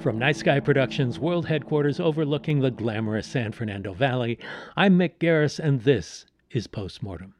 From 0.00 0.16
Nice 0.16 0.44
Guy 0.44 0.60
Productions 0.60 1.18
world 1.18 1.46
headquarters 1.46 1.98
overlooking 1.98 2.60
the 2.60 2.70
glamorous 2.70 3.26
San 3.26 3.50
Fernando 3.50 3.92
Valley, 3.92 4.38
I'm 4.76 4.96
Mick 4.96 5.18
Garris, 5.18 5.58
and 5.58 5.82
this 5.82 6.24
is 6.52 6.68
Postmortem. 6.68 7.34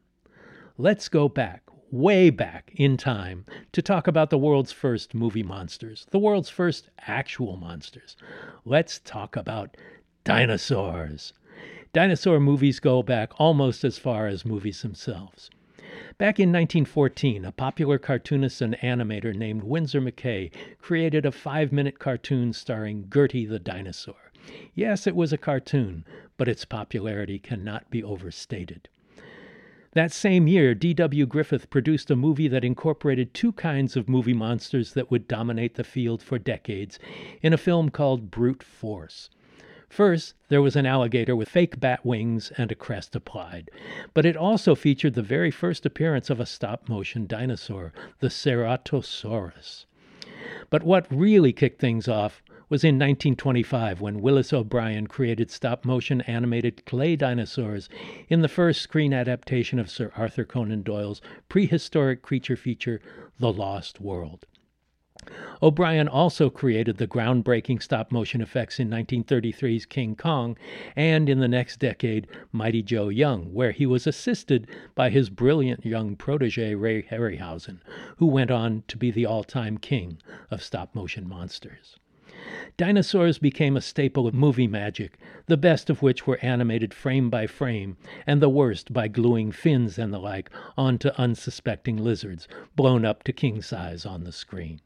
Let's 0.77 1.07
go 1.07 1.29
back, 1.29 1.63
way 1.89 2.29
back 2.29 2.71
in 2.75 2.97
time, 2.97 3.45
to 3.71 3.81
talk 3.81 4.07
about 4.07 4.29
the 4.29 4.37
world's 4.37 4.73
first 4.73 5.15
movie 5.15 5.41
monsters, 5.41 6.05
the 6.11 6.19
world's 6.19 6.49
first 6.49 6.89
actual 7.07 7.55
monsters. 7.55 8.17
Let's 8.65 8.99
talk 8.99 9.37
about 9.37 9.77
dinosaurs. 10.25 11.31
Dinosaur 11.93 12.41
movies 12.41 12.81
go 12.81 13.01
back 13.01 13.31
almost 13.39 13.85
as 13.85 13.97
far 13.97 14.27
as 14.27 14.45
movies 14.45 14.81
themselves. 14.81 15.49
Back 16.17 16.39
in 16.39 16.49
1914, 16.49 17.45
a 17.45 17.51
popular 17.51 17.97
cartoonist 17.97 18.61
and 18.61 18.77
animator 18.79 19.35
named 19.35 19.63
Winsor 19.63 20.01
McCay 20.01 20.51
created 20.79 21.25
a 21.25 21.31
five 21.31 21.71
minute 21.71 21.99
cartoon 21.99 22.53
starring 22.53 23.09
Gertie 23.13 23.45
the 23.45 23.59
dinosaur. 23.59 24.31
Yes, 24.73 25.07
it 25.07 25.15
was 25.15 25.31
a 25.33 25.37
cartoon, 25.37 26.05
but 26.37 26.47
its 26.47 26.65
popularity 26.65 27.39
cannot 27.39 27.89
be 27.89 28.03
overstated. 28.03 28.89
That 29.93 30.11
same 30.11 30.47
year, 30.47 30.75
D.W. 30.75 31.25
Griffith 31.25 31.69
produced 31.69 32.11
a 32.11 32.15
movie 32.15 32.47
that 32.47 32.63
incorporated 32.63 33.33
two 33.33 33.53
kinds 33.53 33.95
of 33.95 34.07
movie 34.07 34.33
monsters 34.33 34.93
that 34.93 35.09
would 35.09 35.27
dominate 35.27 35.75
the 35.75 35.83
field 35.83 36.21
for 36.21 36.37
decades 36.37 36.99
in 37.41 37.53
a 37.53 37.57
film 37.57 37.89
called 37.89 38.29
Brute 38.29 38.61
Force. 38.61 39.29
First, 39.89 40.35
there 40.49 40.61
was 40.61 40.75
an 40.75 40.85
alligator 40.85 41.35
with 41.35 41.49
fake 41.49 41.79
bat 41.79 42.05
wings 42.05 42.51
and 42.57 42.71
a 42.71 42.75
crest 42.75 43.15
applied, 43.15 43.71
but 44.13 44.25
it 44.25 44.37
also 44.37 44.75
featured 44.75 45.15
the 45.15 45.23
very 45.23 45.49
first 45.49 45.85
appearance 45.85 46.29
of 46.29 46.39
a 46.39 46.45
stop 46.45 46.87
motion 46.87 47.25
dinosaur, 47.25 47.91
the 48.19 48.29
Ceratosaurus. 48.29 49.85
But 50.69 50.83
what 50.83 51.07
really 51.11 51.51
kicked 51.51 51.81
things 51.81 52.07
off 52.07 52.43
was 52.69 52.83
in 52.83 52.95
1925 52.99 53.99
when 53.99 54.21
Willis 54.21 54.53
O'Brien 54.53 55.07
created 55.07 55.49
stop 55.49 55.83
motion 55.83 56.21
animated 56.21 56.85
clay 56.85 57.15
dinosaurs 57.15 57.89
in 58.29 58.41
the 58.41 58.47
first 58.47 58.81
screen 58.81 59.11
adaptation 59.11 59.79
of 59.79 59.89
Sir 59.89 60.11
Arthur 60.15 60.45
Conan 60.45 60.83
Doyle's 60.83 61.19
prehistoric 61.49 62.21
creature 62.21 62.55
feature, 62.55 63.01
The 63.39 63.51
Lost 63.51 63.99
World. 63.99 64.45
O'Brien 65.61 66.07
also 66.07 66.49
created 66.49 66.97
the 66.97 67.07
groundbreaking 67.07 67.81
stop 67.81 68.11
motion 68.11 68.41
effects 68.41 68.79
in 68.79 68.89
1933's 68.89 69.85
King 69.85 70.15
Kong 70.15 70.57
and 70.95 71.29
in 71.29 71.39
the 71.39 71.47
next 71.47 71.79
decade, 71.79 72.27
Mighty 72.51 72.81
Joe 72.81 73.09
Young, 73.09 73.53
where 73.53 73.71
he 73.71 73.85
was 73.85 74.07
assisted 74.07 74.67
by 74.95 75.09
his 75.09 75.29
brilliant 75.29 75.85
young 75.85 76.15
protege 76.15 76.75
Ray 76.75 77.03
Harryhausen, 77.03 77.79
who 78.17 78.25
went 78.25 78.51
on 78.51 78.83
to 78.87 78.97
be 78.97 79.11
the 79.11 79.25
all 79.25 79.43
time 79.43 79.77
king 79.77 80.17
of 80.49 80.63
stop 80.63 80.95
motion 80.95 81.27
monsters. 81.27 81.97
Dinosaurs 82.77 83.37
became 83.37 83.75
a 83.75 83.81
staple 83.81 84.25
of 84.25 84.33
movie 84.33 84.65
magic, 84.65 85.19
the 85.47 85.57
best 85.57 85.89
of 85.89 86.01
which 86.01 86.25
were 86.25 86.39
animated 86.41 86.93
frame 86.93 87.29
by 87.29 87.45
frame, 87.45 87.97
and 88.25 88.41
the 88.41 88.47
worst 88.47 88.93
by 88.93 89.09
gluing 89.09 89.51
fins 89.51 89.99
and 89.99 90.13
the 90.13 90.19
like 90.19 90.49
onto 90.77 91.09
unsuspecting 91.17 91.97
lizards, 91.97 92.47
blown 92.77 93.03
up 93.03 93.23
to 93.23 93.33
king 93.33 93.61
size 93.61 94.05
on 94.05 94.23
the 94.23 94.31
screen. 94.31 94.79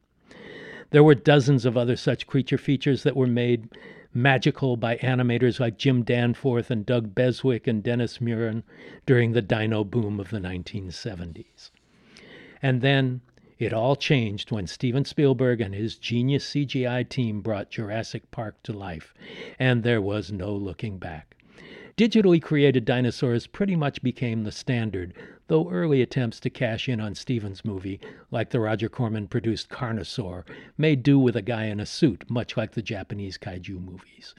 There 0.94 1.04
were 1.04 1.16
dozens 1.16 1.66
of 1.66 1.76
other 1.76 1.96
such 1.96 2.28
creature 2.28 2.60
features 2.60 3.02
that 3.02 3.16
were 3.16 3.26
made 3.26 3.68
magical 4.14 4.78
by 4.78 4.98
animators 4.98 5.60
like 5.60 5.80
Jim 5.80 6.04
Danforth 6.04 6.70
and 6.70 6.86
Doug 6.86 7.16
Beswick 7.16 7.66
and 7.66 7.82
Dennis 7.82 8.22
Muren 8.22 8.62
during 9.08 9.32
the 9.32 9.42
dino 9.42 9.84
boom 9.84 10.20
of 10.20 10.30
the 10.30 10.38
1970s. 10.38 11.72
And 12.62 12.84
then 12.84 13.22
it 13.58 13.74
all 13.74 13.96
changed 13.96 14.52
when 14.52 14.68
Steven 14.68 15.04
Spielberg 15.04 15.62
and 15.62 15.74
his 15.74 15.98
genius 15.98 16.48
CGI 16.48 17.10
team 17.10 17.42
brought 17.42 17.72
Jurassic 17.72 18.30
Park 18.30 18.62
to 18.62 18.72
life, 18.72 19.16
and 19.58 19.82
there 19.82 20.00
was 20.00 20.32
no 20.32 20.54
looking 20.54 21.00
back. 21.00 21.36
Digitally 21.96 22.42
created 22.42 22.86
dinosaurs 22.86 23.46
pretty 23.46 23.76
much 23.76 24.02
became 24.02 24.44
the 24.44 24.52
standard, 24.52 25.14
though 25.46 25.70
early 25.70 26.02
attempts 26.02 26.40
to 26.40 26.50
cash 26.50 26.90
in 26.90 27.00
on 27.00 27.14
Steven's 27.14 27.64
movie, 27.64 28.00
like 28.32 28.50
the 28.50 28.60
Roger 28.60 28.90
Corman 28.90 29.28
produced 29.28 29.70
Carnosaur, 29.70 30.44
made 30.76 31.04
do 31.04 31.20
with 31.20 31.36
a 31.36 31.44
guy 31.44 31.66
in 31.66 31.80
a 31.80 31.86
suit, 31.86 32.28
much 32.28 32.58
like 32.58 32.72
the 32.72 32.82
Japanese 32.82 33.38
kaiju 33.38 33.80
movies. 33.80 34.34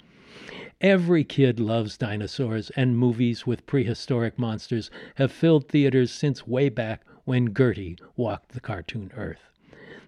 Every 0.81 1.23
kid 1.23 1.61
loves 1.61 1.97
dinosaurs, 1.97 2.71
and 2.71 2.99
movies 2.99 3.47
with 3.47 3.67
prehistoric 3.67 4.37
monsters 4.37 4.91
have 5.15 5.31
filled 5.31 5.69
theaters 5.69 6.11
since 6.11 6.49
way 6.49 6.69
back 6.69 7.05
when 7.25 7.55
Gertie 7.55 7.97
walked 8.17 8.49
the 8.49 8.61
cartoon 8.61 9.13
earth. 9.17 9.54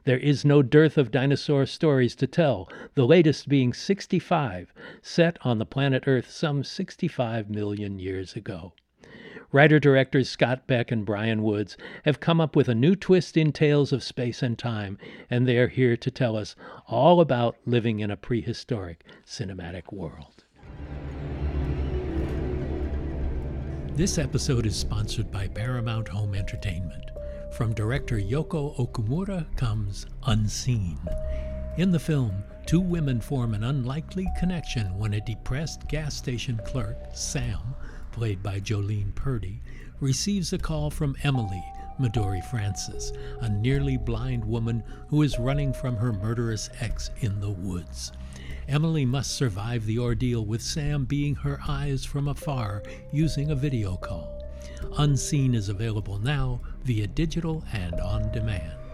There 0.06 0.18
is 0.18 0.44
no 0.44 0.62
dearth 0.62 0.98
of 0.98 1.10
dinosaur 1.10 1.66
stories 1.66 2.14
to 2.14 2.28
tell, 2.28 2.68
the 2.94 3.04
latest 3.04 3.48
being 3.48 3.72
65, 3.72 4.72
set 5.02 5.36
on 5.40 5.58
the 5.58 5.66
planet 5.66 6.04
Earth 6.06 6.30
some 6.30 6.62
65 6.62 7.50
million 7.50 7.98
years 7.98 8.36
ago. 8.36 8.72
Writer 9.50 9.80
directors 9.80 10.30
Scott 10.30 10.68
Beck 10.68 10.92
and 10.92 11.04
Bryan 11.04 11.42
Woods 11.42 11.76
have 12.04 12.20
come 12.20 12.40
up 12.40 12.54
with 12.54 12.68
a 12.68 12.74
new 12.74 12.94
twist 12.94 13.36
in 13.36 13.50
tales 13.50 13.92
of 13.92 14.04
space 14.04 14.44
and 14.44 14.56
time, 14.56 14.96
and 15.28 15.44
they 15.44 15.58
are 15.58 15.66
here 15.66 15.96
to 15.96 16.10
tell 16.12 16.36
us 16.36 16.54
all 16.86 17.20
about 17.20 17.56
living 17.66 17.98
in 17.98 18.12
a 18.12 18.16
prehistoric 18.16 19.02
cinematic 19.26 19.92
world. 19.92 20.44
This 23.96 24.18
episode 24.18 24.66
is 24.66 24.76
sponsored 24.76 25.32
by 25.32 25.48
Paramount 25.48 26.06
Home 26.06 26.36
Entertainment. 26.36 27.10
From 27.56 27.72
director 27.72 28.18
Yoko 28.18 28.76
Okumura 28.76 29.46
comes 29.56 30.04
Unseen. 30.26 30.98
In 31.78 31.90
the 31.90 31.98
film, 31.98 32.44
two 32.66 32.80
women 32.80 33.18
form 33.18 33.54
an 33.54 33.64
unlikely 33.64 34.28
connection 34.38 34.98
when 34.98 35.14
a 35.14 35.24
depressed 35.24 35.88
gas 35.88 36.14
station 36.14 36.60
clerk, 36.66 36.98
Sam, 37.14 37.74
played 38.12 38.42
by 38.42 38.60
Jolene 38.60 39.14
Purdy, 39.14 39.62
receives 40.00 40.52
a 40.52 40.58
call 40.58 40.90
from 40.90 41.16
Emily, 41.22 41.64
Midori 41.98 42.44
Francis, 42.50 43.10
a 43.40 43.48
nearly 43.48 43.96
blind 43.96 44.44
woman 44.44 44.84
who 45.08 45.22
is 45.22 45.38
running 45.38 45.72
from 45.72 45.96
her 45.96 46.12
murderous 46.12 46.68
ex 46.80 47.08
in 47.20 47.40
the 47.40 47.52
woods. 47.52 48.12
Emily 48.68 49.06
must 49.06 49.32
survive 49.32 49.86
the 49.86 49.98
ordeal 49.98 50.44
with 50.44 50.60
Sam 50.60 51.06
being 51.06 51.34
her 51.36 51.58
eyes 51.66 52.04
from 52.04 52.28
afar 52.28 52.82
using 53.12 53.50
a 53.50 53.56
video 53.56 53.96
call. 53.96 54.42
Unseen 54.98 55.54
is 55.54 55.70
available 55.70 56.18
now 56.18 56.60
via 56.86 57.08
digital 57.08 57.64
and 57.72 57.94
on 58.00 58.30
demand. 58.30 58.85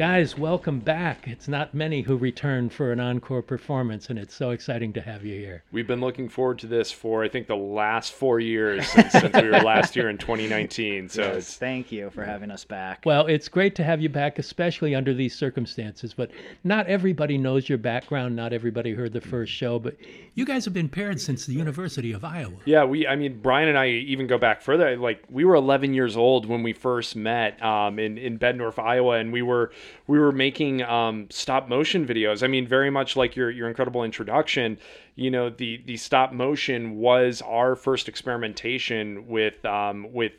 Guys, 0.00 0.38
welcome 0.38 0.80
back. 0.80 1.28
It's 1.28 1.46
not 1.46 1.74
many 1.74 2.00
who 2.00 2.16
return 2.16 2.70
for 2.70 2.90
an 2.90 3.00
encore 3.00 3.42
performance, 3.42 4.08
and 4.08 4.18
it's 4.18 4.34
so 4.34 4.48
exciting 4.48 4.94
to 4.94 5.02
have 5.02 5.26
you 5.26 5.38
here. 5.38 5.62
We've 5.72 5.86
been 5.86 6.00
looking 6.00 6.30
forward 6.30 6.58
to 6.60 6.66
this 6.66 6.90
for 6.90 7.22
I 7.22 7.28
think 7.28 7.48
the 7.48 7.56
last 7.56 8.14
four 8.14 8.40
years 8.40 8.88
since, 8.88 9.12
since 9.12 9.36
we 9.36 9.50
were 9.50 9.60
last 9.60 9.96
year 9.96 10.08
in 10.08 10.16
2019. 10.16 11.10
So 11.10 11.20
Yes, 11.20 11.36
it's 11.36 11.56
thank 11.58 11.92
you 11.92 12.08
for 12.08 12.24
having 12.24 12.50
us 12.50 12.64
back. 12.64 13.02
Well, 13.04 13.26
it's 13.26 13.46
great 13.48 13.74
to 13.74 13.84
have 13.84 14.00
you 14.00 14.08
back, 14.08 14.38
especially 14.38 14.94
under 14.94 15.12
these 15.12 15.34
circumstances. 15.34 16.14
But 16.14 16.30
not 16.64 16.86
everybody 16.86 17.36
knows 17.36 17.68
your 17.68 17.76
background. 17.76 18.34
Not 18.34 18.54
everybody 18.54 18.94
heard 18.94 19.12
the 19.12 19.20
first 19.20 19.52
show. 19.52 19.78
But 19.78 19.96
you 20.32 20.46
guys 20.46 20.64
have 20.64 20.72
been 20.72 20.88
paired 20.88 21.20
since 21.20 21.44
the 21.44 21.52
University 21.52 22.12
of 22.12 22.24
Iowa. 22.24 22.56
yeah, 22.64 22.84
we 22.84 23.06
I 23.06 23.16
mean 23.16 23.38
Bryan 23.42 23.68
and 23.68 23.76
I 23.76 23.88
even 23.88 24.26
go 24.26 24.38
back 24.38 24.62
further. 24.62 24.96
Like 24.96 25.22
we 25.28 25.44
were 25.44 25.56
11 25.56 25.92
years 25.92 26.16
old 26.16 26.46
when 26.46 26.62
we 26.62 26.72
first 26.72 27.16
met 27.16 27.62
um, 27.62 27.98
in 27.98 28.16
in 28.16 28.38
Bettendorf, 28.38 28.78
Iowa, 28.78 29.18
and 29.18 29.30
we 29.30 29.42
were 29.42 29.72
we 30.06 30.18
were 30.18 30.32
making 30.32 30.82
um, 30.82 31.26
stop 31.30 31.68
motion 31.68 32.06
videos. 32.06 32.42
I 32.42 32.46
mean, 32.46 32.66
very 32.66 32.90
much 32.90 33.16
like 33.16 33.36
your 33.36 33.50
your 33.50 33.68
incredible 33.68 34.04
introduction. 34.04 34.78
You 35.16 35.30
know, 35.30 35.50
the 35.50 35.82
the 35.84 35.96
stop 35.98 36.32
motion 36.32 36.98
was 36.98 37.42
our 37.42 37.76
first 37.76 38.08
experimentation 38.08 39.28
with 39.28 39.62
um, 39.66 40.12
with 40.12 40.32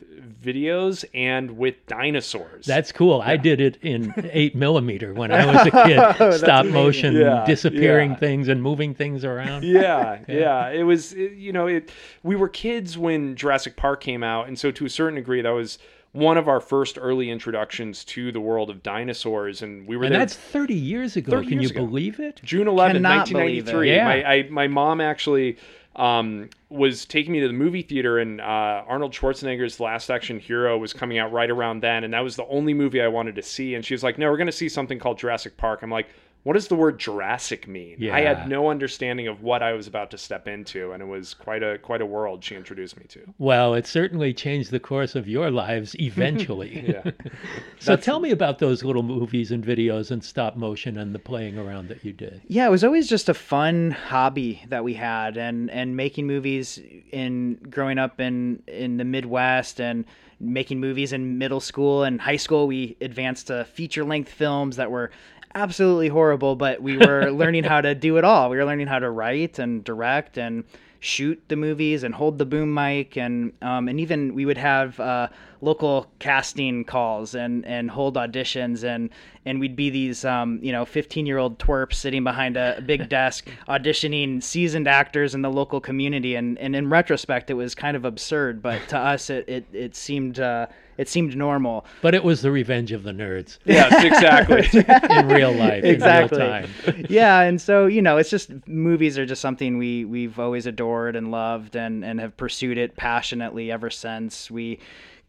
videos 0.43 1.05
and 1.13 1.57
with 1.57 1.75
dinosaurs. 1.87 2.65
That's 2.65 2.91
cool. 2.91 3.21
I 3.21 3.37
did 3.37 3.61
it 3.61 3.77
in 3.81 4.13
eight 4.33 4.55
millimeter 4.55 5.13
when 5.13 5.31
I 5.31 5.45
was 5.45 5.67
a 5.67 5.71
kid. 5.71 6.33
Stop 6.39 6.65
motion, 6.65 7.15
Yeah, 7.15 7.45
disappearing 7.45 8.11
yeah. 8.11 8.17
things 8.17 8.47
and 8.47 8.61
moving 8.61 8.93
things 8.95 9.23
around. 9.23 9.63
yeah, 9.65 10.19
yeah. 10.27 10.69
It 10.69 10.83
was, 10.83 11.13
it- 11.13 11.33
you 11.33 11.51
know, 11.53 11.67
it. 11.67 11.91
We 12.23 12.35
were 12.35 12.49
kids 12.49 12.97
when 12.97 13.35
Jurassic 13.35 13.75
Park 13.75 14.01
came 14.01 14.23
out, 14.23 14.47
and 14.47 14.57
so 14.57 14.71
to 14.71 14.85
a 14.85 14.89
certain 14.89 15.15
degree, 15.15 15.41
that 15.41 15.49
was 15.51 15.77
one 16.13 16.37
of 16.37 16.47
our 16.49 16.59
first 16.59 16.97
early 16.99 17.29
introductions 17.29 18.03
to 18.03 18.31
the 18.31 18.41
world 18.41 18.69
of 18.69 18.83
dinosaurs, 18.83 19.61
and 19.61 19.87
we 19.87 19.95
were 19.95 20.03
And 20.03 20.13
there. 20.13 20.19
that's 20.19 20.35
30 20.35 20.73
years 20.73 21.15
ago. 21.15 21.31
30 21.31 21.47
Can 21.47 21.59
years 21.61 21.71
you 21.71 21.77
ago. 21.77 21.85
believe 21.85 22.19
it? 22.19 22.41
June 22.43 22.67
11, 22.67 22.97
Cannot 22.97 23.29
believe 23.29 23.67
it. 23.69 23.73
1993. 23.75 23.95
Yeah. 23.95 24.03
My, 24.03 24.25
I, 24.29 24.49
my 24.49 24.67
mom 24.67 24.99
actually 24.99 25.57
um, 25.95 26.49
was 26.69 27.05
taking 27.05 27.31
me 27.31 27.39
to 27.39 27.47
the 27.47 27.53
movie 27.53 27.81
theater, 27.81 28.19
and 28.19 28.41
uh, 28.41 28.43
Arnold 28.87 29.13
Schwarzenegger's 29.13 29.79
Last 29.79 30.09
Action 30.09 30.39
Hero 30.39 30.77
was 30.77 30.91
coming 30.93 31.17
out 31.17 31.31
right 31.31 31.49
around 31.49 31.81
then, 31.81 32.03
and 32.03 32.13
that 32.13 32.21
was 32.21 32.35
the 32.35 32.45
only 32.47 32.73
movie 32.73 33.01
I 33.01 33.07
wanted 33.07 33.35
to 33.35 33.41
see. 33.41 33.75
And 33.75 33.85
she 33.85 33.93
was 33.93 34.03
like, 34.03 34.17
"No, 34.17 34.29
we're 34.29 34.37
going 34.37 34.47
to 34.47 34.51
see 34.53 34.69
something 34.69 34.99
called 34.99 35.17
Jurassic 35.17 35.55
Park." 35.57 35.81
I'm 35.83 35.89
like. 35.91 36.07
What 36.43 36.53
does 36.53 36.69
the 36.69 36.75
word 36.75 36.99
Jurassic 36.99 37.67
mean? 37.67 38.09
I 38.11 38.21
had 38.21 38.49
no 38.49 38.69
understanding 38.69 39.27
of 39.27 39.43
what 39.43 39.61
I 39.61 39.73
was 39.73 39.85
about 39.85 40.09
to 40.11 40.17
step 40.17 40.47
into, 40.47 40.91
and 40.91 41.01
it 41.01 41.05
was 41.05 41.35
quite 41.35 41.61
a 41.61 41.77
quite 41.77 42.01
a 42.01 42.05
world 42.05 42.43
she 42.43 42.55
introduced 42.55 42.97
me 42.97 43.05
to. 43.09 43.21
Well, 43.37 43.75
it 43.75 43.85
certainly 43.85 44.33
changed 44.33 44.71
the 44.71 44.79
course 44.79 45.15
of 45.15 45.27
your 45.27 45.51
lives 45.51 45.95
eventually. 45.99 46.71
Yeah. 46.91 47.11
so 47.79 47.95
tell 47.95 48.19
me 48.19 48.31
about 48.31 48.59
those 48.59 48.83
little 48.83 49.03
movies 49.03 49.51
and 49.51 49.63
videos 49.63 50.09
and 50.09 50.23
stop 50.23 50.55
motion 50.55 50.97
and 50.97 51.13
the 51.13 51.19
playing 51.19 51.57
around 51.57 51.89
that 51.89 52.03
you 52.03 52.11
did. 52.11 52.41
Yeah, 52.47 52.67
it 52.67 52.71
was 52.71 52.83
always 52.83 53.07
just 53.07 53.29
a 53.29 53.33
fun 53.33 53.91
hobby 53.91 54.63
that 54.69 54.83
we 54.83 54.95
had, 54.95 55.37
and 55.37 55.69
and 55.69 55.95
making 55.95 56.27
movies 56.27 56.79
in 57.11 57.55
growing 57.69 57.99
up 57.99 58.19
in 58.19 58.63
in 58.67 58.97
the 58.97 59.05
Midwest 59.05 59.79
and 59.79 60.05
making 60.39 60.79
movies 60.79 61.13
in 61.13 61.37
middle 61.37 61.59
school 61.59 62.03
and 62.03 62.19
high 62.19 62.37
school. 62.37 62.67
We 62.67 62.97
advanced 62.99 63.47
to 63.47 63.65
feature 63.65 64.03
length 64.03 64.31
films 64.31 64.77
that 64.77 64.89
were 64.89 65.11
absolutely 65.55 66.09
horrible, 66.09 66.55
but 66.55 66.81
we 66.81 66.97
were 66.97 67.31
learning 67.31 67.63
how 67.63 67.81
to 67.81 67.95
do 67.95 68.17
it 68.17 68.23
all. 68.23 68.49
We 68.49 68.57
were 68.57 68.65
learning 68.65 68.87
how 68.87 68.99
to 68.99 69.09
write 69.09 69.59
and 69.59 69.83
direct 69.83 70.37
and 70.37 70.63
shoot 71.01 71.41
the 71.47 71.55
movies 71.55 72.03
and 72.03 72.13
hold 72.13 72.37
the 72.37 72.45
boom 72.45 72.71
mic 72.71 73.17
and 73.17 73.51
um, 73.63 73.87
and 73.87 73.99
even 73.99 74.35
we 74.35 74.45
would 74.45 74.57
have 74.57 74.99
uh, 74.99 75.27
local 75.59 76.05
casting 76.19 76.85
calls 76.85 77.33
and 77.33 77.65
and 77.65 77.89
hold 77.89 78.15
auditions 78.15 78.83
and 78.83 79.09
and 79.43 79.59
we'd 79.59 79.75
be 79.75 79.89
these 79.89 80.23
um, 80.23 80.59
you 80.61 80.71
know 80.71 80.85
15 80.85 81.25
year 81.25 81.39
old 81.39 81.57
twerps 81.57 81.95
sitting 81.95 82.23
behind 82.23 82.55
a, 82.55 82.79
big 82.85 83.09
desk 83.09 83.47
auditioning 83.67 84.43
seasoned 84.43 84.87
actors 84.87 85.33
in 85.33 85.41
the 85.41 85.49
local 85.49 85.81
community 85.81 86.35
and 86.35 86.59
and 86.59 86.75
in 86.75 86.87
retrospect 86.87 87.49
it 87.49 87.55
was 87.55 87.73
kind 87.73 87.97
of 87.97 88.05
absurd 88.05 88.61
but 88.61 88.79
to 88.87 88.97
us 88.97 89.31
it 89.31 89.49
it, 89.49 89.65
it 89.73 89.95
seemed 89.95 90.39
uh, 90.39 90.67
it 91.01 91.09
seemed 91.09 91.35
normal 91.35 91.83
But 92.03 92.13
it 92.13 92.23
was 92.23 92.43
the 92.43 92.51
revenge 92.51 92.91
of 92.91 93.01
the 93.01 93.11
nerds 93.11 93.57
Yes, 93.65 94.03
exactly. 94.03 94.69
in 95.17 95.27
real 95.27 95.51
life, 95.51 95.83
exactly. 95.83 96.39
in 96.39 96.43
real 96.43 96.61
time. 96.61 97.05
yeah, 97.09 97.41
and 97.41 97.59
so 97.59 97.87
you 97.87 98.01
know, 98.01 98.17
it's 98.17 98.29
just 98.29 98.51
movies 98.67 99.17
are 99.17 99.25
just 99.25 99.41
something 99.41 99.79
we 99.79 100.05
we've 100.05 100.37
always 100.37 100.67
adored 100.67 101.15
and 101.15 101.31
loved, 101.31 101.75
and 101.75 102.05
and 102.05 102.19
have 102.19 102.37
pursued 102.37 102.77
it 102.77 102.95
passionately 102.95 103.71
ever 103.71 103.89
since 103.89 104.51
we 104.51 104.79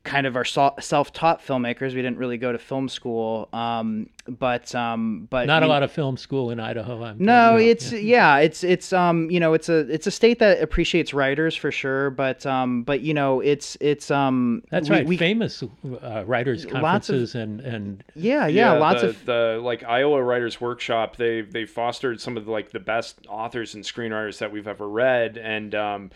kind 0.05 0.27
of 0.27 0.37
are 0.37 0.45
so- 0.45 0.75
self-taught 0.81 1.41
filmmakers. 1.47 1.91
We 1.95 2.03
didn't 2.03 2.19
really 2.19 2.37
go 2.37 2.51
to 2.51 2.59
film 2.59 2.89
school, 2.89 3.49
um, 3.53 4.09
but 4.29 4.75
um, 4.75 5.29
but 5.31 5.47
Not 5.47 5.63
a 5.63 5.67
lot 5.69 5.83
of 5.85 5.93
film 5.93 6.17
school 6.17 6.51
in 6.51 6.59
Idaho. 6.59 7.05
I'm 7.05 7.19
no, 7.19 7.57
it's 7.57 7.93
yeah. 7.93 8.39
it's 8.39 8.65
it's 8.65 8.93
um 8.93 9.31
you 9.31 9.39
know 9.41 9.53
it's 9.55 9.69
a 9.69 9.79
it's 9.93 10.07
a 10.09 10.11
state 10.11 10.39
that 10.41 10.61
appreciates 10.61 11.15
writers 11.15 11.55
for 11.55 11.71
sure, 11.71 12.11
but 12.11 12.45
um 12.47 12.83
but 12.83 13.01
you 13.03 13.15
know 13.15 13.41
it's 13.41 13.77
it's 13.81 14.11
um 14.11 14.63
That's 14.71 14.89
we- 14.89 14.97
right. 14.97 15.07
we- 15.07 15.17
Famous 15.17 15.63
uh, 15.63 16.25
writers 16.27 16.65
Lots 16.65 16.75
of- 16.75 16.81
conferences 16.83 17.35
and 17.37 17.61
and 17.61 18.05
yeah 18.17 18.47
yeah, 18.49 18.73
lots 18.73 19.03
the, 19.03 19.09
of 19.09 19.25
the 19.25 19.61
like 19.63 19.85
Iowa 19.85 20.23
Writers 20.23 20.61
Workshop. 20.61 21.17
They 21.17 21.43
they 21.43 21.65
fostered 21.65 22.21
some 22.21 22.37
of 22.37 22.45
the, 22.45 22.51
like 22.51 22.71
the 22.73 22.81
best 22.81 23.21
authors 23.29 23.75
and 23.75 23.85
screenwriters 23.85 24.39
that 24.39 24.51
we've 24.53 24.67
ever 24.69 24.89
read, 24.89 25.37
and 25.39 25.75
um, 25.77 26.11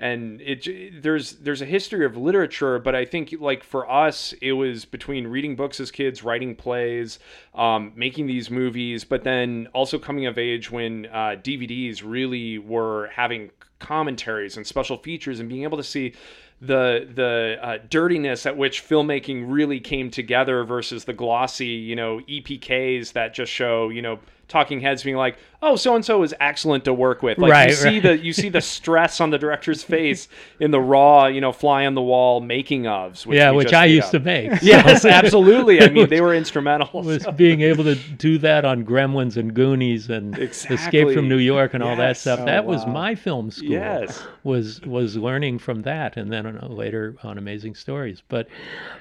and 0.00 0.40
it 0.40 1.02
there's 1.02 1.32
there's 1.32 1.60
a 1.60 1.66
history 1.66 2.06
of 2.06 2.16
literature, 2.16 2.78
but 2.78 2.94
I 2.94 3.04
think 3.04 3.34
like 3.38 3.62
for 3.62 3.88
us, 3.88 4.32
it 4.40 4.52
was 4.52 4.86
between 4.86 5.26
reading 5.26 5.56
books 5.56 5.78
as 5.78 5.90
kids, 5.90 6.24
writing 6.24 6.56
plays, 6.56 7.18
um, 7.54 7.92
making 7.94 8.26
these 8.26 8.50
movies, 8.50 9.04
but 9.04 9.24
then 9.24 9.68
also 9.74 9.98
coming 9.98 10.24
of 10.24 10.38
age 10.38 10.70
when 10.70 11.04
uh, 11.06 11.36
DVDs 11.42 12.02
really 12.02 12.58
were 12.58 13.10
having 13.14 13.50
commentaries 13.78 14.56
and 14.56 14.66
special 14.66 14.96
features, 14.96 15.38
and 15.38 15.50
being 15.50 15.64
able 15.64 15.76
to 15.76 15.84
see 15.84 16.14
the 16.62 17.06
the 17.14 17.58
uh, 17.60 17.78
dirtiness 17.90 18.46
at 18.46 18.56
which 18.56 18.82
filmmaking 18.82 19.44
really 19.48 19.80
came 19.80 20.10
together 20.10 20.64
versus 20.64 21.04
the 21.04 21.12
glossy, 21.12 21.66
you 21.66 21.94
know, 21.94 22.20
EPKs 22.20 23.12
that 23.12 23.34
just 23.34 23.52
show, 23.52 23.90
you 23.90 24.00
know, 24.00 24.18
talking 24.50 24.80
heads 24.80 25.02
being 25.02 25.16
like, 25.16 25.38
"Oh, 25.62 25.76
so 25.76 25.94
and 25.94 26.04
so 26.04 26.22
is 26.22 26.34
excellent 26.40 26.84
to 26.84 26.92
work 26.92 27.22
with." 27.22 27.38
Like 27.38 27.50
Right, 27.52 27.68
you 27.70 27.74
see 27.74 27.88
right. 27.88 28.02
the 28.02 28.18
you 28.18 28.32
see 28.34 28.50
the 28.50 28.60
stress 28.60 29.20
on 29.20 29.30
the 29.30 29.38
director's 29.38 29.82
face 29.82 30.28
in 30.58 30.70
the 30.70 30.80
raw, 30.80 31.26
you 31.26 31.40
know, 31.40 31.52
fly 31.52 31.86
on 31.86 31.94
the 31.94 32.02
wall 32.02 32.40
making 32.40 32.82
ofs. 32.82 33.24
Which 33.24 33.36
yeah, 33.36 33.50
which 33.52 33.72
I 33.72 33.86
used 33.86 34.06
up. 34.06 34.12
to 34.12 34.20
make. 34.20 34.50
Yes, 34.62 35.04
absolutely. 35.04 35.80
I 35.80 35.88
mean, 35.88 36.08
they 36.10 36.20
were 36.20 36.34
instrumental. 36.34 37.02
was 37.02 37.26
being 37.36 37.62
able 37.62 37.84
to 37.84 37.94
do 37.94 38.36
that 38.38 38.64
on 38.64 38.84
Gremlins 38.84 39.36
and 39.36 39.54
Goonies 39.54 40.10
and 40.10 40.36
Escape 40.38 41.12
from 41.14 41.28
New 41.28 41.38
York 41.38 41.72
and 41.74 41.82
all 41.82 41.96
that 41.96 42.16
stuff. 42.16 42.40
Oh, 42.42 42.44
that 42.46 42.66
was 42.66 42.86
my 42.86 43.14
film 43.14 43.50
school. 43.50 43.70
Yes. 43.70 44.22
Was 44.44 44.80
was 44.82 45.16
learning 45.16 45.58
from 45.58 45.82
that, 45.82 46.16
and 46.16 46.32
then 46.32 46.46
uh, 46.46 46.66
later 46.66 47.16
on 47.22 47.38
Amazing 47.38 47.74
Stories. 47.74 48.22
But 48.28 48.48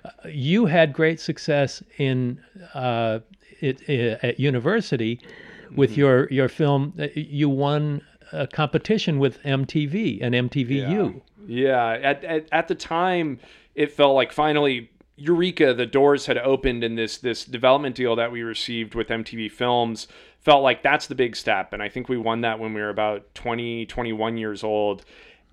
uh, 0.05 0.09
you 0.27 0.65
had 0.65 0.93
great 0.93 1.19
success 1.19 1.81
in 1.97 2.39
uh, 2.73 3.19
it, 3.61 3.81
uh, 3.89 4.25
at 4.25 4.39
university 4.39 5.19
with 5.75 5.91
Mm-hmm. 5.91 5.99
your 5.99 6.27
your 6.31 6.49
film. 6.49 6.93
Uh, 6.99 7.07
You 7.15 7.49
won 7.49 8.01
a 8.31 8.47
competition 8.47 9.19
with 9.19 9.41
MTV 9.43 10.19
and 10.21 10.33
MTVU. 10.35 11.21
Yeah, 11.47 11.91
at, 12.01 12.23
at 12.23 12.47
at 12.51 12.67
the 12.67 12.75
time, 12.75 13.39
it 13.75 13.91
felt 13.91 14.15
like 14.15 14.31
finally 14.31 14.89
Eureka, 15.15 15.73
the 15.73 15.85
doors 15.85 16.25
had 16.25 16.37
opened, 16.37 16.83
and 16.83 16.97
this 16.97 17.17
this 17.17 17.45
development 17.45 17.95
deal 17.95 18.15
that 18.15 18.31
we 18.31 18.41
received 18.41 18.95
with 18.95 19.07
MTV 19.09 19.51
Films 19.51 20.07
felt 20.39 20.63
like 20.63 20.81
that's 20.83 21.07
the 21.07 21.15
big 21.15 21.35
step. 21.35 21.73
And 21.73 21.83
I 21.83 21.89
think 21.89 22.07
we 22.07 22.17
won 22.17 22.41
that 22.41 22.59
when 22.59 22.73
we 22.73 22.81
were 22.81 22.89
about 22.89 23.35
20, 23.35 23.85
21 23.87 24.37
years 24.37 24.63
old, 24.63 25.03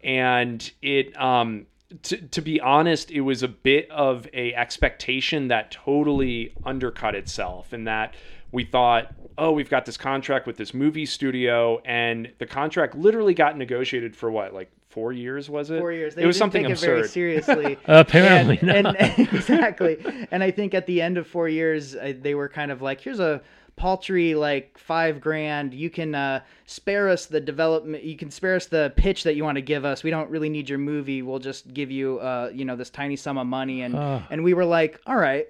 and 0.03 0.71
it. 0.83 1.19
Um, 1.21 1.67
to, 2.02 2.16
to 2.16 2.40
be 2.40 2.61
honest, 2.61 3.11
it 3.11 3.21
was 3.21 3.43
a 3.43 3.49
bit 3.49 3.90
of 3.90 4.26
a 4.33 4.55
expectation 4.55 5.49
that 5.49 5.71
totally 5.71 6.52
undercut 6.64 7.14
itself, 7.14 7.73
and 7.73 7.87
that 7.87 8.14
we 8.52 8.64
thought, 8.64 9.14
oh, 9.38 9.52
we've 9.52 9.71
got 9.71 9.85
this 9.87 9.97
contract 9.97 10.47
with 10.47 10.57
this 10.57 10.73
movie 10.75 11.07
studio, 11.07 11.81
and 11.85 12.33
the 12.38 12.47
contract 12.47 12.95
literally 12.97 13.35
got 13.35 13.57
negotiated 13.57 14.16
for 14.16 14.31
what, 14.31 14.55
like 14.55 14.71
four 14.88 15.12
years, 15.12 15.50
was 15.50 15.71
it? 15.71 15.78
four 15.78 15.93
years. 15.93 16.14
They 16.14 16.23
it 16.23 16.26
was 16.26 16.37
didn't 16.37 16.40
something 16.40 16.62
take 16.64 16.73
absurd. 16.73 16.90
it 16.90 16.95
very 16.97 17.09
seriously. 17.09 17.78
Apparently 17.87 18.59
and, 18.62 18.85
not. 18.85 18.97
and- 18.99 19.19
exactly. 19.33 20.26
And 20.31 20.43
I 20.43 20.50
think 20.50 20.75
at 20.75 20.87
the 20.87 21.02
end 21.02 21.19
of 21.19 21.26
four 21.26 21.49
years, 21.49 21.93
they 21.93 22.35
were 22.35 22.49
kind 22.49 22.71
of 22.71 22.81
like, 22.83 23.00
"Here's 23.00 23.21
a 23.21 23.43
paltry 23.76 24.35
like 24.35 24.76
five 24.78 25.21
grand. 25.21 25.75
You 25.75 25.90
can 25.90 26.14
uh, 26.14 26.40
spare 26.64 27.09
us 27.09 27.26
the 27.26 27.40
development. 27.40 28.02
You 28.02 28.16
can 28.16 28.30
spare 28.30 28.56
us 28.56 28.66
the 28.66 28.92
pitch 28.97 29.23
that 29.25 29.37
you 29.37 29.45
want 29.45 29.56
to 29.56 29.62
give 29.62 29.85
us. 29.85 30.02
We 30.02 30.11
don't 30.11 30.30
really 30.30 30.49
need 30.49 30.68
your 30.68 30.78
movie. 30.78 31.23
We'll 31.23 31.38
just 31.38 31.73
give 31.73 31.90
you, 31.90 32.18
uh, 32.18 32.50
you 32.52 32.64
know, 32.64 32.76
this 32.76 32.90
tiny 32.90 33.16
sum 33.16 33.38
of 33.38 33.47
money. 33.47 33.83
And 33.83 33.95
and 34.30 34.42
we 34.42 34.54
were 34.54 34.64
like, 34.64 35.00
all 35.06 35.16
right, 35.16 35.47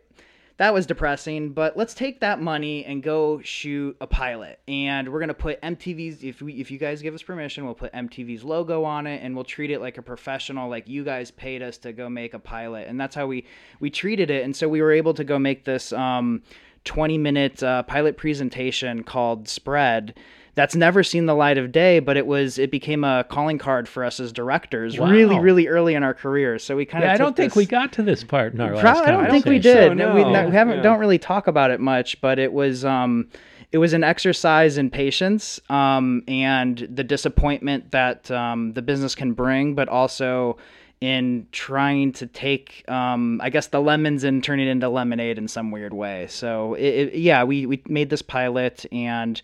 that 0.58 0.74
was 0.74 0.86
depressing. 0.86 1.50
But 1.50 1.76
let's 1.76 1.94
take 1.94 2.20
that 2.20 2.40
money 2.40 2.84
and 2.84 3.02
go 3.02 3.40
shoot 3.42 3.96
a 4.00 4.06
pilot. 4.06 4.58
And 4.66 5.12
we're 5.12 5.20
gonna 5.20 5.34
put 5.34 5.60
MTV's 5.62 6.24
if 6.24 6.42
we 6.42 6.54
if 6.54 6.70
you 6.70 6.78
guys 6.78 7.02
give 7.02 7.14
us 7.14 7.22
permission, 7.22 7.64
we'll 7.64 7.74
put 7.74 7.92
MTV's 7.92 8.42
logo 8.42 8.82
on 8.82 9.06
it 9.06 9.22
and 9.22 9.34
we'll 9.36 9.44
treat 9.44 9.70
it 9.70 9.80
like 9.80 9.98
a 9.98 10.02
professional. 10.02 10.68
Like 10.68 10.88
you 10.88 11.04
guys 11.04 11.30
paid 11.30 11.62
us 11.62 11.78
to 11.78 11.92
go 11.92 12.08
make 12.08 12.34
a 12.34 12.38
pilot, 12.40 12.88
and 12.88 12.98
that's 13.00 13.14
how 13.14 13.26
we 13.26 13.46
we 13.78 13.88
treated 13.90 14.30
it. 14.30 14.44
And 14.44 14.56
so 14.56 14.68
we 14.68 14.82
were 14.82 14.92
able 14.92 15.14
to 15.14 15.24
go 15.24 15.38
make 15.38 15.64
this. 15.64 15.92
Um, 15.92 16.42
20 16.86 17.18
minute 17.18 17.62
uh, 17.62 17.82
pilot 17.82 18.16
presentation 18.16 19.02
called 19.02 19.48
Spread 19.48 20.14
that's 20.56 20.74
never 20.74 21.02
seen 21.02 21.26
the 21.26 21.34
light 21.34 21.58
of 21.58 21.70
day, 21.70 22.00
but 22.00 22.16
it 22.16 22.26
was 22.26 22.58
it 22.58 22.70
became 22.70 23.04
a 23.04 23.24
calling 23.28 23.58
card 23.58 23.86
for 23.86 24.02
us 24.02 24.18
as 24.18 24.32
directors 24.32 24.98
Wow. 24.98 25.10
really, 25.10 25.38
really 25.38 25.68
early 25.68 25.94
in 25.94 26.02
our 26.02 26.14
careers. 26.14 26.64
So 26.64 26.74
we 26.76 26.86
kind 26.86 27.04
of 27.04 27.08
Yeah, 27.08 27.14
I 27.14 27.18
don't 27.18 27.36
think 27.36 27.54
we 27.54 27.66
got 27.66 27.92
to 27.92 28.02
this 28.02 28.24
part 28.24 28.54
in 28.54 28.60
our 28.62 28.74
last 28.74 28.80
Probably, 28.80 29.02
I 29.02 29.10
don't 29.10 29.30
think 29.30 29.44
we 29.44 29.58
did. 29.58 29.90
So, 29.90 29.92
No, 29.92 30.14
we, 30.14 30.22
no, 30.22 30.32
no, 30.32 30.46
we 30.48 30.52
haven't 30.54 30.78
yeah. 30.78 30.82
don't 30.82 30.98
really 30.98 31.18
talk 31.18 31.46
about 31.46 31.70
it 31.70 31.78
much, 31.78 32.18
but 32.22 32.38
it 32.38 32.54
was 32.54 32.86
um, 32.86 33.28
it 33.70 33.76
was 33.78 33.92
an 33.92 34.02
exercise 34.02 34.78
in 34.78 34.88
patience 34.88 35.60
um, 35.68 36.22
and 36.26 36.88
the 36.90 37.04
disappointment 37.04 37.90
that 37.90 38.30
um, 38.30 38.72
the 38.72 38.80
business 38.82 39.14
can 39.14 39.34
bring, 39.34 39.74
but 39.74 39.90
also 39.90 40.56
in 41.00 41.46
trying 41.52 42.12
to 42.12 42.26
take 42.26 42.84
um, 42.88 43.40
I 43.42 43.50
guess 43.50 43.66
the 43.68 43.80
lemons 43.80 44.24
and 44.24 44.42
turn 44.42 44.60
it 44.60 44.68
into 44.68 44.88
lemonade 44.88 45.38
in 45.38 45.48
some 45.48 45.70
weird 45.70 45.92
way. 45.92 46.26
So 46.28 46.74
it, 46.74 46.82
it, 46.84 47.14
yeah, 47.16 47.44
we 47.44 47.66
we 47.66 47.82
made 47.86 48.10
this 48.10 48.22
pilot 48.22 48.86
and 48.92 49.40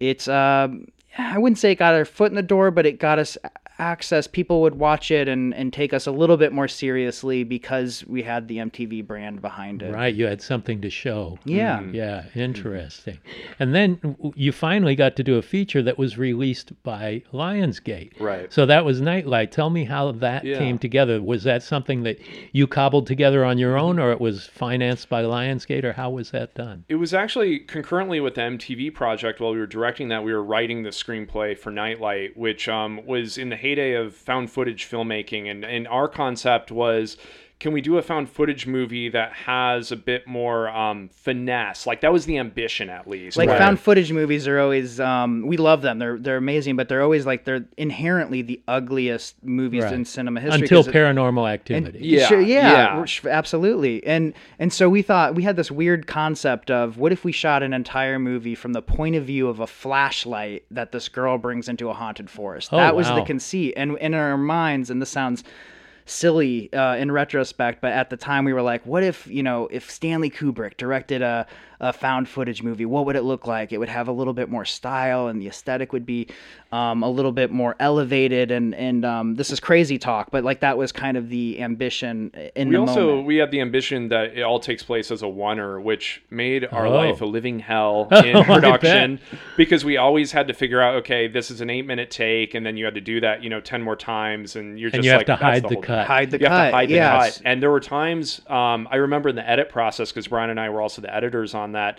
it's 0.00 0.28
um 0.28 0.88
I 1.16 1.38
wouldn't 1.38 1.58
say 1.58 1.72
it 1.72 1.76
got 1.76 1.94
our 1.94 2.04
foot 2.04 2.30
in 2.30 2.36
the 2.36 2.42
door, 2.42 2.70
but 2.70 2.86
it 2.86 2.98
got 2.98 3.18
us 3.18 3.36
access. 3.78 4.26
People 4.26 4.60
would 4.62 4.74
watch 4.74 5.10
it 5.10 5.28
and, 5.28 5.54
and 5.54 5.72
take 5.72 5.92
us 5.92 6.06
a 6.06 6.10
little 6.10 6.36
bit 6.36 6.52
more 6.52 6.68
seriously 6.68 7.44
because 7.44 8.04
we 8.06 8.22
had 8.22 8.48
the 8.48 8.58
MTV 8.58 9.06
brand 9.06 9.40
behind 9.40 9.82
it. 9.82 9.92
Right, 9.92 10.14
you 10.14 10.26
had 10.26 10.42
something 10.42 10.80
to 10.82 10.90
show. 10.90 11.38
Yeah. 11.44 11.82
Yeah, 11.92 12.24
interesting. 12.34 13.18
And 13.58 13.74
then 13.74 14.16
you 14.34 14.52
finally 14.52 14.94
got 14.96 15.16
to 15.16 15.22
do 15.22 15.36
a 15.36 15.42
feature 15.42 15.82
that 15.82 15.98
was 15.98 16.18
released 16.18 16.72
by 16.82 17.22
Lionsgate. 17.32 18.18
Right. 18.20 18.52
So 18.52 18.66
that 18.66 18.84
was 18.84 19.00
Nightlight. 19.00 19.52
Tell 19.52 19.70
me 19.70 19.84
how 19.84 20.12
that 20.12 20.44
Yeah. 20.44 20.58
came 20.58 20.78
together. 20.78 21.22
Was 21.22 21.44
that 21.44 21.62
something 21.62 22.02
that 22.02 22.18
you 22.52 22.66
cobbled 22.66 23.06
together 23.06 23.44
on 23.44 23.58
your 23.58 23.76
own, 23.78 23.98
or 23.98 24.12
it 24.12 24.20
was 24.20 24.46
financed 24.46 25.08
by 25.08 25.22
Lionsgate, 25.22 25.84
or 25.84 25.92
how 25.92 26.10
was 26.10 26.30
that 26.32 26.54
done? 26.54 26.84
It 26.88 26.96
was 26.96 27.14
actually 27.14 27.60
concurrently 27.60 28.20
with 28.20 28.34
the 28.34 28.42
MTV 28.42 28.90
project 28.94 29.40
while 29.40 29.52
we 29.52 29.58
were 29.58 29.66
directing 29.66 30.08
that, 30.08 30.24
we 30.24 30.32
were 30.32 30.42
writing 30.42 30.82
the 30.82 30.90
screenplay 30.90 31.56
for 31.56 31.70
Nightlight, 31.70 32.36
which 32.36 32.68
um, 32.68 33.00
was 33.06 33.38
in 33.38 33.48
the 33.48 33.56
heyday 33.68 33.92
of 33.92 34.14
found 34.14 34.50
footage 34.50 34.88
filmmaking. 34.88 35.50
And, 35.50 35.64
and 35.64 35.86
our 35.88 36.08
concept 36.08 36.70
was 36.70 37.16
can 37.60 37.72
we 37.72 37.80
do 37.80 37.98
a 37.98 38.02
found 38.02 38.30
footage 38.30 38.68
movie 38.68 39.08
that 39.08 39.32
has 39.32 39.90
a 39.90 39.96
bit 39.96 40.28
more 40.28 40.68
um, 40.68 41.08
finesse? 41.08 41.88
Like, 41.88 42.02
that 42.02 42.12
was 42.12 42.24
the 42.24 42.38
ambition, 42.38 42.88
at 42.88 43.08
least. 43.08 43.36
Like 43.36 43.48
right? 43.48 43.58
found 43.58 43.80
footage 43.80 44.12
movies 44.12 44.46
are 44.46 44.60
always 44.60 45.00
um, 45.00 45.44
we 45.44 45.56
love 45.56 45.82
them. 45.82 45.98
They're 45.98 46.18
they're 46.18 46.36
amazing, 46.36 46.76
but 46.76 46.88
they're 46.88 47.02
always 47.02 47.26
like 47.26 47.44
they're 47.44 47.66
inherently 47.76 48.42
the 48.42 48.60
ugliest 48.68 49.42
movies 49.42 49.82
Right. 49.82 49.92
in 49.92 50.04
cinema 50.04 50.40
history. 50.40 50.62
Until 50.62 50.84
'cause 50.84 50.88
it- 50.88 50.94
paranormal 50.94 51.50
activity. 51.50 51.98
Yeah, 52.00 52.26
Sure, 52.26 52.40
yeah, 52.40 53.02
yeah. 53.04 53.28
absolutely. 53.28 54.06
And 54.06 54.34
and 54.60 54.72
so 54.72 54.88
we 54.88 55.02
thought 55.02 55.34
we 55.34 55.42
had 55.42 55.56
this 55.56 55.70
weird 55.70 56.06
concept 56.06 56.70
of 56.70 56.96
what 56.96 57.10
if 57.10 57.24
we 57.24 57.32
shot 57.32 57.64
an 57.64 57.72
entire 57.72 58.18
movie 58.20 58.54
from 58.54 58.72
the 58.72 58.82
point 58.82 59.16
of 59.16 59.24
view 59.24 59.48
of 59.48 59.58
a 59.58 59.66
flashlight 59.66 60.64
that 60.70 60.92
this 60.92 61.08
girl 61.08 61.38
brings 61.38 61.68
into 61.68 61.88
a 61.90 61.92
haunted 61.94 62.30
forest. 62.30 62.68
Oh, 62.72 62.76
that 62.76 62.94
was 62.94 63.08
wow. 63.08 63.16
the 63.16 63.22
conceit. 63.22 63.74
And 63.76 63.98
in 63.98 64.14
our 64.14 64.36
minds, 64.36 64.90
and 64.90 65.02
this 65.02 65.10
sounds 65.10 65.42
silly 66.08 66.72
uh, 66.72 66.96
in 66.96 67.10
retrospect, 67.12 67.80
but 67.80 67.92
at 67.92 68.10
the 68.10 68.16
time 68.16 68.44
we 68.44 68.52
were 68.52 68.62
like, 68.62 68.84
what 68.86 69.02
if 69.02 69.26
you 69.26 69.42
know 69.42 69.68
if 69.70 69.90
Stanley 69.90 70.30
Kubrick 70.30 70.76
directed 70.76 71.22
a, 71.22 71.46
a 71.80 71.92
found 71.92 72.28
footage 72.28 72.62
movie, 72.62 72.84
what 72.84 73.06
would 73.06 73.14
it 73.16 73.22
look 73.22 73.46
like? 73.46 73.72
It 73.72 73.78
would 73.78 73.88
have 73.88 74.08
a 74.08 74.12
little 74.12 74.32
bit 74.32 74.48
more 74.48 74.64
style, 74.64 75.28
and 75.28 75.40
the 75.40 75.46
aesthetic 75.48 75.92
would 75.92 76.04
be 76.06 76.28
um, 76.72 77.02
a 77.02 77.08
little 77.08 77.32
bit 77.32 77.50
more 77.50 77.76
elevated. 77.78 78.50
And 78.50 78.74
and 78.74 79.04
um, 79.04 79.34
this 79.36 79.50
is 79.50 79.60
crazy 79.60 79.98
talk, 79.98 80.30
but 80.30 80.42
like 80.44 80.60
that 80.60 80.76
was 80.76 80.90
kind 80.92 81.16
of 81.16 81.28
the 81.28 81.60
ambition 81.62 82.32
in 82.56 82.68
we 82.68 82.74
the 82.74 82.80
also 82.80 83.06
moment. 83.08 83.26
we 83.26 83.36
had 83.36 83.50
the 83.50 83.60
ambition 83.60 84.08
that 84.08 84.36
it 84.36 84.42
all 84.42 84.58
takes 84.60 84.82
place 84.82 85.10
as 85.10 85.22
a 85.22 85.26
oneer, 85.26 85.82
which 85.82 86.22
made 86.30 86.64
our 86.72 86.86
Oh. 86.86 86.90
life 86.90 87.20
a 87.20 87.24
living 87.26 87.58
hell 87.60 88.08
in 88.24 88.42
production 88.44 89.20
because 89.56 89.84
we 89.84 89.96
always 89.96 90.32
had 90.32 90.48
to 90.48 90.54
figure 90.54 90.80
out, 90.80 90.94
okay, 90.96 91.28
this 91.28 91.50
is 91.50 91.60
an 91.60 91.70
eight 91.70 91.86
minute 91.86 92.10
take, 92.10 92.54
and 92.54 92.64
then 92.66 92.76
you 92.76 92.84
had 92.84 92.94
to 92.94 93.00
do 93.00 93.20
that, 93.20 93.42
you 93.42 93.50
know, 93.50 93.60
ten 93.60 93.82
more 93.82 93.96
times, 93.96 94.56
and 94.56 94.78
you're 94.80 94.90
just 94.90 94.96
And 94.96 95.04
you 95.04 95.10
have 95.10 95.20
like, 95.20 95.26
to 95.26 95.36
hide 95.36 95.62
the 95.62 95.68
whole 95.68 95.82
cut." 95.82 96.06
Hide 96.06 96.30
the 96.30 96.38
you 96.40 96.46
cut. 96.46 96.52
have 96.52 96.70
to 96.70 96.76
hide 96.76 96.88
the 96.88 96.98
cut. 96.98 97.42
And 97.44 97.62
there 97.62 97.70
were 97.70 97.80
times 97.80 98.40
um, 98.48 98.88
I 98.90 98.96
remember 98.96 99.28
in 99.28 99.36
the 99.36 99.48
edit 99.48 99.68
process 99.68 100.10
because 100.10 100.26
Bryan 100.28 100.50
and 100.50 100.58
I 100.58 100.70
were 100.70 100.80
also 100.80 101.00
the 101.02 101.14
editors 101.14 101.54
on 101.54 101.67
that. 101.72 101.98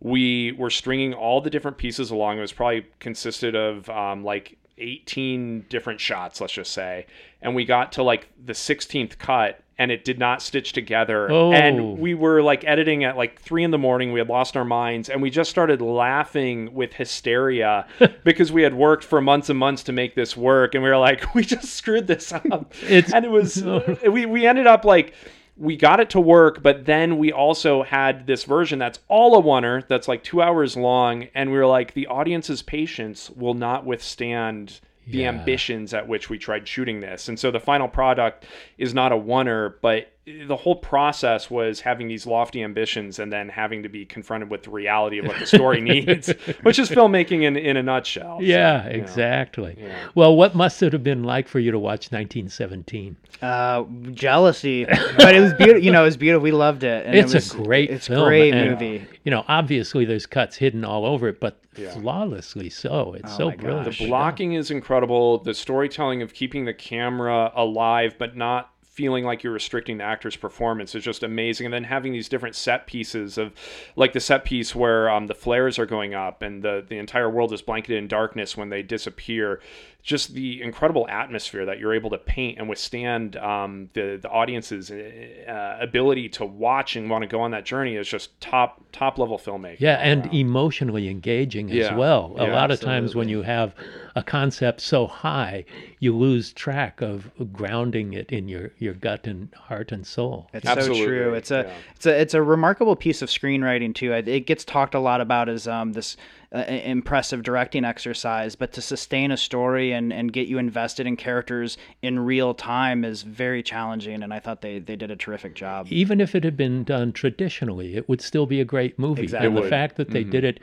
We 0.00 0.52
were 0.52 0.70
stringing 0.70 1.12
all 1.12 1.40
the 1.40 1.50
different 1.50 1.76
pieces 1.76 2.10
along. 2.10 2.38
It 2.38 2.40
was 2.40 2.52
probably 2.52 2.86
consisted 3.00 3.54
of 3.54 3.88
um, 3.90 4.24
like 4.24 4.56
18 4.78 5.66
different 5.68 6.00
shots, 6.00 6.40
let's 6.40 6.52
just 6.52 6.72
say. 6.72 7.06
And 7.42 7.54
we 7.54 7.64
got 7.64 7.92
to 7.92 8.02
like 8.02 8.28
the 8.44 8.54
16th 8.54 9.18
cut 9.18 9.62
and 9.78 9.90
it 9.90 10.04
did 10.04 10.18
not 10.18 10.42
stitch 10.42 10.74
together. 10.74 11.30
Oh. 11.30 11.52
And 11.52 11.98
we 11.98 12.12
were 12.12 12.42
like 12.42 12.64
editing 12.66 13.04
at 13.04 13.16
like 13.16 13.40
three 13.40 13.64
in 13.64 13.70
the 13.70 13.78
morning. 13.78 14.12
We 14.12 14.20
had 14.20 14.28
lost 14.28 14.54
our 14.54 14.64
minds 14.64 15.08
and 15.08 15.22
we 15.22 15.30
just 15.30 15.48
started 15.48 15.80
laughing 15.80 16.74
with 16.74 16.92
hysteria 16.92 17.86
because 18.24 18.52
we 18.52 18.62
had 18.62 18.74
worked 18.74 19.04
for 19.04 19.22
months 19.22 19.48
and 19.48 19.58
months 19.58 19.82
to 19.84 19.92
make 19.92 20.14
this 20.14 20.36
work. 20.36 20.74
And 20.74 20.84
we 20.84 20.90
were 20.90 20.98
like, 20.98 21.34
we 21.34 21.44
just 21.44 21.72
screwed 21.74 22.06
this 22.06 22.30
up. 22.30 22.74
It's- 22.82 23.12
and 23.12 23.24
it 23.24 23.30
was, 23.30 23.64
we, 24.06 24.26
we 24.26 24.46
ended 24.46 24.66
up 24.66 24.84
like, 24.84 25.14
we 25.60 25.76
got 25.76 26.00
it 26.00 26.08
to 26.10 26.20
work, 26.20 26.62
but 26.62 26.86
then 26.86 27.18
we 27.18 27.30
also 27.30 27.82
had 27.82 28.26
this 28.26 28.44
version 28.44 28.78
that's 28.78 28.98
all 29.08 29.38
a 29.38 29.42
oneer 29.42 29.86
that's 29.86 30.08
like 30.08 30.24
two 30.24 30.40
hours 30.40 30.74
long, 30.76 31.28
and 31.34 31.52
we 31.52 31.58
were 31.58 31.66
like, 31.66 31.92
the 31.92 32.06
audience's 32.06 32.62
patience 32.62 33.30
will 33.30 33.52
not 33.54 33.84
withstand 33.84 34.80
the 35.06 35.18
Yeah. 35.18 35.28
ambitions 35.28 35.92
at 35.92 36.08
which 36.08 36.30
we 36.30 36.38
tried 36.38 36.66
shooting 36.66 37.00
this, 37.00 37.28
and 37.28 37.38
so 37.38 37.50
the 37.50 37.60
final 37.60 37.88
product 37.88 38.46
is 38.78 38.94
not 38.94 39.12
a 39.12 39.16
oneer, 39.16 39.74
but 39.82 40.08
the 40.26 40.56
whole 40.56 40.76
process 40.76 41.50
was 41.50 41.80
having 41.80 42.06
these 42.06 42.26
lofty 42.26 42.62
ambitions 42.62 43.18
and 43.18 43.32
then 43.32 43.48
having 43.48 43.82
to 43.82 43.88
be 43.88 44.04
confronted 44.04 44.50
with 44.50 44.62
the 44.62 44.70
reality 44.70 45.18
of 45.18 45.26
what 45.26 45.38
the 45.38 45.46
story 45.46 45.80
needs, 45.80 46.28
which 46.62 46.78
is 46.78 46.88
filmmaking 46.90 47.42
in, 47.42 47.56
in 47.56 47.76
a 47.76 47.82
nutshell. 47.82 48.38
So, 48.38 48.44
Yeah, 48.44 48.86
you 48.86 48.96
know. 48.98 49.02
exactly. 49.02 49.82
Well, 50.14 50.36
what 50.36 50.54
must 50.54 50.82
it 50.82 50.92
have 50.92 51.02
been 51.02 51.24
like 51.24 51.48
for 51.48 51.58
you 51.58 51.70
to 51.72 51.78
watch 51.78 52.12
1917? 52.12 53.16
Uh, 53.42 53.84
jealousy, 54.12 54.84
but 55.16 55.34
it 55.34 55.40
was 55.40 55.54
beautiful. 55.54 55.82
You 55.82 55.90
know, 55.90 56.02
it 56.02 56.06
was 56.06 56.16
beautiful. 56.18 56.42
We 56.44 56.52
loved 56.52 56.84
it. 56.84 57.06
And 57.06 57.14
it's 57.16 57.32
it 57.32 57.36
was, 57.36 57.54
a 57.54 57.56
great 57.56 57.90
it's 57.90 58.06
film. 58.08 58.24
great 58.28 58.52
and, 58.54 58.70
movie. 58.72 59.06
You 59.24 59.30
know, 59.30 59.44
obviously 59.48 60.04
there's 60.04 60.26
cuts 60.26 60.56
hidden 60.56 60.84
all 60.84 61.06
over 61.06 61.28
it, 61.28 61.40
but 61.40 61.60
flawlessly 61.94 62.70
so. 62.70 63.14
It's 63.14 63.36
so 63.36 63.44
Oh 63.44 63.48
my 63.50 63.56
brilliant. 63.56 63.86
gosh. 63.86 63.98
The 63.98 64.06
blocking 64.06 64.52
is 64.52 64.70
incredible. 64.70 65.38
The 65.38 65.54
storytelling 65.54 66.22
of 66.22 66.34
keeping 66.34 66.64
the 66.66 66.74
camera 66.74 67.50
alive, 67.56 68.14
but 68.18 68.36
not 68.36 68.70
feeling 69.00 69.24
like 69.24 69.42
you're 69.42 69.54
restricting 69.54 69.96
the 69.96 70.04
actor's 70.04 70.36
performance 70.36 70.94
is 70.94 71.02
just 71.02 71.22
amazing. 71.22 71.64
And 71.64 71.72
then 71.72 71.84
having 71.84 72.12
these 72.12 72.28
different 72.28 72.54
set 72.54 72.86
pieces 72.86 73.38
of, 73.38 73.54
like 73.96 74.12
the 74.12 74.20
set 74.20 74.44
piece 74.44 74.74
where 74.74 75.08
um, 75.08 75.26
the 75.26 75.34
flares 75.34 75.78
are 75.78 75.86
going 75.86 76.12
up 76.12 76.42
and 76.42 76.62
the 76.62 76.84
the 76.86 76.98
entire 76.98 77.30
world 77.30 77.50
is 77.54 77.62
blanketed 77.62 77.96
in 77.96 78.08
darkness 78.08 78.58
when 78.58 78.68
they 78.68 78.82
disappear. 78.82 79.60
Just 80.02 80.34
the 80.34 80.62
incredible 80.62 81.06
atmosphere 81.08 81.66
that 81.66 81.78
you're 81.78 81.94
able 81.94 82.10
to 82.10 82.18
paint 82.18 82.58
and 82.58 82.68
withstand 82.68 83.36
um, 83.36 83.90
the 83.92 84.18
the 84.20 84.28
audience's 84.28 84.90
uh, 84.90 85.78
ability 85.80 86.28
to 86.30 86.44
watch 86.44 86.96
and 86.96 87.10
want 87.10 87.22
to 87.22 87.28
go 87.28 87.40
on 87.40 87.50
that 87.50 87.64
journey 87.64 87.96
is 87.96 88.08
just 88.08 88.38
top 88.40 88.82
top 88.92 89.18
level 89.18 89.38
filmmaking. 89.38 89.76
Yeah, 89.80 89.96
and 89.96 90.32
emotionally 90.34 91.08
engaging 91.08 91.70
as 91.70 91.76
Yeah. 91.76 91.96
well. 91.96 92.34
A 92.38 92.46
Yeah, 92.46 92.54
lot 92.54 92.70
of 92.70 92.80
times 92.80 93.14
when 93.14 93.28
you 93.28 93.42
have 93.42 93.74
a 94.16 94.22
concept 94.22 94.80
so 94.80 95.06
high, 95.06 95.64
you 96.00 96.16
lose 96.16 96.52
track 96.52 97.00
of 97.00 97.30
grounding 97.52 98.12
it 98.12 98.32
in 98.32 98.48
your, 98.48 98.72
your 98.78 98.94
gut 98.94 99.26
and 99.26 99.54
heart 99.54 99.92
and 99.92 100.04
soul. 100.06 100.48
It's 100.52 100.66
Absolutely, 100.66 101.00
so 101.02 101.06
true. 101.06 101.34
It's 101.34 101.50
a 101.50 101.64
yeah. 101.66 101.74
it's 101.94 102.06
a 102.06 102.20
it's 102.20 102.34
a 102.34 102.42
remarkable 102.42 102.96
piece 102.96 103.22
of 103.22 103.28
screenwriting 103.28 103.94
too. 103.94 104.12
It 104.12 104.26
it 104.28 104.46
gets 104.46 104.64
talked 104.64 104.94
a 104.94 105.00
lot 105.00 105.20
about 105.20 105.48
as 105.48 105.68
um, 105.68 105.92
this 105.92 106.16
uh, 106.52 106.58
impressive 106.68 107.42
directing 107.42 107.84
exercise, 107.84 108.56
but 108.56 108.72
to 108.72 108.82
sustain 108.82 109.30
a 109.30 109.36
story 109.36 109.92
and, 109.92 110.12
and 110.12 110.32
get 110.32 110.48
you 110.48 110.58
invested 110.58 111.06
in 111.06 111.16
characters 111.16 111.76
in 112.02 112.18
real 112.18 112.54
time 112.54 113.04
is 113.04 113.22
very 113.22 113.62
challenging. 113.62 114.22
And 114.22 114.34
I 114.34 114.40
thought 114.40 114.60
they, 114.60 114.80
they 114.80 114.96
did 114.96 115.10
a 115.10 115.16
terrific 115.16 115.54
job. 115.54 115.86
Even 115.90 116.20
if 116.20 116.34
it 116.34 116.42
had 116.42 116.56
been 116.56 116.82
done 116.82 117.12
traditionally, 117.12 117.96
it 117.96 118.08
would 118.08 118.20
still 118.20 118.46
be 118.46 118.60
a 118.60 118.64
great 118.64 118.98
movie. 118.98 119.22
Exactly. 119.22 119.46
And 119.46 119.56
the 119.56 119.68
fact 119.68 119.96
that 119.96 120.10
they 120.10 120.24
did 120.24 120.42
it 120.44 120.58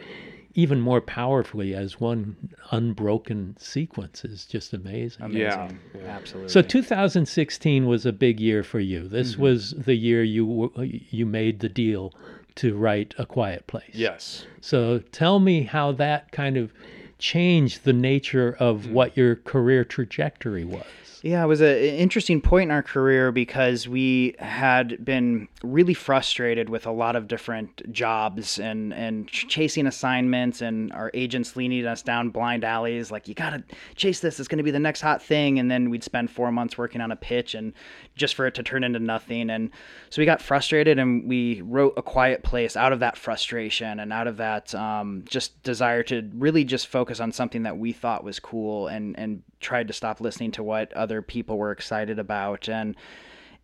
even 0.56 0.82
more 0.82 1.00
powerfully 1.02 1.76
as 1.76 2.00
one 2.00 2.36
unbroken 2.72 3.56
sequence 3.60 4.26
is 4.26 4.46
just 4.46 4.74
amazing. 4.74 5.32
Yeah. 5.32 5.70
Absolutely. 6.08 6.50
So 6.50 6.62
2016 6.64 7.86
was 7.86 8.06
a 8.06 8.12
big 8.12 8.40
year 8.40 8.64
for 8.64 8.80
you. 8.80 9.08
This 9.08 9.34
Mm-hmm. 9.34 9.42
was 9.44 9.72
the 9.72 9.96
year 9.96 10.24
you 10.24 10.72
you 11.12 11.26
made 11.26 11.60
the 11.60 11.70
deal 11.70 12.14
to 12.58 12.76
write 12.76 13.14
A 13.18 13.26
Quiet 13.26 13.66
Place. 13.68 13.92
Yes. 13.94 14.46
So 14.62 15.00
tell 15.00 15.40
me 15.40 15.64
how 15.64 15.92
that 15.94 16.32
kind 16.32 16.58
of 16.58 16.72
changed 17.20 17.84
the 17.84 17.94
nature 17.94 18.56
of 18.60 18.86
Hmm. 18.86 18.94
what 18.94 19.18
your 19.18 19.36
career 19.36 19.84
trajectory 19.84 20.64
was. 20.66 20.86
Yeah, 21.28 21.44
it 21.44 21.48
was 21.48 21.60
an 21.60 21.76
interesting 21.76 22.40
point 22.40 22.70
in 22.70 22.72
our 22.72 22.82
career 22.82 23.34
because 23.34 23.86
we 23.86 24.34
had 24.40 25.04
been 25.04 25.50
really 25.62 25.94
frustrated 25.94 26.70
with 26.70 26.88
a 26.88 26.92
lot 26.92 27.18
of 27.18 27.28
different 27.28 27.92
jobs 27.92 28.58
and 28.60 28.94
and 28.94 29.28
ch- 29.28 29.46
chasing 29.50 29.88
assignments, 29.88 30.62
and 30.62 30.94
our 30.94 31.12
agents 31.14 31.58
leading 31.58 31.86
us 31.86 32.02
down 32.02 32.30
blind 32.30 32.64
alleys, 32.64 33.12
like 33.12 33.28
you 33.28 33.34
gotta 33.34 33.62
chase 33.98 34.22
this. 34.22 34.40
It's 34.40 34.48
going 34.48 34.60
to 34.60 34.64
be 34.64 34.72
the 34.72 34.80
next 34.80 35.02
hot 35.02 35.22
thing, 35.22 35.60
and 35.60 35.70
then 35.70 35.90
we'd 35.90 36.02
spend 36.02 36.32
four 36.32 36.50
months 36.50 36.78
working 36.78 37.02
on 37.02 37.12
a 37.12 37.18
pitch, 37.18 37.56
and 37.56 37.74
just 38.16 38.34
for 38.34 38.48
it 38.48 38.56
to 38.56 38.64
turn 38.64 38.86
into 38.86 39.00
nothing. 39.00 39.50
And 39.50 39.72
so 40.10 40.22
we 40.22 40.26
got 40.26 40.42
frustrated, 40.42 40.98
and 40.98 41.28
we 41.28 41.62
wrote 41.62 41.94
a 41.98 42.02
quiet 42.02 42.44
place 42.44 42.78
out 42.78 42.94
of 42.94 43.02
that 43.02 43.18
frustration 43.18 44.00
and 44.00 44.14
out 44.14 44.28
of 44.28 44.38
that 44.38 44.74
um, 44.74 45.26
just 45.28 45.62
desire 45.62 46.04
to 46.04 46.32
really 46.36 46.64
just 46.64 46.88
focus 46.88 47.20
on 47.20 47.34
something 47.34 47.64
that 47.64 47.78
we 47.78 47.92
thought 47.92 48.24
was 48.24 48.40
cool, 48.40 48.88
and 48.88 49.20
and 49.20 49.44
tried 49.60 49.88
to 49.88 49.94
stop 49.94 50.22
listening 50.22 50.52
to 50.52 50.64
what 50.64 50.94
other 50.94 51.22
people 51.22 51.58
were 51.58 51.72
excited 51.72 52.20
about. 52.20 52.70
And 52.70 52.96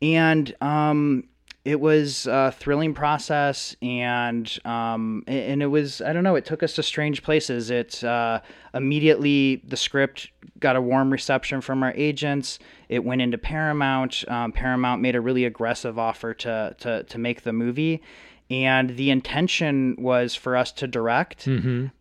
and 0.02 0.54
um 0.62 1.26
it 1.66 1.80
was 1.80 2.28
a 2.28 2.52
thrilling 2.52 2.94
process 2.94 3.74
and 3.82 4.60
um 4.66 5.24
and 5.28 5.64
it 5.64 5.68
was 5.68 6.02
i 6.02 6.12
don't 6.12 6.26
know 6.26 6.36
it 6.36 6.44
took 6.44 6.62
us 6.62 6.74
to 6.74 6.84
strange 6.84 7.24
places. 7.24 7.70
It 7.70 8.04
uh 8.04 8.42
immediately 8.74 9.62
the 9.66 9.78
script 9.78 10.30
got 10.60 10.76
a 10.76 10.82
warm 10.82 11.12
reception 11.12 11.62
from 11.62 11.84
our 11.84 11.94
agents. 11.96 12.60
It 12.90 13.04
went 13.04 13.22
into 13.22 13.38
paramount. 13.38 14.24
Um, 14.28 14.52
paramount 14.52 15.02
made 15.02 15.16
a 15.16 15.22
really 15.22 15.46
aggressive 15.46 15.98
offer 15.98 16.34
to 16.36 16.76
to 16.80 17.04
to 17.04 17.18
make 17.18 17.44
the 17.44 17.54
movie 17.54 18.02
and 18.53 18.95
the 18.98 19.10
intention 19.10 19.95
was 19.98 20.36
for 20.36 20.55
us 20.55 20.72
to 20.74 20.88
direct. 20.88 21.48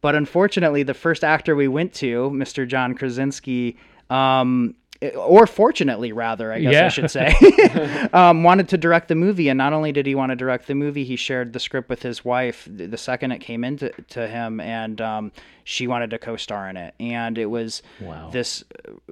But 0.00 0.14
unfortunately 0.14 0.82
the 0.82 0.94
first 0.94 1.25
actor 1.25 1.54
we 1.56 1.68
went 1.68 1.92
to 1.94 2.30
mr 2.30 2.66
john 2.68 2.94
krasinski 2.94 3.76
um, 4.11 4.75
or 5.16 5.47
fortunately 5.49 6.12
rather 6.12 6.52
i 6.52 6.61
guess 6.61 6.73
Yeah. 6.75 6.85
i 6.87 6.88
should 6.88 7.11
say 7.11 7.35
um, 8.12 8.44
wanted 8.44 8.68
to 8.68 8.78
direct 8.78 9.09
the 9.09 9.14
movie. 9.16 9.49
And 9.49 9.59
not 9.59 9.73
only 9.73 9.90
did 9.92 10.06
he 10.06 10.14
want 10.14 10.30
to 10.30 10.37
direct 10.37 10.66
the 10.68 10.75
movie 10.76 11.04
he 11.04 11.16
shared 11.16 11.52
the 11.52 11.59
script 11.61 11.88
with 11.88 12.02
his 12.02 12.25
wife 12.25 12.68
the 12.71 12.97
second 12.97 13.32
it 13.32 13.38
came 13.40 13.64
into 13.64 13.90
to 14.16 14.28
him 14.28 14.61
and 14.61 15.00
um, 15.00 15.32
she 15.64 15.87
wanted 15.88 16.11
to 16.11 16.18
co-star 16.18 16.68
in 16.68 16.76
it. 16.76 16.94
And 17.00 17.37
it 17.38 17.47
was 17.47 17.82
Wow. 18.00 18.30
this 18.32 18.62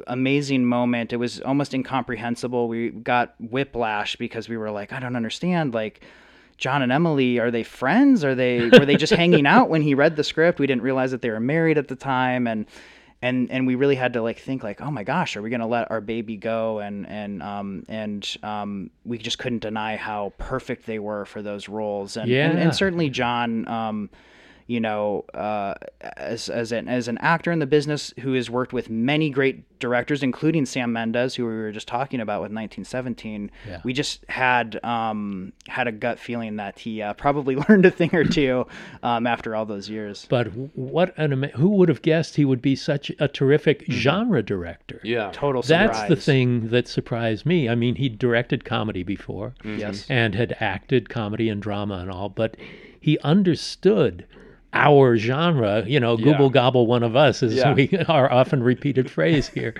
amazing 0.06 0.64
moment. 0.64 1.12
It 1.12 1.16
was 1.16 1.40
almost 1.40 1.74
incomprehensible. 1.74 2.68
We 2.68 2.90
got 2.90 3.34
whiplash 3.40 4.14
because 4.16 4.48
we 4.48 4.56
were 4.56 4.70
like 4.70 4.92
i 4.92 5.00
don't 5.00 5.16
understand 5.16 5.74
like 5.74 6.02
John 6.60 6.82
and 6.82 6.92
Emily, 6.92 7.38
are 7.40 7.50
they 7.50 7.64
friends? 7.64 8.22
Are 8.22 8.34
they 8.36 8.68
were 8.68 8.86
they 8.86 8.96
just 8.96 9.12
hanging 9.22 9.46
out 9.46 9.68
when 9.68 9.82
he 9.82 9.94
read 9.94 10.14
the 10.16 10.22
script? 10.24 10.60
We 10.60 10.66
didn't 10.68 10.82
realize 10.82 11.10
that 11.10 11.22
they 11.22 11.30
were 11.30 11.40
married 11.40 11.78
at 11.78 11.88
the 11.88 11.96
time 11.96 12.46
and 12.46 12.66
and 13.22 13.50
and 13.50 13.66
we 13.66 13.74
really 13.74 13.96
had 13.96 14.12
to 14.14 14.22
like 14.22 14.38
think 14.38 14.62
like, 14.62 14.80
oh 14.80 14.90
my 14.90 15.02
gosh, 15.04 15.36
are 15.36 15.42
we 15.42 15.50
gonna 15.50 15.66
let 15.66 15.90
our 15.90 16.00
baby 16.00 16.36
go? 16.36 16.78
And 16.78 17.06
and 17.08 17.42
um 17.42 17.84
and 17.88 18.36
um 18.42 18.90
we 19.04 19.18
just 19.18 19.38
couldn't 19.38 19.58
deny 19.60 19.96
how 19.96 20.32
perfect 20.38 20.86
they 20.86 20.98
were 20.98 21.24
for 21.24 21.42
those 21.42 21.68
roles. 21.68 22.16
And 22.16 22.30
and, 22.30 22.58
Yeah. 22.58 22.64
and 22.64 22.74
certainly 22.74 23.10
John 23.10 23.66
um 23.66 24.10
you 24.70 24.78
know, 24.78 25.24
uh, 25.34 25.74
as 26.16 26.48
as 26.48 26.70
an 26.70 26.86
as 26.86 27.08
an 27.08 27.18
actor 27.18 27.50
in 27.50 27.58
the 27.58 27.66
business 27.66 28.14
who 28.20 28.34
has 28.34 28.48
worked 28.48 28.72
with 28.72 28.88
many 28.88 29.28
great 29.28 29.64
directors, 29.80 30.22
including 30.22 30.64
Sam 30.64 30.92
Mendes, 30.92 31.34
who 31.34 31.44
we 31.44 31.52
were 31.52 31.72
just 31.72 31.88
talking 31.88 32.20
about 32.20 32.36
with 32.40 32.52
1917, 32.52 33.50
Yeah. 33.66 33.80
we 33.82 33.92
just 33.92 34.24
had 34.28 34.78
um, 34.84 35.52
had 35.66 35.88
a 35.88 35.92
gut 35.92 36.20
feeling 36.20 36.54
that 36.56 36.78
he 36.78 37.02
uh, 37.02 37.14
probably 37.14 37.56
learned 37.68 37.84
a 37.84 37.90
thing 37.90 38.14
or 38.14 38.22
two 38.22 38.64
um, 39.02 39.26
after 39.26 39.56
all 39.56 39.66
those 39.66 39.90
years. 39.90 40.26
But 40.30 40.46
what 40.76 41.14
an 41.18 41.32
ama- 41.32 41.48
who 41.48 41.70
would 41.70 41.88
have 41.88 42.02
guessed 42.02 42.36
he 42.36 42.44
would 42.44 42.62
be 42.62 42.76
such 42.76 43.10
a 43.18 43.26
terrific 43.26 43.80
Mm-hmm. 43.80 43.92
genre 43.92 44.42
director? 44.42 45.00
Yeah. 45.02 45.30
Total 45.32 45.62
surprise. 45.62 45.96
That's 45.96 46.08
the 46.10 46.16
thing 46.16 46.68
that 46.68 46.86
surprised 46.86 47.44
me. 47.44 47.68
I 47.68 47.74
mean, 47.74 47.96
he 47.96 48.08
directed 48.08 48.64
comedy 48.64 49.02
before 49.02 49.54
Yes. 49.64 50.06
and 50.08 50.36
had 50.36 50.56
acted 50.60 51.08
comedy 51.08 51.48
and 51.48 51.60
drama 51.60 51.94
and 51.96 52.08
all, 52.10 52.28
but 52.28 52.56
he 53.00 53.18
understood 53.20 54.26
our 54.72 55.16
genre, 55.16 55.84
you 55.86 55.98
know, 56.00 56.16
Yeah. 56.16 56.24
Google 56.32 56.50
gobble 56.50 56.86
one 56.86 57.02
of 57.02 57.16
us 57.16 57.42
is 57.42 57.54
Yeah. 57.54 57.74
we 57.74 57.88
our 58.08 58.30
often 58.32 58.62
repeated 58.62 59.10
phrase 59.10 59.48
here. 59.48 59.74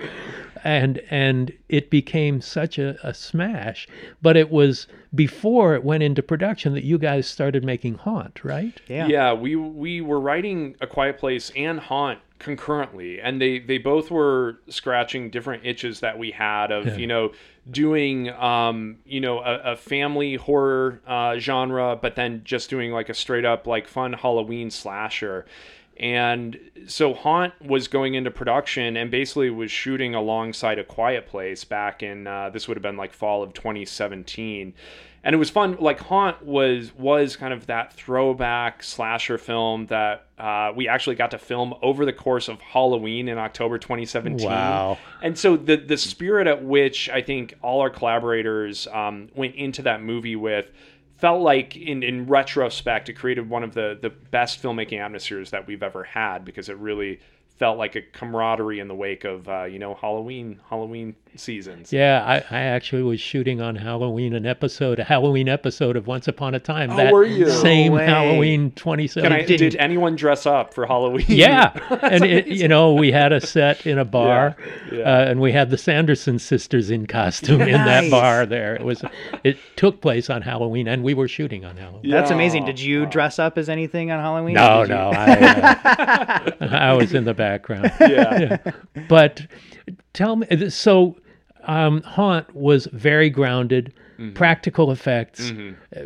And 0.63 1.01
and 1.09 1.51
it 1.69 1.89
became 1.89 2.39
such 2.39 2.77
a, 2.77 2.95
a 3.03 3.15
smash. 3.15 3.87
But 4.21 4.37
it 4.37 4.51
was 4.51 4.85
before 5.15 5.73
it 5.73 5.83
went 5.83 6.03
into 6.03 6.21
production 6.21 6.73
that 6.75 6.83
you 6.83 6.99
guys 6.99 7.25
started 7.25 7.63
making 7.65 7.95
Haunt, 7.95 8.43
right? 8.43 8.79
Yeah. 8.87 9.07
Yeah, 9.07 9.33
we 9.33 9.55
we 9.55 10.01
were 10.01 10.19
writing 10.19 10.75
A 10.79 10.85
Quiet 10.85 11.17
Place 11.17 11.51
and 11.55 11.79
Haunt 11.79 12.19
concurrently, 12.41 13.21
and 13.21 13.41
they 13.41 13.59
they 13.59 13.77
both 13.77 14.11
were 14.11 14.57
scratching 14.67 15.29
different 15.29 15.65
itches 15.65 16.01
that 16.01 16.17
we 16.17 16.31
had 16.31 16.71
of 16.71 16.99
you 16.99 17.07
know 17.07 17.31
doing 17.69 18.29
um 18.31 18.97
you 19.05 19.21
know 19.21 19.39
a, 19.39 19.73
a 19.73 19.75
family 19.77 20.35
horror 20.35 20.99
uh, 21.07 21.37
genre, 21.37 21.97
but 22.01 22.15
then 22.15 22.41
just 22.43 22.69
doing 22.69 22.91
like 22.91 23.07
a 23.07 23.13
straight 23.13 23.45
up 23.45 23.67
like 23.67 23.87
fun 23.87 24.13
Halloween 24.13 24.69
slasher. 24.69 25.45
And 25.97 26.57
so 26.87 27.13
Haunt 27.13 27.53
was 27.61 27.87
going 27.87 28.15
into 28.15 28.31
production 28.31 28.97
and 28.97 29.11
basically 29.11 29.51
was 29.51 29.69
shooting 29.69 30.15
alongside 30.15 30.79
A 30.79 30.83
Quiet 30.83 31.27
Place 31.27 31.63
back 31.63 32.01
in 32.01 32.25
uh, 32.25 32.49
this 32.49 32.67
would 32.67 32.75
have 32.75 32.81
been 32.81 32.97
like 32.97 33.13
fall 33.13 33.43
of 33.43 33.53
2017 33.53 34.73
and 35.23 35.35
it 35.35 35.37
was 35.37 35.49
fun 35.49 35.77
like 35.79 35.99
haunt 35.99 36.43
was 36.45 36.93
was 36.95 37.35
kind 37.35 37.53
of 37.53 37.67
that 37.67 37.93
throwback 37.93 38.81
slasher 38.83 39.37
film 39.37 39.85
that 39.87 40.27
uh, 40.37 40.71
we 40.75 40.87
actually 40.87 41.15
got 41.15 41.31
to 41.31 41.37
film 41.37 41.73
over 41.81 42.05
the 42.05 42.13
course 42.13 42.47
of 42.47 42.59
halloween 42.61 43.27
in 43.27 43.37
october 43.37 43.77
2017 43.77 44.47
Wow. 44.47 44.97
and 45.21 45.37
so 45.37 45.55
the 45.57 45.77
the 45.77 45.97
spirit 45.97 46.47
at 46.47 46.63
which 46.63 47.09
i 47.09 47.21
think 47.21 47.53
all 47.61 47.81
our 47.81 47.89
collaborators 47.89 48.87
um, 48.87 49.29
went 49.35 49.55
into 49.55 49.81
that 49.83 50.01
movie 50.01 50.35
with 50.35 50.71
felt 51.17 51.41
like 51.43 51.75
in, 51.77 52.01
in 52.01 52.25
retrospect 52.25 53.07
it 53.09 53.13
created 53.13 53.47
one 53.49 53.63
of 53.63 53.73
the 53.75 53.97
the 54.01 54.09
best 54.09 54.61
filmmaking 54.61 54.99
atmospheres 54.99 55.51
that 55.51 55.67
we've 55.67 55.83
ever 55.83 56.03
had 56.03 56.43
because 56.43 56.67
it 56.69 56.77
really 56.77 57.19
felt 57.59 57.77
like 57.77 57.95
a 57.95 58.01
camaraderie 58.01 58.79
in 58.79 58.87
the 58.87 58.95
wake 58.95 59.23
of 59.23 59.47
uh, 59.47 59.63
you 59.65 59.77
know 59.77 59.93
halloween 59.93 60.59
halloween 60.67 61.15
seasons 61.35 61.91
Yeah, 61.93 62.23
I, 62.25 62.55
I 62.55 62.61
actually 62.61 63.03
was 63.03 63.19
shooting 63.19 63.61
on 63.61 63.75
Halloween 63.75 64.33
an 64.33 64.45
episode, 64.45 64.99
a 64.99 65.03
Halloween 65.03 65.47
episode 65.49 65.95
of 65.95 66.07
Once 66.07 66.27
Upon 66.27 66.53
a 66.55 66.59
Time. 66.59 66.91
Oh, 66.91 66.97
that 66.97 67.13
were 67.13 67.23
you? 67.23 67.49
same 67.49 67.91
No 67.93 67.97
way. 67.97 68.05
Halloween 68.05 68.71
Can 68.71 69.01
I, 69.01 69.05
2017. 69.05 69.57
did 69.57 69.75
anyone 69.77 70.15
dress 70.15 70.45
up 70.45 70.73
for 70.73 70.85
Halloween? 70.85 71.25
yeah, 71.27 71.71
and 72.03 72.23
it, 72.23 72.47
you 72.47 72.67
know 72.67 72.93
we 72.93 73.11
had 73.11 73.31
a 73.31 73.41
set 73.41 73.85
in 73.85 73.97
a 73.97 74.05
bar, 74.11 74.55
Yeah, 74.91 74.97
yeah. 74.97 75.03
Uh, 75.03 75.25
and 75.29 75.39
we 75.41 75.51
had 75.51 75.69
the 75.69 75.77
Sanderson 75.77 76.39
sisters 76.39 76.89
in 76.89 77.07
costume 77.07 77.61
in 77.61 77.71
that 77.73 78.09
bar. 78.11 78.45
There, 78.45 78.75
it 78.75 78.83
was. 78.83 79.03
It 79.43 79.57
took 79.75 80.01
place 80.01 80.29
on 80.29 80.41
Halloween, 80.41 80.87
and 80.87 81.03
we 81.03 81.13
were 81.13 81.27
shooting 81.27 81.65
on 81.65 81.77
Halloween. 81.77 82.11
That's 82.11 82.31
amazing. 82.31 82.65
Did 82.65 82.79
you 82.79 83.05
dress 83.05 83.39
up 83.39 83.57
as 83.57 83.69
anything 83.69 84.11
on 84.11 84.19
Halloween? 84.19 84.53
No, 84.55 84.83
no, 84.83 85.11
I, 85.15 86.53
uh, 86.61 86.65
I 86.67 86.93
was 86.93 87.13
in 87.13 87.23
the 87.25 87.33
background. 87.33 87.91
Yeah. 87.99 88.57
But 89.07 89.45
tell 90.13 90.35
me, 90.37 90.69
so 90.69 91.17
um, 91.65 92.01
Haunt 92.03 92.53
was 92.55 92.87
very 92.93 93.29
grounded, 93.29 93.93
Mm-hmm. 94.19 94.33
practical 94.33 94.91
effects, 94.91 95.51
uh, 95.97 96.01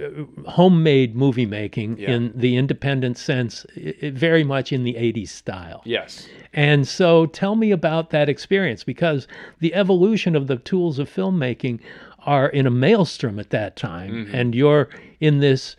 homemade 0.47 1.17
movie 1.17 1.45
making 1.45 1.97
Yeah. 1.97 2.11
in 2.11 2.31
the 2.33 2.55
independent 2.55 3.17
sense, 3.17 3.65
i- 3.75 3.93
i- 4.03 4.09
very 4.11 4.43
much 4.45 4.71
in 4.71 4.85
the 4.85 4.95
80s 4.95 5.31
style. 5.31 5.81
Yes. 5.83 6.25
And 6.53 6.87
so 6.87 7.25
tell 7.25 7.57
me 7.57 7.71
about 7.71 8.11
that 8.11 8.29
experience 8.29 8.85
because 8.85 9.27
the 9.59 9.73
evolution 9.73 10.33
of 10.33 10.47
the 10.47 10.55
tools 10.55 10.97
of 10.97 11.13
filmmaking 11.13 11.79
are 12.25 12.47
in 12.47 12.65
a 12.65 12.71
maelstrom 12.71 13.37
at 13.37 13.49
that 13.49 13.75
time. 13.75 14.29
And 14.31 14.55
you're 14.55 14.87
in 15.19 15.39
this, 15.39 15.75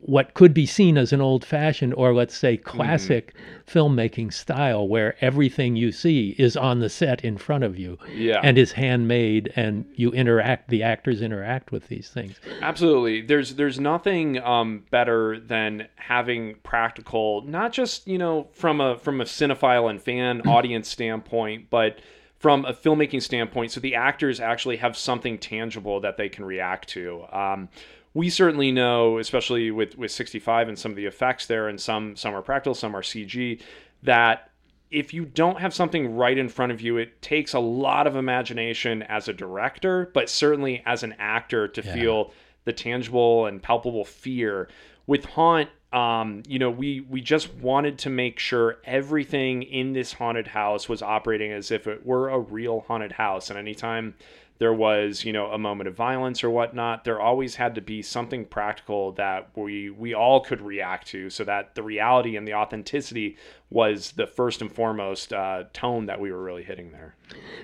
what 0.00 0.34
could 0.34 0.54
be 0.54 0.66
seen 0.66 0.96
as 0.98 1.12
an 1.12 1.20
old 1.20 1.44
fashioned 1.44 1.94
or 1.94 2.14
let's 2.14 2.36
say 2.36 2.56
classic 2.56 3.34
filmmaking 3.66 4.32
style 4.32 4.86
where 4.88 5.14
everything 5.20 5.76
you 5.76 5.92
see 5.92 6.34
is 6.38 6.56
on 6.56 6.80
the 6.80 6.88
set 6.88 7.24
in 7.24 7.36
front 7.36 7.64
of 7.64 7.78
you 7.78 7.98
Yeah. 8.14 8.40
and 8.42 8.56
is 8.58 8.72
handmade 8.72 9.52
and 9.56 9.84
you 9.94 10.10
interact, 10.12 10.68
the 10.70 10.82
actors 10.82 11.22
interact 11.22 11.70
with 11.72 11.88
these 11.88 12.08
things. 12.08 12.36
Absolutely. 12.62 13.20
There's 13.22 13.54
there's 13.56 13.78
nothing 13.78 14.38
um, 14.42 14.84
better 14.90 15.38
than 15.38 15.88
having 15.96 16.56
practical, 16.62 17.42
not 17.42 17.72
just 17.72 18.06
you 18.06 18.18
know 18.18 18.48
from 18.52 18.80
a 18.80 18.96
from 18.98 19.20
a 19.20 19.24
cinephile 19.24 19.90
and 19.90 20.00
fan 20.00 20.40
audience 20.46 20.88
standpoint, 20.88 21.68
but 21.70 21.98
from 22.38 22.64
a 22.66 22.72
filmmaking 22.72 23.20
standpoint, 23.20 23.72
so 23.72 23.80
the 23.80 23.96
actors 23.96 24.38
actually 24.38 24.76
have 24.76 24.96
something 24.96 25.38
tangible 25.38 26.00
that 26.00 26.16
they 26.16 26.28
can 26.28 26.44
react 26.44 26.88
to. 26.88 27.24
Um, 27.32 27.68
we 28.14 28.30
certainly 28.30 28.72
know, 28.72 29.18
especially 29.18 29.70
with 29.70 29.96
with 29.96 30.10
65 30.10 30.68
and 30.68 30.78
some 30.78 30.92
of 30.92 30.96
the 30.96 31.06
effects 31.06 31.46
there, 31.46 31.68
and 31.68 31.80
some 31.80 32.16
some 32.16 32.34
are 32.34 32.42
practical, 32.42 32.74
some 32.74 32.94
are 32.96 33.02
CG, 33.02 33.60
that 34.02 34.50
if 34.90 35.12
you 35.12 35.24
don't 35.24 35.60
have 35.60 35.74
something 35.74 36.16
right 36.16 36.38
in 36.38 36.48
front 36.48 36.72
of 36.72 36.80
you, 36.80 36.96
it 36.96 37.20
takes 37.20 37.52
a 37.52 37.58
lot 37.58 38.06
of 38.06 38.16
imagination 38.16 39.02
as 39.02 39.28
a 39.28 39.32
director, 39.34 40.10
but 40.14 40.30
certainly 40.30 40.82
as 40.86 41.02
an 41.02 41.14
actor 41.18 41.68
to 41.68 41.82
feel 41.82 42.32
the 42.64 42.72
tangible 42.72 43.46
and 43.46 43.62
palpable 43.62 44.04
fear 44.04 44.68
with 45.08 45.24
Haunt, 45.24 45.70
um, 45.92 46.42
you 46.46 46.58
know, 46.58 46.70
we 46.70 47.00
we 47.00 47.22
just 47.22 47.52
wanted 47.54 47.98
to 48.00 48.10
make 48.10 48.38
sure 48.38 48.76
everything 48.84 49.62
in 49.62 49.94
this 49.94 50.12
haunted 50.12 50.46
house 50.46 50.86
was 50.86 51.00
operating 51.00 51.50
as 51.50 51.70
if 51.70 51.86
it 51.86 52.04
were 52.04 52.28
a 52.28 52.38
real 52.38 52.80
haunted 52.80 53.12
house. 53.12 53.48
And 53.48 53.58
anytime 53.58 54.14
there 54.58 54.72
was, 54.72 55.24
you 55.24 55.32
know, 55.32 55.46
a 55.52 55.58
moment 55.58 55.88
of 55.88 55.94
violence 55.94 56.42
or 56.42 56.50
whatnot, 56.50 57.04
there 57.04 57.20
always 57.20 57.54
had 57.54 57.74
to 57.76 57.80
be 57.80 58.02
something 58.02 58.44
practical 58.44 59.12
that 59.12 59.48
we 59.54 59.90
we 59.90 60.14
all 60.14 60.40
could 60.40 60.60
react 60.60 61.06
to, 61.08 61.30
so 61.30 61.44
that 61.44 61.74
the 61.74 61.82
reality 61.82 62.36
and 62.36 62.46
the 62.46 62.54
authenticity 62.54 63.36
was 63.70 64.12
the 64.12 64.26
first 64.26 64.60
and 64.60 64.72
foremost 64.72 65.32
uh, 65.32 65.64
tone 65.72 66.06
that 66.06 66.20
we 66.20 66.32
were 66.32 66.42
really 66.42 66.64
hitting 66.64 66.90
there. 66.90 67.14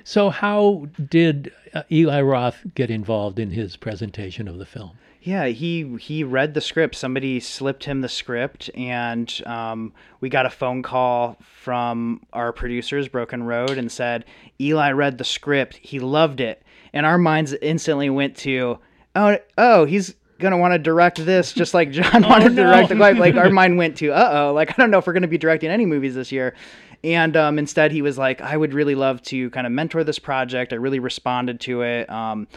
So, 0.04 0.30
how 0.30 0.86
did 1.08 1.52
uh, 1.72 1.82
Eli 1.90 2.20
Roth 2.20 2.64
get 2.74 2.90
involved 2.90 3.38
in 3.38 3.50
his 3.50 3.76
presentation 3.76 4.46
of 4.46 4.58
the 4.58 4.66
film? 4.66 4.92
Yeah, 5.24 5.46
he 5.46 5.96
he 5.96 6.22
read 6.22 6.52
the 6.52 6.60
script. 6.60 6.94
Somebody 6.94 7.40
slipped 7.40 7.84
him 7.84 8.02
the 8.02 8.10
script, 8.10 8.68
and 8.74 9.32
um, 9.46 9.94
we 10.20 10.28
got 10.28 10.44
a 10.44 10.50
phone 10.50 10.82
call 10.82 11.38
from 11.40 12.20
our 12.34 12.52
producers, 12.52 13.08
Broken 13.08 13.42
Road, 13.42 13.78
and 13.78 13.90
said 13.90 14.26
Eli 14.60 14.92
read 14.92 15.16
the 15.16 15.24
script. 15.24 15.76
He 15.76 15.98
loved 15.98 16.40
it, 16.40 16.62
and 16.94 17.04
our 17.04 17.18
minds 17.18 17.52
instantly 17.52 18.08
went 18.08 18.36
to, 18.38 18.78
oh, 19.14 19.36
oh, 19.58 19.84
he's 19.84 20.14
gonna 20.38 20.56
want 20.56 20.72
to 20.72 20.78
direct 20.78 21.24
this 21.24 21.52
just 21.52 21.74
like 21.74 21.90
John 21.90 22.22
wanted 22.28 22.50
to 22.50 22.54
direct 22.54 22.88
the 22.88 22.96
Quiet. 22.96 23.18
Like 23.18 23.34
our 23.34 23.50
mind 23.50 23.76
went 23.76 23.98
to, 23.98 24.12
uh 24.12 24.30
oh, 24.32 24.52
like 24.54 24.70
I 24.70 24.74
don't 24.78 24.90
know 24.90 24.98
if 24.98 25.06
we're 25.06 25.12
gonna 25.12 25.28
be 25.28 25.36
directing 25.36 25.70
any 25.70 25.84
movies 25.84 26.14
this 26.14 26.32
year. 26.32 26.54
And 27.02 27.36
um, 27.36 27.58
instead, 27.58 27.92
he 27.92 28.00
was 28.00 28.16
like, 28.16 28.40
I 28.40 28.56
would 28.56 28.72
really 28.72 28.94
love 28.94 29.20
to 29.24 29.50
kind 29.50 29.66
of 29.66 29.72
mentor 29.74 30.04
this 30.04 30.18
project. 30.18 30.72
I 30.72 30.76
really 30.76 31.00
responded 31.00 31.60
to 31.60 31.82
it. 31.82 32.08
Um, 32.08 32.48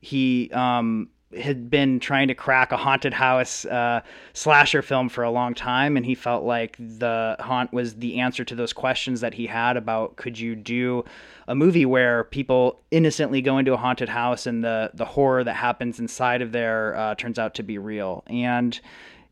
he 0.00 0.48
um, 0.52 1.08
had 1.34 1.68
been 1.68 1.98
trying 1.98 2.28
to 2.28 2.34
crack 2.34 2.70
a 2.72 2.76
haunted 2.76 3.12
house 3.12 3.64
uh, 3.64 4.00
slasher 4.32 4.82
film 4.82 5.08
for 5.08 5.24
a 5.24 5.30
long 5.30 5.54
time, 5.54 5.96
and 5.96 6.06
he 6.06 6.14
felt 6.14 6.44
like 6.44 6.76
the 6.78 7.36
haunt 7.40 7.72
was 7.72 7.96
the 7.96 8.20
answer 8.20 8.44
to 8.44 8.54
those 8.54 8.72
questions 8.72 9.20
that 9.20 9.34
he 9.34 9.46
had 9.46 9.76
about 9.76 10.16
could 10.16 10.38
you 10.38 10.54
do 10.54 11.04
a 11.48 11.54
movie 11.54 11.86
where 11.86 12.24
people 12.24 12.80
innocently 12.90 13.40
go 13.40 13.58
into 13.58 13.72
a 13.72 13.76
haunted 13.76 14.08
house 14.08 14.46
and 14.46 14.62
the 14.62 14.90
the 14.94 15.04
horror 15.04 15.42
that 15.42 15.54
happens 15.54 15.98
inside 15.98 16.42
of 16.42 16.52
there 16.52 16.94
uh, 16.96 17.14
turns 17.16 17.38
out 17.38 17.54
to 17.54 17.62
be 17.62 17.78
real 17.78 18.22
and 18.28 18.80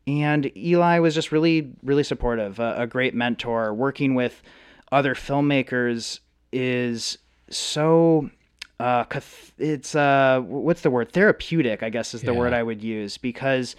and 0.06 0.54
Eli 0.56 0.98
was 0.98 1.14
just 1.14 1.32
really 1.32 1.72
really 1.82 2.04
supportive, 2.04 2.58
a, 2.58 2.82
a 2.82 2.86
great 2.86 3.14
mentor. 3.14 3.72
Working 3.72 4.14
with 4.14 4.42
other 4.92 5.14
filmmakers 5.14 6.20
is 6.52 7.18
so 7.50 8.30
uh, 8.80 9.04
it's 9.58 9.94
uh, 9.94 10.40
what's 10.44 10.80
the 10.82 10.90
word? 10.90 11.12
Therapeutic, 11.12 11.82
I 11.82 11.90
guess, 11.90 12.14
is 12.14 12.22
the 12.22 12.32
Yeah. 12.32 12.38
word 12.38 12.52
I 12.52 12.62
would 12.62 12.82
use 12.82 13.18
because 13.18 13.76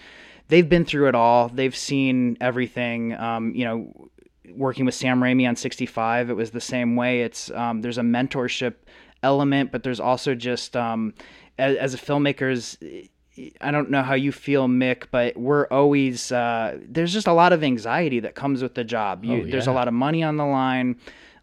they've 0.47 0.67
been 0.67 0.85
through 0.85 1.07
it 1.09 1.15
all. 1.15 1.49
They've 1.49 1.75
seen 1.75 2.37
everything. 2.41 3.13
Um, 3.13 3.53
you 3.55 3.65
know, 3.65 4.09
working 4.55 4.85
with 4.85 4.95
Sam 4.95 5.19
Raimi 5.19 5.47
on 5.47 5.55
65, 5.55 6.29
it 6.29 6.33
was 6.33 6.51
the 6.51 6.61
same 6.61 6.95
way. 6.95 7.21
It's 7.23 7.51
um, 7.51 7.81
there's 7.81 7.97
a 7.97 8.01
mentorship 8.03 8.75
element, 9.23 9.71
but 9.71 9.83
there's 9.83 9.99
also 9.99 10.35
just 10.35 10.75
um, 10.77 11.13
as, 11.57 11.75
as 11.77 11.93
a 11.93 11.97
filmmakers. 11.97 12.77
I 13.59 13.71
don't 13.71 13.89
know 13.89 14.01
how 14.01 14.13
you 14.13 14.31
feel, 14.31 14.67
Mick, 14.69 15.07
but 15.11 15.35
we're 15.35 15.67
always 15.67 16.31
uh, 16.31 16.77
there's 16.87 17.11
just 17.11 17.27
a 17.27 17.33
lot 17.33 17.51
of 17.51 17.63
anxiety 17.65 18.21
that 18.21 18.33
comes 18.33 18.63
with 18.63 18.75
the 18.75 18.85
job. 18.85 19.25
You, 19.25 19.41
Oh, 19.41 19.45
There's 19.45 19.67
a 19.67 19.73
lot 19.73 19.89
of 19.89 19.93
money 19.93 20.23
on 20.23 20.37
the 20.37 20.45
line. 20.45 20.95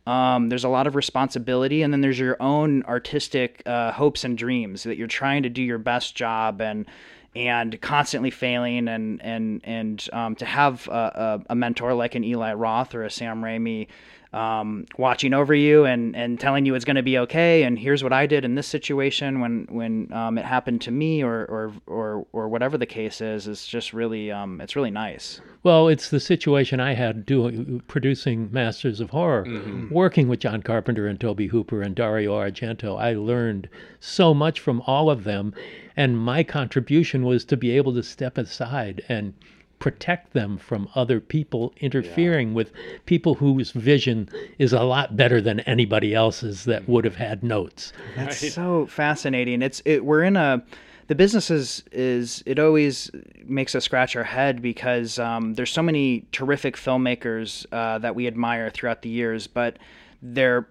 Um, 0.06 0.48
there's 0.48 0.64
a 0.64 0.68
lot 0.68 0.86
of 0.86 0.96
responsibility, 0.96 1.82
and 1.82 1.92
then 1.92 2.00
there's 2.00 2.18
your 2.18 2.36
own 2.40 2.82
artistic 2.84 3.62
uh, 3.66 3.92
hopes 3.92 4.24
and 4.24 4.36
dreams 4.36 4.82
that 4.82 4.96
you're 4.96 5.06
trying 5.06 5.44
to 5.44 5.48
do 5.48 5.62
your 5.62 5.78
best 5.78 6.14
job 6.14 6.60
and 6.60 6.86
and 7.34 7.80
constantly 7.80 8.30
failing 8.30 8.88
and 8.88 9.22
and 9.22 9.60
and 9.64 10.08
um, 10.12 10.34
to 10.36 10.44
have 10.44 10.88
a, 10.88 11.42
a, 11.48 11.52
a 11.52 11.54
mentor 11.54 11.94
like 11.94 12.14
an 12.14 12.24
Eli 12.24 12.52
Roth 12.52 12.94
or 12.94 13.04
a 13.04 13.10
Sam 13.10 13.42
Raimi 13.42 13.86
um, 14.32 14.86
watching 14.96 15.34
over 15.34 15.54
you 15.54 15.84
and 15.84 16.16
and 16.16 16.40
telling 16.40 16.64
you 16.64 16.74
it's 16.74 16.84
going 16.84 16.96
to 16.96 17.02
be 17.02 17.18
okay 17.18 17.64
and 17.64 17.78
here's 17.78 18.02
what 18.02 18.12
I 18.12 18.26
did 18.26 18.44
in 18.44 18.54
this 18.54 18.66
situation 18.66 19.40
when 19.40 19.66
when 19.70 20.12
um, 20.12 20.38
it 20.38 20.44
happened 20.44 20.80
to 20.82 20.90
me 20.90 21.22
or 21.22 21.44
or 21.44 21.72
or 21.86 22.26
or 22.32 22.48
whatever 22.48 22.78
the 22.78 22.86
case 22.86 23.20
is 23.20 23.46
is 23.46 23.66
just 23.66 23.92
really 23.92 24.30
um, 24.30 24.60
it's 24.60 24.76
really 24.76 24.90
nice. 24.90 25.40
Well, 25.62 25.88
it's 25.88 26.10
the 26.10 26.20
situation 26.20 26.80
I 26.80 26.94
had 26.94 27.24
doing 27.24 27.82
producing 27.86 28.50
Masters 28.52 29.00
of 29.00 29.10
Horror, 29.10 29.46
working 29.90 30.28
with 30.28 30.40
John 30.40 30.62
Carpenter 30.62 31.06
and 31.06 31.20
Tobe 31.20 31.48
Hooper 31.50 31.82
and 31.82 31.94
Dario 31.94 32.32
Argento. 32.32 32.98
I 32.98 33.14
learned 33.14 33.68
so 34.00 34.34
much 34.34 34.58
from 34.58 34.82
all 34.86 35.08
of 35.08 35.24
them, 35.24 35.54
and 35.96 36.18
my 36.18 36.42
contribution 36.42 37.24
was 37.24 37.44
to 37.44 37.56
be 37.56 37.76
able 37.76 37.94
to 37.94 38.02
step 38.02 38.38
aside 38.38 39.04
and 39.08 39.34
protect 39.82 40.32
them 40.32 40.56
from 40.56 40.88
other 40.94 41.18
people 41.18 41.74
interfering 41.80 42.54
with 42.54 42.70
people 43.04 43.34
whose 43.34 43.72
vision 43.72 44.28
is 44.56 44.72
a 44.72 44.84
lot 44.84 45.16
better 45.16 45.40
than 45.40 45.58
anybody 45.60 46.14
else's 46.14 46.66
that 46.66 46.88
would 46.88 47.04
have 47.04 47.16
had 47.16 47.42
notes. 47.42 47.92
That's 48.14 48.52
so 48.52 48.86
fascinating. 48.86 49.60
It's 49.60 49.82
it. 49.84 50.04
We're 50.04 50.22
in 50.22 50.36
a 50.36 50.62
the 51.08 51.16
business 51.16 51.50
is 51.50 51.82
is 51.90 52.44
it 52.46 52.60
always 52.60 53.10
makes 53.44 53.74
us 53.74 53.84
scratch 53.84 54.14
our 54.14 54.22
head 54.22 54.62
because 54.62 55.18
um, 55.18 55.54
there's 55.54 55.72
so 55.72 55.82
many 55.82 56.28
terrific 56.30 56.76
filmmakers 56.76 57.66
uh, 57.72 57.98
that 57.98 58.14
we 58.14 58.28
admire 58.28 58.70
throughout 58.70 59.02
the 59.02 59.10
years, 59.10 59.48
but 59.48 59.80
they're 60.22 60.68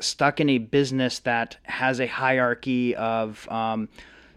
stuck 0.00 0.40
in 0.40 0.48
a 0.48 0.56
business 0.56 1.18
that 1.18 1.58
has 1.64 2.00
a 2.00 2.06
hierarchy 2.06 2.96
of 2.96 3.46
um, 3.50 3.90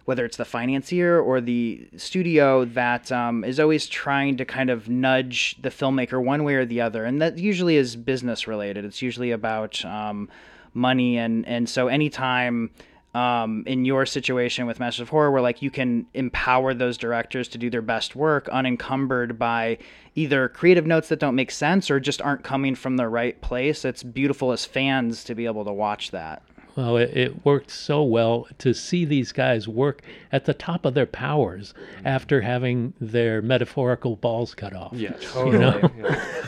whether 0.10 0.26
it's 0.26 0.38
the 0.38 0.44
financier 0.46 1.20
or 1.20 1.40
the 1.40 1.88
studio 1.96 2.66
that 2.66 3.12
um, 3.12 3.44
is 3.44 3.60
always 3.60 3.86
trying 3.86 4.36
to 4.38 4.44
kind 4.44 4.72
of 4.72 4.90
nudge 4.90 5.56
the 5.62 5.70
filmmaker 5.70 6.20
one 6.20 6.44
way 6.44 6.56
or 6.56 6.66
the 6.66 6.82
other, 6.82 7.06
and 7.06 7.22
that 7.22 7.38
usually 7.38 7.76
is 7.76 7.96
business 7.96 8.48
related. 8.48 8.84
It's 8.84 9.04
usually 9.04 9.30
about 9.30 9.86
um, 9.86 10.28
money, 10.74 11.20
and 11.20 11.48
and 11.48 11.70
so 11.70 11.90
anytime 11.90 12.72
um, 13.14 13.64
in 13.68 13.86
your 13.86 14.08
situation 14.08 14.66
with 14.66 14.80
Masters 14.80 15.02
of 15.02 15.10
Horror, 15.10 15.30
where 15.30 15.44
like 15.44 15.62
you 15.62 15.70
can 15.70 16.08
empower 16.16 16.74
those 16.74 16.98
directors 16.98 17.48
to 17.50 17.60
do 17.60 17.70
their 17.70 17.84
best 17.84 18.16
work 18.16 18.50
unencumbered 18.50 19.38
by 19.38 19.78
either 20.16 20.50
creative 20.50 20.88
notes 20.88 21.10
that 21.10 21.20
don't 21.20 21.36
make 21.36 21.52
sense 21.52 21.92
or 21.92 22.00
just 22.00 22.20
aren't 22.20 22.44
coming 22.44 22.74
from 22.74 22.98
the 22.98 23.08
right 23.08 23.40
place. 23.42 23.86
It's 23.86 24.02
beautiful 24.02 24.54
as 24.54 24.66
fans 24.66 25.24
to 25.26 25.36
be 25.36 25.46
able 25.46 25.66
to 25.66 25.72
watch 25.72 26.10
that. 26.10 26.42
Well, 26.80 26.96
it, 26.96 27.10
it 27.18 27.46
worked 27.46 27.72
so 27.72 28.04
well 28.04 28.48
to 28.60 28.74
see 28.74 29.04
these 29.04 29.34
guys 29.34 29.68
work 29.68 30.02
at 30.32 30.46
the 30.46 30.54
top 30.54 30.86
of 30.86 30.94
their 30.94 31.06
powers 31.06 31.74
mm-hmm. 31.74 32.08
after 32.08 32.40
having 32.40 32.94
their 33.02 33.42
metaphorical 33.42 34.16
balls 34.16 34.56
cut 34.56 34.74
off. 34.74 34.94
Yes. 34.94 35.36
know? 35.36 35.92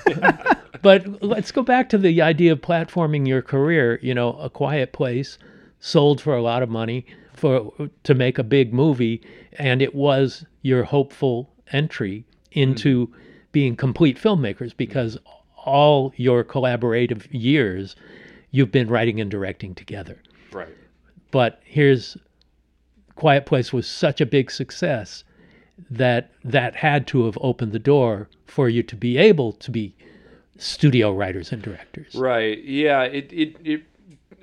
But 0.81 1.21
let's 1.21 1.51
go 1.51 1.61
back 1.61 1.89
to 1.89 1.97
the 1.97 2.21
idea 2.21 2.53
of 2.53 2.61
platforming 2.61 3.27
your 3.27 3.41
career. 3.41 3.99
You 4.01 4.15
know, 4.15 4.33
A 4.39 4.49
Quiet 4.49 4.93
Place 4.93 5.37
sold 5.79 6.19
for 6.19 6.35
a 6.35 6.41
lot 6.41 6.63
of 6.63 6.69
money 6.69 7.05
for 7.33 7.71
to 8.03 8.15
make 8.15 8.39
a 8.39 8.43
big 8.43 8.73
movie, 8.73 9.21
and 9.53 9.81
it 9.81 9.93
was 9.93 10.43
your 10.63 10.83
hopeful 10.83 11.51
entry 11.71 12.25
into 12.51 13.07
mm-hmm. 13.07 13.15
being 13.51 13.75
complete 13.75 14.17
filmmakers 14.17 14.75
because 14.75 15.19
all 15.55 16.13
your 16.15 16.43
collaborative 16.43 17.27
years 17.29 17.95
you've 18.51 18.71
been 18.71 18.87
writing 18.87 19.19
and 19.19 19.31
directing 19.31 19.73
together. 19.73 20.21
Right. 20.51 20.75
But 21.31 21.61
here's 21.63 22.17
Quiet 23.15 23.45
Place 23.45 23.73
was 23.73 23.87
such 23.87 24.21
a 24.21 24.25
big 24.25 24.51
success 24.51 25.23
that 25.89 26.31
that 26.43 26.75
had 26.75 27.07
to 27.07 27.25
have 27.25 27.37
opened 27.41 27.71
the 27.71 27.79
door 27.79 28.29
for 28.45 28.69
you 28.69 28.83
to 28.83 28.95
be 28.95 29.17
able 29.17 29.53
to 29.53 29.71
be 29.71 29.95
studio 30.57 31.11
writers 31.11 31.51
and 31.51 31.61
directors. 31.61 32.13
Right. 32.13 32.63
Yeah. 32.63 33.03
It 33.03 33.31
it 33.31 33.55
it 33.63 33.83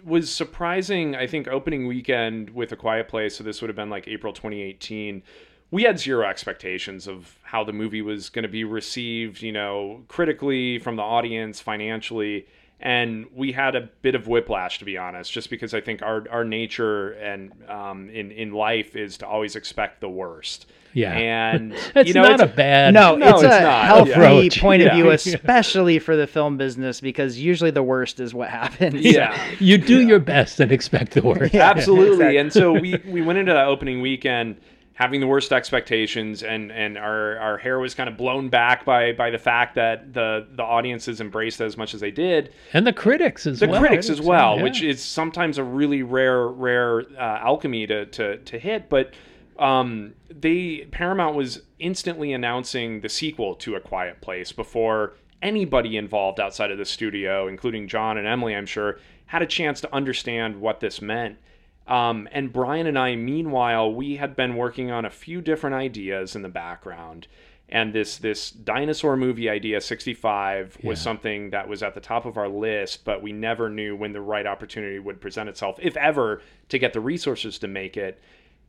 was 0.04 0.32
surprising. 0.32 1.14
I 1.14 1.26
think 1.26 1.46
opening 1.46 1.86
weekend 1.86 2.50
with 2.50 2.72
a 2.72 2.76
Quiet 2.76 3.08
Place. 3.08 3.36
So 3.36 3.44
this 3.44 3.60
would 3.60 3.68
have 3.68 3.76
been 3.76 3.90
like 3.90 4.08
April 4.08 4.32
2018. 4.32 5.22
We 5.70 5.82
had 5.82 5.98
zero 5.98 6.26
expectations 6.26 7.06
of 7.06 7.36
how 7.42 7.62
the 7.62 7.74
movie 7.74 8.00
was 8.00 8.30
going 8.30 8.44
to 8.44 8.48
be 8.48 8.64
received. 8.64 9.42
You 9.42 9.52
know, 9.52 10.02
critically 10.08 10.78
from 10.78 10.96
the 10.96 11.02
audience, 11.02 11.60
financially. 11.60 12.46
And 12.80 13.26
we 13.34 13.50
had 13.50 13.74
a 13.74 13.88
bit 14.02 14.14
of 14.14 14.28
whiplash, 14.28 14.78
to 14.78 14.84
be 14.84 14.96
honest, 14.96 15.32
just 15.32 15.50
because 15.50 15.74
I 15.74 15.80
think 15.80 16.00
our, 16.00 16.24
our 16.30 16.44
nature 16.44 17.10
and 17.14 17.50
um, 17.68 18.08
in 18.10 18.30
in 18.30 18.52
life 18.52 18.94
is 18.94 19.18
to 19.18 19.26
always 19.26 19.56
expect 19.56 20.00
the 20.00 20.08
worst. 20.08 20.66
Yeah. 20.94 21.12
and 21.12 21.72
It's 21.96 22.08
you 22.08 22.14
know, 22.14 22.22
not 22.22 22.34
it's 22.34 22.42
a 22.42 22.46
bad 22.46 22.94
No, 22.94 23.14
No, 23.16 23.28
it's, 23.30 23.42
it's 23.42 23.54
a 23.54 23.60
not. 23.60 23.84
healthy 23.84 24.12
Approach. 24.12 24.60
point 24.60 24.82
of 24.82 24.86
Yeah. 24.86 24.94
view, 24.94 25.10
especially 25.10 25.98
for 25.98 26.16
the 26.16 26.26
film 26.26 26.56
business, 26.56 27.00
because 27.00 27.38
usually 27.38 27.70
the 27.72 27.82
worst 27.82 28.20
is 28.20 28.32
what 28.32 28.48
happens. 28.48 29.04
yeah. 29.04 29.36
You 29.58 29.76
do 29.78 30.00
your 30.06 30.18
best 30.20 30.60
and 30.60 30.70
expect 30.72 31.12
the 31.12 31.22
worst. 31.22 31.54
absolutely 31.56 32.36
and 32.36 32.52
so 32.52 32.72
we 32.72 32.96
we 33.06 33.22
went 33.22 33.38
into 33.40 33.52
that 33.52 33.66
opening 33.66 34.00
weekend 34.00 34.56
having 34.98 35.20
the 35.20 35.26
worst 35.28 35.52
expectations 35.52 36.42
and 36.42 36.72
and 36.72 36.98
our 36.98 37.38
our 37.38 37.56
hair 37.56 37.78
was 37.78 37.94
kind 37.94 38.08
of 38.08 38.16
blown 38.16 38.48
back 38.48 38.84
by 38.84 39.12
by 39.12 39.30
the 39.30 39.38
fact 39.38 39.76
that 39.76 40.12
the 40.12 40.44
the 40.56 40.62
audiences 40.64 41.20
embraced 41.20 41.60
it 41.60 41.64
as 41.66 41.76
much 41.76 41.94
as 41.94 42.00
they 42.00 42.10
did 42.10 42.52
And 42.72 42.84
the 42.84 42.92
critics 42.92 43.46
as 43.46 43.60
the 43.60 43.68
well. 43.68 43.80
critics 43.80 44.10
as 44.10 44.20
well 44.20 44.56
Yeah. 44.56 44.64
which 44.64 44.82
is 44.82 45.00
sometimes 45.02 45.56
a 45.56 45.62
really 45.62 46.02
rare 46.02 46.48
rare 46.48 47.02
uh, 47.16 47.38
alchemy 47.50 47.86
to 47.86 48.06
to 48.06 48.38
to 48.38 48.58
hit 48.58 48.88
but 48.88 49.14
um, 49.58 50.14
they 50.30 50.86
Paramount 50.90 51.34
was 51.36 51.62
instantly 51.78 52.32
announcing 52.32 53.00
the 53.00 53.08
sequel 53.08 53.54
to 53.56 53.74
A 53.76 53.80
Quiet 53.80 54.20
Place 54.20 54.52
before 54.52 55.14
anybody 55.42 55.96
involved 55.96 56.38
outside 56.40 56.70
of 56.70 56.78
the 56.78 56.84
studio, 56.84 57.46
including 57.48 57.86
John 57.88 58.18
and 58.18 58.26
Emily, 58.26 58.54
I'm 58.54 58.66
sure, 58.66 58.98
had 59.26 59.42
a 59.42 59.46
chance 59.46 59.80
to 59.80 59.92
understand 59.94 60.60
what 60.60 60.78
this 60.80 61.00
meant. 61.02 61.38
Um, 61.88 62.28
and 62.32 62.52
Bryan 62.52 62.86
and 62.86 62.98
I, 62.98 63.16
meanwhile, 63.16 63.92
we 63.92 64.16
had 64.16 64.36
been 64.36 64.56
working 64.56 64.90
on 64.90 65.04
a 65.04 65.10
few 65.10 65.40
different 65.40 65.74
ideas 65.74 66.36
in 66.36 66.42
the 66.42 66.48
background. 66.48 67.26
And 67.70 67.92
this 67.92 68.16
this 68.16 68.50
dinosaur 68.50 69.16
movie 69.16 69.48
idea 69.50 69.80
65 69.80 70.78
was 70.82 70.98
Yeah. 70.98 71.02
something 71.02 71.50
that 71.50 71.68
was 71.68 71.82
at 71.82 71.94
the 71.94 72.00
top 72.00 72.24
of 72.24 72.36
our 72.38 72.48
list, 72.48 73.04
but 73.04 73.22
we 73.22 73.32
never 73.32 73.68
knew 73.68 73.94
when 73.96 74.12
the 74.12 74.20
right 74.22 74.46
opportunity 74.46 74.98
would 74.98 75.20
present 75.20 75.48
itself, 75.50 75.78
if 75.82 75.96
ever, 75.96 76.40
to 76.70 76.78
get 76.78 76.92
the 76.94 77.00
resources 77.00 77.58
to 77.58 77.68
make 77.68 77.96
it. 77.96 78.20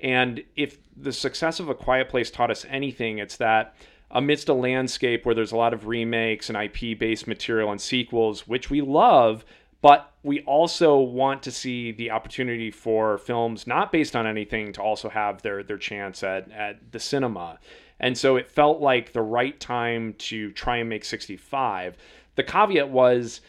And 0.02 0.44
if 0.56 0.78
the 0.96 1.12
success 1.14 1.60
of 1.60 1.70
A 1.70 1.76
Quiet 1.76 2.10
Place 2.10 2.30
taught 2.32 2.52
us 2.52 2.66
anything, 2.70 3.20
it's 3.20 3.38
that 3.38 3.74
amidst 4.12 4.50
a 4.50 4.54
landscape 4.54 5.26
where 5.26 5.36
there's 5.36 5.52
a 5.52 5.58
lot 5.58 5.74
of 5.74 5.88
remakes 5.88 6.50
and 6.50 6.58
IP 6.58 6.98
based 6.98 7.28
material 7.28 7.72
and 7.72 7.80
sequels, 7.80 8.48
which 8.48 8.70
we 8.70 8.82
love, 8.82 9.46
but 9.82 10.12
we 10.24 10.42
also 10.42 11.00
want 11.00 11.44
to 11.44 11.52
see 11.52 11.92
the 11.92 12.12
opportunity 12.12 12.72
for 12.72 13.18
films 13.18 13.66
not 13.66 13.92
based 13.92 14.16
on 14.16 14.28
anything 14.28 14.74
to 14.74 14.82
also 14.82 15.10
have 15.10 15.42
their, 15.42 15.64
their 15.64 15.78
chance 15.78 16.24
at, 16.24 16.52
at 16.52 16.92
the 16.92 17.00
cinema. 17.00 17.60
And 18.00 18.18
so 18.18 18.36
it 18.36 18.52
felt 18.52 18.82
like 18.82 19.14
the 19.14 19.22
right 19.22 19.58
time 19.60 20.14
to 20.20 20.52
try 20.52 20.78
and 20.78 20.90
make 20.90 21.06
65. 21.06 21.98
The 22.36 22.44
caveat 22.44 22.90
was 22.90 23.42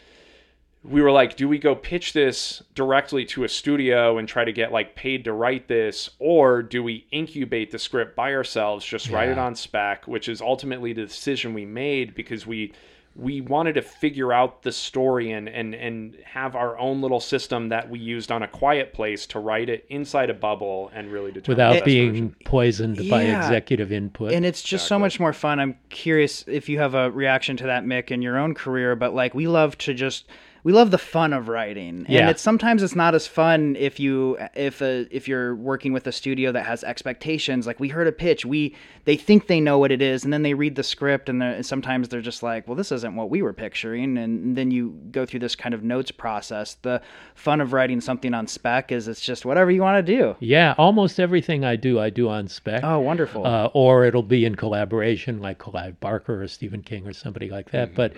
we 0.83 1.01
were 1.01 1.11
like, 1.11 1.35
do 1.35 1.47
we 1.47 1.59
go 1.59 1.75
pitch 1.75 2.13
this 2.13 2.63
directly 2.73 3.23
to 3.25 3.43
a 3.43 3.49
studio 3.49 4.17
and 4.17 4.27
try 4.27 4.43
to 4.43 4.51
get 4.51 4.71
like 4.71 4.95
paid 4.95 5.25
to 5.25 5.33
write 5.33 5.67
this, 5.67 6.09
or 6.17 6.63
do 6.63 6.81
we 6.81 7.05
incubate 7.11 7.71
the 7.71 7.77
script 7.77 8.15
by 8.15 8.33
ourselves, 8.33 8.83
just 8.83 9.09
write 9.09 9.29
it 9.29 9.37
on 9.37 9.53
spec, 9.53 10.07
which 10.07 10.27
is 10.27 10.41
ultimately 10.41 10.91
the 10.91 11.05
decision 11.05 11.53
we 11.53 11.65
made 11.65 12.15
because 12.15 12.47
we 12.47 12.73
we 13.15 13.41
wanted 13.41 13.73
to 13.73 13.81
figure 13.81 14.31
out 14.31 14.63
the 14.63 14.71
story 14.71 15.31
and 15.31 15.49
and 15.49 15.75
and 15.75 16.15
have 16.23 16.55
our 16.55 16.77
own 16.77 17.01
little 17.01 17.19
system 17.19 17.69
that 17.69 17.89
we 17.89 17.99
used 17.99 18.31
on 18.31 18.41
a 18.41 18.47
quiet 18.47 18.93
place 18.93 19.25
to 19.27 19.39
write 19.39 19.69
it 19.69 19.85
inside 19.89 20.29
a 20.29 20.33
bubble 20.33 20.89
and 20.93 21.11
really 21.11 21.31
determine 21.31 21.43
the 21.43 21.51
without 21.51 21.73
best 21.73 21.85
being 21.85 22.11
version. 22.11 22.35
poisoned 22.45 23.09
by 23.09 23.23
executive 23.23 23.91
input. 23.91 24.31
and 24.31 24.45
it's 24.45 24.61
just 24.61 24.87
so 24.87 24.97
much 24.97 25.19
more 25.19 25.33
fun. 25.33 25.59
I'm 25.59 25.77
curious 25.89 26.45
if 26.47 26.69
you 26.69 26.79
have 26.79 26.93
a 26.95 27.11
reaction 27.11 27.57
to 27.57 27.65
that, 27.65 27.83
Mick, 27.83 28.11
in 28.11 28.21
your 28.21 28.37
own 28.37 28.53
career. 28.53 28.95
But 28.95 29.13
like, 29.13 29.33
we 29.33 29.47
love 29.47 29.77
to 29.79 29.93
just 29.93 30.27
we 30.63 30.71
love 30.73 30.91
the 30.91 30.97
fun 30.97 31.33
of 31.33 31.47
writing, 31.47 32.05
and 32.05 32.09
Yeah. 32.09 32.29
it's 32.29 32.41
sometimes 32.41 32.83
it's 32.83 32.95
not 32.95 33.15
as 33.15 33.27
fun 33.27 33.75
if 33.79 33.99
you 33.99 34.37
if 34.55 34.81
a 34.81 35.07
if 35.09 35.27
you're 35.27 35.55
working 35.55 35.93
with 35.93 36.05
a 36.07 36.11
studio 36.11 36.51
that 36.51 36.65
has 36.65 36.83
expectations. 36.83 37.65
Like 37.67 37.79
we 37.79 37.87
heard 37.89 38.07
a 38.07 38.11
pitch, 38.11 38.45
we 38.45 38.75
they 39.05 39.15
think 39.15 39.47
they 39.47 39.59
know 39.59 39.79
what 39.79 39.91
it 39.91 40.01
is, 40.01 40.23
and 40.23 40.31
then 40.31 40.43
they 40.43 40.53
read 40.53 40.75
the 40.75 40.83
script, 40.83 41.27
and 41.29 41.41
they're- 41.41 41.63
sometimes 41.63 42.09
they're 42.09 42.21
just 42.21 42.43
like, 42.43 42.67
well, 42.67 42.75
this 42.75 42.91
isn't 42.91 43.15
what 43.15 43.29
we 43.31 43.41
were 43.41 43.53
picturing, 43.53 44.17
and 44.17 44.55
then 44.55 44.69
you 44.69 44.93
go 45.11 45.25
through 45.25 45.39
this 45.39 45.55
kind 45.55 45.73
of 45.73 45.83
notes 45.83 46.11
process. 46.11 46.75
The 46.83 47.01
fun 47.33 47.61
of 47.61 47.73
writing 47.73 47.99
something 47.99 48.33
on 48.35 48.45
spec 48.45 48.91
is 48.91 49.07
it's 49.07 49.21
just 49.21 49.43
whatever 49.45 49.71
you 49.71 49.81
want 49.81 50.05
to 50.05 50.15
do. 50.15 50.35
yeah, 50.39 50.75
almost 50.77 51.19
everything 51.19 51.65
I 51.65 51.75
do, 51.75 51.99
I 51.99 52.11
do 52.11 52.29
on 52.29 52.47
spec. 52.47 52.83
Oh, 52.83 52.99
wonderful. 52.99 53.45
uh, 53.47 53.69
or 53.73 54.05
it'll 54.05 54.21
be 54.21 54.45
in 54.45 54.53
collaboration 54.55 55.39
like 55.41 55.57
Clive 55.57 55.99
Barker 55.99 56.43
or 56.43 56.47
Stephen 56.47 56.81
King 56.83 57.07
or 57.07 57.13
somebody 57.13 57.49
like 57.49 57.67
Mm-hmm. 57.67 57.77
that. 57.77 57.95
But 57.95 58.13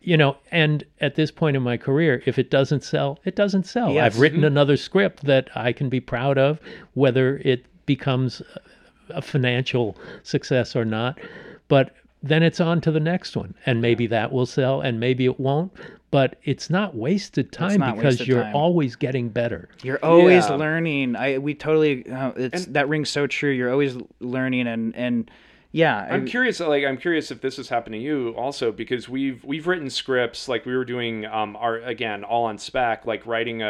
you 0.00 0.16
know, 0.16 0.36
and 0.50 0.84
at 1.00 1.14
this 1.16 1.30
point 1.30 1.56
in 1.56 1.62
my 1.62 1.76
career, 1.76 2.22
if 2.26 2.38
it 2.38 2.50
doesn't 2.50 2.82
sell, 2.84 3.18
it 3.24 3.34
doesn't 3.36 3.66
sell. 3.66 3.92
Yes. 3.92 4.14
I've 4.14 4.20
written 4.20 4.44
another 4.44 4.76
script 4.76 5.24
that 5.24 5.50
I 5.56 5.72
can 5.72 5.88
be 5.88 6.00
proud 6.00 6.38
of, 6.38 6.60
whether 6.94 7.38
it 7.38 7.64
becomes 7.86 8.40
a 9.10 9.22
financial 9.22 9.96
success 10.22 10.76
or 10.76 10.84
not. 10.84 11.18
But 11.68 11.94
then 12.22 12.42
it's 12.42 12.60
on 12.60 12.80
to 12.82 12.90
the 12.90 13.00
next 13.00 13.36
one, 13.36 13.54
and 13.66 13.80
maybe 13.80 14.06
that 14.08 14.32
will 14.32 14.46
sell, 14.46 14.80
and 14.80 14.98
maybe 14.98 15.24
it 15.24 15.38
won't. 15.38 15.72
But 16.10 16.36
it's 16.44 16.70
not 16.70 16.94
wasted 16.96 17.52
time 17.52 17.80
not 17.80 17.96
because 17.96 18.14
wasted 18.14 18.28
you're 18.28 18.42
time. 18.42 18.56
always 18.56 18.96
getting 18.96 19.28
better. 19.28 19.68
You're 19.82 20.02
always 20.02 20.48
Yeah. 20.48 20.54
learning. 20.56 21.16
I 21.16 21.36
we 21.38 21.54
totally 21.54 22.08
uh, 22.10 22.32
it's 22.36 22.64
that 22.66 22.88
rings 22.88 23.10
so 23.10 23.26
true. 23.26 23.50
You're 23.50 23.70
always 23.70 23.96
learning 24.20 24.66
and 24.66 24.96
and 24.96 25.30
yeah. 25.70 26.08
I'm 26.10 26.26
curious, 26.26 26.60
like 26.60 26.84
I'm 26.84 26.96
curious 26.96 27.30
if 27.30 27.40
this 27.40 27.58
has 27.58 27.68
happened 27.68 27.94
to 27.94 27.98
you 27.98 28.30
also 28.36 28.72
because 28.72 29.08
we've 29.08 29.44
we've 29.44 29.66
written 29.66 29.90
scripts 29.90 30.48
like 30.48 30.64
we 30.64 30.74
were 30.74 30.84
doing 30.84 31.26
um 31.26 31.56
our 31.56 31.76
again 31.76 32.24
all 32.24 32.44
on 32.44 32.56
spec 32.56 33.04
like 33.06 33.26
writing 33.26 33.60
a, 33.62 33.66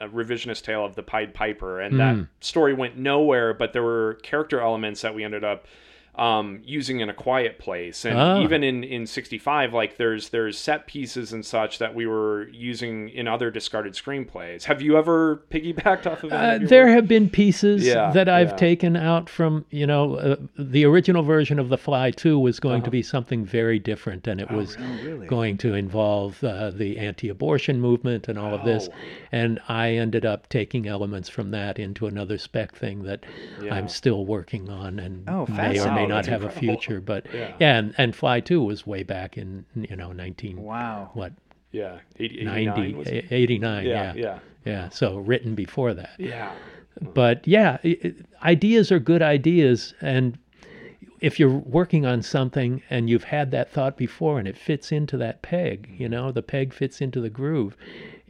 a, 0.00 0.04
a 0.04 0.08
revisionist 0.08 0.62
tale 0.64 0.84
of 0.84 0.94
the 0.96 1.02
Pied 1.02 1.32
Piper 1.34 1.80
and 1.80 1.98
that 1.98 2.26
story 2.40 2.74
went 2.74 2.98
nowhere 2.98 3.54
but 3.54 3.72
there 3.72 3.82
were 3.82 4.18
character 4.22 4.60
elements 4.60 5.00
that 5.00 5.14
we 5.14 5.24
ended 5.24 5.44
up 5.44 5.66
um, 6.18 6.60
using 6.64 6.98
in 7.00 7.08
a 7.08 7.14
quiet 7.14 7.58
place 7.58 8.04
and 8.04 8.18
Ah. 8.18 8.40
even 8.42 8.64
in 8.64 8.82
in 8.82 9.06
65 9.06 9.72
like 9.72 9.96
there's 9.98 10.30
there's 10.30 10.58
set 10.58 10.86
pieces 10.88 11.32
and 11.32 11.44
such 11.46 11.78
that 11.78 11.94
we 11.94 12.06
were 12.06 12.48
using 12.52 13.08
in 13.10 13.28
other 13.28 13.50
discarded 13.52 13.92
screenplays. 13.94 14.64
Have 14.64 14.82
you 14.82 14.98
ever 14.98 15.42
piggybacked 15.50 16.06
off 16.10 16.24
of 16.24 16.32
any 16.32 16.64
Uh, 16.64 16.68
there 16.68 16.86
work? 16.86 16.94
have 16.94 17.08
been 17.08 17.30
pieces 17.30 17.86
Yeah, 17.86 18.10
that 18.10 18.28
I've 18.28 18.50
yeah. 18.50 18.56
taken 18.56 18.96
out 18.96 19.28
from, 19.30 19.64
you 19.70 19.86
know, 19.86 20.16
uh, 20.16 20.36
the 20.58 20.84
original 20.84 21.22
version 21.22 21.60
of 21.60 21.68
The 21.68 21.78
Fly 21.78 22.10
2 22.10 22.36
was 22.38 22.58
going 22.58 22.76
Uh-huh. 22.78 22.84
to 22.86 22.90
be 22.90 23.02
something 23.02 23.44
very 23.44 23.78
different, 23.78 24.26
and 24.26 24.40
Oh, 24.40 24.44
it 24.44 24.50
was 24.50 24.76
going 25.28 25.56
to 25.58 25.74
involve 25.74 26.42
uh, 26.42 26.70
the 26.70 26.98
anti 26.98 27.28
abortion 27.28 27.80
movement 27.80 28.26
and 28.28 28.38
all 28.38 28.54
of 28.54 28.64
this. 28.64 28.88
Oh. 28.90 28.94
And 29.30 29.60
I 29.68 29.90
ended 29.92 30.26
up 30.26 30.48
taking 30.48 30.88
elements 30.88 31.28
from 31.28 31.52
that 31.52 31.78
into 31.78 32.06
another 32.08 32.38
spec 32.38 32.74
thing 32.74 33.04
that 33.04 33.24
Yeah. 33.62 33.74
I'm 33.76 33.86
still 33.88 34.26
working 34.26 34.68
on 34.68 34.98
and 34.98 35.22
Oh, 35.28 35.46
may 35.48 35.78
or 35.78 35.92
may. 35.92 36.07
Not 36.08 36.26
have 36.26 36.44
a 36.44 36.50
future. 36.50 37.00
But 37.00 37.26
Yeah. 37.32 37.54
yeah, 37.60 37.78
and, 37.78 37.94
and 37.98 38.16
Fly 38.16 38.40
2 38.40 38.62
was 38.62 38.86
way 38.86 39.02
back 39.02 39.38
in, 39.38 39.64
you 39.74 39.96
know, 39.96 40.12
19, 40.12 40.62
wow. 40.62 41.10
what, 41.14 41.32
yeah 41.70 41.98
80, 42.18 42.44
90, 42.44 42.60
89 42.60 42.96
was 42.96 43.08
eh, 43.08 43.22
89. 43.30 43.84
yeah 43.84 43.92
yeah. 43.92 44.12
yeah 44.14 44.38
Yeah, 44.64 44.88
so 44.88 45.18
written 45.18 45.54
before 45.54 45.94
that 45.94 46.14
yeah 46.18 46.52
but 47.14 47.46
yeah 47.46 47.78
ideas 48.42 48.90
are 48.90 48.98
good 48.98 49.22
ideas 49.22 49.94
and 50.00 50.38
if 51.20 51.38
you're 51.38 51.50
working 51.50 52.06
on 52.06 52.22
something 52.22 52.82
and 52.90 53.10
you've 53.10 53.24
had 53.24 53.50
that 53.50 53.70
thought 53.70 53.96
before 53.96 54.38
and 54.38 54.48
it 54.48 54.56
fits 54.56 54.90
into 54.92 55.16
that 55.18 55.42
peg 55.42 55.88
you 55.90 56.06
mm-hmm. 56.06 56.14
know 56.14 56.32
the 56.32 56.42
peg 56.42 56.72
fits 56.72 57.00
into 57.00 57.20
the 57.20 57.30
groove 57.30 57.76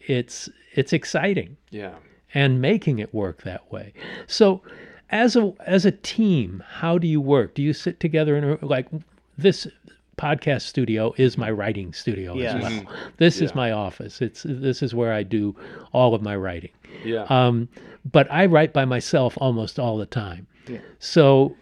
it's 0.07 0.49
it's 0.75 0.93
exciting 0.93 1.57
yeah 1.71 1.95
and 2.35 2.61
making 2.61 2.99
it 2.99 3.15
work 3.15 3.43
that 3.43 3.71
way 3.73 3.93
so 4.27 4.63
as 5.11 5.37
a 5.37 5.53
as 5.67 5.85
a 5.85 5.93
team 5.93 6.63
how 6.69 6.99
do 6.99 7.07
you 7.07 7.21
work? 7.21 7.55
Do 7.55 7.63
you 7.63 7.73
sit 7.73 8.01
together 8.01 8.37
in 8.37 8.45
a 8.45 8.59
like 8.65 8.87
this 9.37 9.67
podcast 10.17 10.63
studio 10.63 11.15
is 11.17 11.39
my 11.39 11.51
writing 11.51 11.93
studio 11.93 12.35
Yes. 12.35 12.57
as 12.57 12.63
well. 12.63 12.95
This 13.19 13.41
is 13.41 13.55
my 13.55 13.71
office. 13.71 14.21
It's 14.21 14.43
this 14.45 14.83
is 14.83 14.95
where 14.95 15.13
i 15.13 15.23
do 15.23 15.55
all 15.93 16.15
of 16.15 16.23
my 16.23 16.35
writing. 16.37 16.73
Yeah. 17.05 17.23
Um, 17.31 17.69
but 18.11 18.31
I 18.31 18.47
write 18.47 18.73
by 18.73 18.85
myself 18.85 19.39
almost 19.41 19.79
all 19.79 19.97
the 19.97 20.07
time. 20.07 20.47
Yeah. 20.67 20.79
So, 20.99 21.55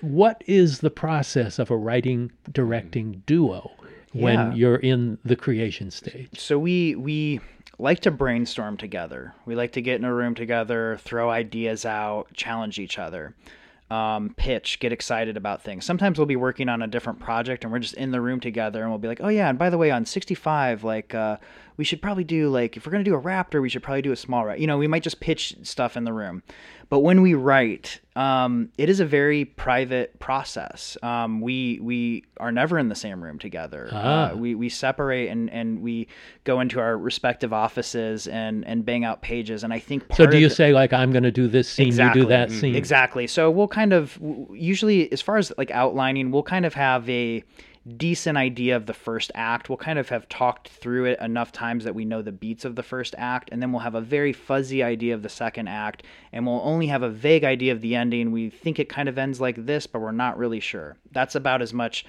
what 0.00 0.42
is 0.46 0.80
the 0.80 0.90
process 0.90 1.58
of 1.58 1.70
a 1.70 1.76
writing 1.76 2.32
directing 2.52 3.22
duo 3.26 3.70
when 4.12 4.34
Yeah. 4.38 4.54
you're 4.54 4.76
in 4.76 5.18
the 5.24 5.36
creation 5.36 5.90
stage? 5.90 6.38
So 6.38 6.58
we 6.58 6.94
we 6.96 7.40
like 7.78 8.00
to 8.00 8.10
brainstorm 8.10 8.76
together. 8.76 9.34
We 9.46 9.54
like 9.54 9.72
to 9.72 9.80
get 9.82 9.96
in 9.98 10.04
a 10.04 10.12
room 10.14 10.34
together, 10.34 10.98
throw 11.00 11.30
ideas 11.30 11.86
out, 11.86 12.32
challenge 12.34 12.78
each 12.78 12.98
other. 12.98 13.34
Um, 13.90 14.34
pitch, 14.36 14.78
get 14.78 14.92
excited 14.92 15.36
about 15.36 15.62
things. 15.62 15.84
Sometimes 15.84 16.16
we'll 16.16 16.26
be 16.26 16.36
working 16.36 16.68
on 16.68 16.80
a 16.80 16.86
different 16.86 17.18
project 17.18 17.64
and 17.64 17.72
we're 17.72 17.80
just 17.80 17.94
in 17.94 18.12
the 18.12 18.20
room 18.20 18.38
together 18.38 18.82
and 18.82 18.90
we'll 18.90 19.00
be 19.00 19.08
like, 19.08 19.20
oh 19.20 19.28
yeah, 19.28 19.48
and 19.48 19.58
by 19.58 19.68
the 19.68 19.78
way, 19.78 19.90
on 19.90 20.04
65, 20.04 20.84
like 20.84 21.12
uh, 21.12 21.38
we 21.80 21.84
should 21.86 22.02
probably 22.02 22.24
do 22.24 22.50
like 22.50 22.76
if 22.76 22.84
we're 22.84 22.92
gonna 22.92 23.02
do 23.04 23.14
a 23.14 23.20
raptor, 23.22 23.62
we 23.62 23.70
should 23.70 23.82
probably 23.82 24.02
do 24.02 24.12
a 24.12 24.16
small 24.16 24.44
raptor. 24.44 24.58
You 24.60 24.66
know, 24.66 24.76
we 24.76 24.86
might 24.86 25.02
just 25.02 25.18
pitch 25.18 25.56
stuff 25.62 25.96
in 25.96 26.04
the 26.04 26.12
room. 26.12 26.42
But 26.90 26.98
when 26.98 27.22
we 27.22 27.32
write, 27.34 28.00
um, 28.16 28.68
it 28.76 28.90
is 28.90 29.00
a 29.00 29.06
very 29.06 29.46
private 29.46 30.18
process. 30.18 30.98
Um, 31.02 31.40
we 31.40 31.78
we 31.80 32.24
are 32.38 32.52
never 32.52 32.78
in 32.78 32.88
the 32.90 32.94
same 32.94 33.24
room 33.24 33.38
together. 33.38 33.88
Ah. 33.92 34.32
Uh, 34.32 34.36
we 34.36 34.54
we 34.54 34.68
separate 34.68 35.28
and 35.28 35.48
and 35.48 35.80
we 35.80 36.06
go 36.44 36.60
into 36.60 36.80
our 36.80 36.98
respective 36.98 37.54
offices 37.54 38.26
and 38.26 38.66
and 38.66 38.84
bang 38.84 39.02
out 39.06 39.22
pages. 39.22 39.64
And 39.64 39.72
I 39.72 39.78
think 39.78 40.06
part 40.06 40.18
So, 40.18 40.26
do 40.26 40.36
you 40.36 40.50
the- 40.50 40.54
say 40.54 40.74
like 40.74 40.92
I'm 40.92 41.12
going 41.12 41.22
to 41.22 41.30
do 41.32 41.48
this 41.48 41.66
scene, 41.66 41.86
Exactly. 41.86 42.20
you 42.20 42.26
do 42.26 42.28
that 42.28 42.50
scene? 42.50 42.74
Exactly. 42.74 43.26
So 43.26 43.50
we'll 43.50 43.68
kind 43.68 43.94
of 43.94 44.18
usually, 44.52 45.10
as 45.12 45.22
far 45.22 45.38
as 45.38 45.50
like 45.56 45.70
outlining, 45.70 46.30
we'll 46.30 46.42
kind 46.42 46.66
of 46.66 46.74
have 46.74 47.08
a 47.08 47.42
decent 47.96 48.36
idea 48.36 48.76
of 48.76 48.86
the 48.86 48.94
first 48.94 49.32
act. 49.34 49.68
We'll 49.68 49.78
kind 49.78 49.98
of 49.98 50.08
have 50.10 50.28
talked 50.28 50.68
through 50.68 51.06
it 51.06 51.20
enough 51.20 51.50
times 51.50 51.84
that 51.84 51.94
we 51.94 52.04
know 52.04 52.22
the 52.22 52.32
beats 52.32 52.64
of 52.64 52.76
the 52.76 52.82
first 52.82 53.14
act, 53.16 53.48
and 53.52 53.62
then 53.62 53.72
we'll 53.72 53.80
have 53.80 53.94
a 53.94 54.00
very 54.00 54.32
fuzzy 54.32 54.82
idea 54.82 55.14
of 55.14 55.22
the 55.22 55.28
second 55.28 55.68
act, 55.68 56.02
and 56.32 56.46
we'll 56.46 56.60
only 56.62 56.88
have 56.88 57.02
a 57.02 57.08
vague 57.08 57.44
idea 57.44 57.72
of 57.72 57.80
the 57.80 57.94
ending. 57.94 58.32
We 58.32 58.50
think 58.50 58.78
it 58.78 58.88
kind 58.88 59.08
of 59.08 59.18
ends 59.18 59.40
like 59.40 59.66
this, 59.66 59.86
but 59.86 60.00
we're 60.00 60.12
not 60.12 60.38
really 60.38 60.60
sure. 60.60 60.96
That's 61.12 61.34
about 61.34 61.62
as 61.62 61.72
much 61.72 62.04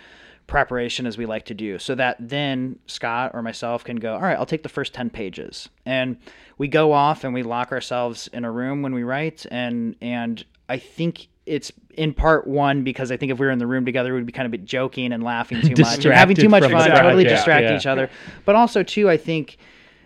preparation 0.48 1.06
as 1.06 1.18
we 1.18 1.26
like 1.26 1.46
to 1.46 1.54
do 1.54 1.80
so 1.80 1.96
that 1.96 2.18
then 2.20 2.78
Scott 2.86 3.32
or 3.34 3.42
myself 3.42 3.86
can 3.86 3.96
go 3.96 4.16
all 4.16 4.22
right 4.22 4.38
I'll 4.38 4.46
take 4.46 4.64
the 4.64 4.70
first 4.70 4.94
10 4.94 5.10
pages 5.10 5.70
and 5.86 6.18
we 6.58 6.68
go 6.68 6.92
off 6.92 7.24
and 7.24 7.34
we 7.34 7.44
lock 7.44 7.72
ourselves 7.72 8.28
in 8.34 8.44
a 8.44 8.52
room 8.52 8.82
when 8.82 8.94
we 8.94 9.04
write 9.04 9.46
and 9.50 9.96
and 10.02 10.44
I 10.68 10.78
think 10.78 11.28
it's 11.52 11.70
in 11.98 12.14
part 12.14 12.48
one 12.48 12.84
because 12.84 13.12
I 13.12 13.18
think 13.18 13.30
if 13.34 13.38
we 13.38 13.46
were 13.46 13.52
in 13.52 13.60
the 13.60 13.68
room 13.68 13.86
together, 13.86 14.14
we'd 14.14 14.26
be 14.26 14.32
kind 14.32 14.46
of 14.46 14.52
bit 14.52 14.64
joking 14.64 15.12
and 15.12 15.22
laughing 15.22 15.62
too 15.62 15.74
much, 15.82 16.06
and 16.06 16.14
having 16.14 16.38
too 16.38 16.48
much 16.48 16.64
fun, 16.64 16.90
totally 16.90 17.26
distract 17.26 17.64
yeah. 17.64 17.76
each 17.76 17.86
other. 17.86 18.10
But 18.46 18.56
also 18.56 18.84
too, 18.84 19.10
I 19.10 19.18
think 19.18 19.58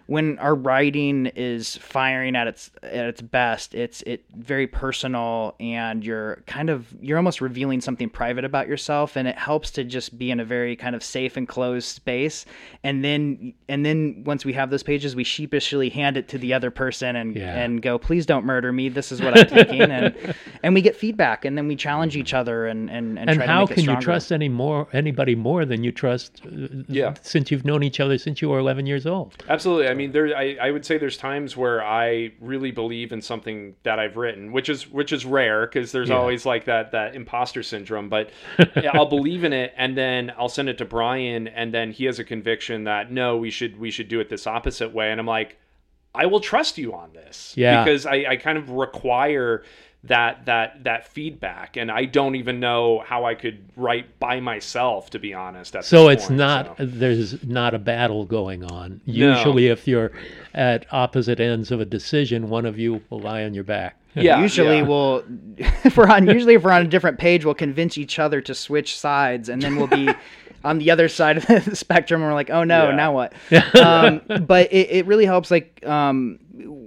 when 0.07 0.37
our 0.37 0.53
writing 0.53 1.25
is 1.35 1.77
firing 1.77 2.35
at 2.35 2.47
its 2.47 2.69
at 2.83 3.05
its 3.05 3.21
best, 3.21 3.73
it's 3.73 4.03
it 4.03 4.23
very 4.35 4.67
personal 4.67 5.55
and 5.59 6.03
you're 6.03 6.43
kind 6.45 6.69
of 6.69 6.93
you're 7.01 7.17
almost 7.17 7.41
revealing 7.41 7.81
something 7.81 8.09
private 8.09 8.45
about 8.45 8.67
yourself 8.67 9.15
and 9.15 9.27
it 9.27 9.37
helps 9.37 9.71
to 9.71 9.83
just 9.83 10.17
be 10.17 10.29
in 10.29 10.39
a 10.39 10.45
very 10.45 10.75
kind 10.75 10.95
of 10.95 11.03
safe 11.03 11.37
and 11.37 11.47
closed 11.47 11.87
space. 11.87 12.45
And 12.83 13.03
then 13.03 13.53
and 13.67 13.83
then 13.83 14.23
once 14.25 14.45
we 14.45 14.53
have 14.53 14.69
those 14.69 14.83
pages, 14.83 15.15
we 15.15 15.23
sheepishly 15.23 15.89
hand 15.89 16.17
it 16.17 16.27
to 16.29 16.37
the 16.37 16.53
other 16.53 16.69
person 16.69 17.15
and 17.15 17.35
yeah. 17.35 17.55
and 17.55 17.81
go, 17.81 17.97
please 17.97 18.27
don't 18.27 18.45
murder 18.45 18.71
me. 18.71 18.89
This 18.89 19.11
is 19.11 19.21
what 19.21 19.37
I'm 19.37 19.47
thinking 19.47 19.81
and 19.81 20.35
and 20.63 20.75
we 20.75 20.81
get 20.81 20.95
feedback 20.95 21.45
and 21.45 21.57
then 21.57 21.67
we 21.67 21.75
challenge 21.75 22.15
each 22.15 22.33
other 22.35 22.67
and 22.67 22.91
and 22.91 23.17
and, 23.17 23.29
and 23.29 23.41
how 23.41 23.65
can 23.65 23.83
you 23.83 23.99
trust 23.99 24.31
any 24.31 24.49
more 24.49 24.87
anybody 24.93 25.33
more 25.33 25.65
than 25.65 25.83
you 25.83 25.91
trust 25.91 26.41
uh, 26.45 26.67
yeah. 26.87 27.15
since 27.23 27.49
you've 27.49 27.65
known 27.65 27.81
each 27.81 27.99
other 27.99 28.19
since 28.19 28.39
you 28.39 28.49
were 28.49 28.59
11 28.59 28.85
years 28.85 29.07
old. 29.07 29.33
Absolutely. 29.49 29.87
I 29.87 29.94
mean, 29.95 30.11
there, 30.11 30.35
I, 30.35 30.57
I 30.61 30.71
would 30.71 30.85
say 30.85 30.97
there's 30.97 31.17
times 31.17 31.57
where 31.57 31.83
I 31.83 32.31
really 32.39 32.71
believe 32.71 33.11
in 33.11 33.21
something 33.21 33.75
that 33.83 33.99
I've 33.99 34.17
written, 34.17 34.51
which 34.51 34.69
is 34.69 34.89
which 34.89 35.11
is 35.11 35.25
rare 35.25 35.65
because 35.65 35.91
there's 35.91 36.09
yeah. 36.09 36.17
always 36.17 36.45
like 36.45 36.65
that 36.65 36.91
that 36.91 37.15
imposter 37.15 37.63
syndrome. 37.63 38.09
But 38.09 38.29
I'll 38.93 39.07
believe 39.07 39.43
in 39.43 39.53
it, 39.53 39.73
and 39.75 39.97
then 39.97 40.31
I'll 40.37 40.49
send 40.49 40.69
it 40.69 40.77
to 40.79 40.85
Bryan, 40.85 41.47
and 41.47 41.73
then 41.73 41.91
he 41.91 42.05
has 42.05 42.19
a 42.19 42.23
conviction 42.23 42.83
that 42.85 43.11
no, 43.11 43.37
we 43.37 43.49
should 43.49 43.79
we 43.79 43.91
should 43.91 44.07
do 44.07 44.19
it 44.19 44.29
this 44.29 44.45
opposite 44.47 44.93
way, 44.93 45.11
and 45.11 45.19
I'm 45.19 45.25
like, 45.25 45.57
I 46.13 46.25
will 46.27 46.39
trust 46.39 46.77
you 46.77 46.93
on 46.93 47.13
this, 47.13 47.53
yeah, 47.57 47.83
because 47.83 48.05
I, 48.05 48.25
I 48.29 48.35
kind 48.35 48.57
of 48.57 48.69
require 48.69 49.63
that 50.07 50.45
that 50.45 50.83
that 50.83 51.07
feedback 51.07 51.77
and 51.77 51.91
i 51.91 52.05
don't 52.05 52.35
even 52.35 52.59
know 52.59 53.03
how 53.05 53.25
i 53.25 53.33
could 53.33 53.63
write 53.75 54.19
by 54.19 54.39
myself 54.39 55.09
to 55.09 55.19
be 55.19 55.33
honest 55.33 55.75
so 55.81 56.09
it's 56.09 56.27
point, 56.27 56.37
not 56.37 56.77
so. 56.77 56.85
there's 56.85 57.43
not 57.45 57.73
a 57.73 57.79
battle 57.79 58.25
going 58.25 58.63
on 58.63 59.01
usually 59.05 59.67
no. 59.67 59.73
if 59.73 59.87
you're 59.87 60.11
at 60.53 60.85
opposite 60.91 61.39
ends 61.39 61.71
of 61.71 61.79
a 61.79 61.85
decision 61.85 62.49
one 62.49 62.65
of 62.65 62.77
you 62.77 63.01
will 63.09 63.19
lie 63.19 63.43
on 63.43 63.53
your 63.53 63.63
back 63.63 63.99
yeah 64.15 64.39
usually 64.39 64.77
yeah. 64.77 64.83
we'll 64.83 65.23
if 65.57 65.97
we're 65.97 66.07
on 66.07 66.27
usually 66.27 66.53
if 66.53 66.63
we're 66.63 66.71
on 66.71 66.83
a 66.83 66.89
different 66.89 67.17
page 67.17 67.43
we'll 67.43 67.53
convince 67.53 67.97
each 67.97 68.19
other 68.19 68.41
to 68.41 68.53
switch 68.53 68.97
sides 68.97 69.49
and 69.49 69.61
then 69.61 69.75
we'll 69.75 69.87
be 69.87 70.09
on 70.63 70.79
the 70.79 70.89
other 70.89 71.07
side 71.07 71.37
of 71.37 71.45
the 71.65 71.75
spectrum 71.75 72.21
and 72.21 72.29
we're 72.29 72.33
like 72.33 72.49
oh 72.49 72.63
no 72.63 72.89
yeah. 72.89 72.95
now 72.95 73.13
what 73.13 73.33
um, 73.75 74.21
but 74.45 74.71
it, 74.71 74.89
it 74.89 75.05
really 75.05 75.25
helps 75.25 75.51
like 75.51 75.85
um, 75.85 76.39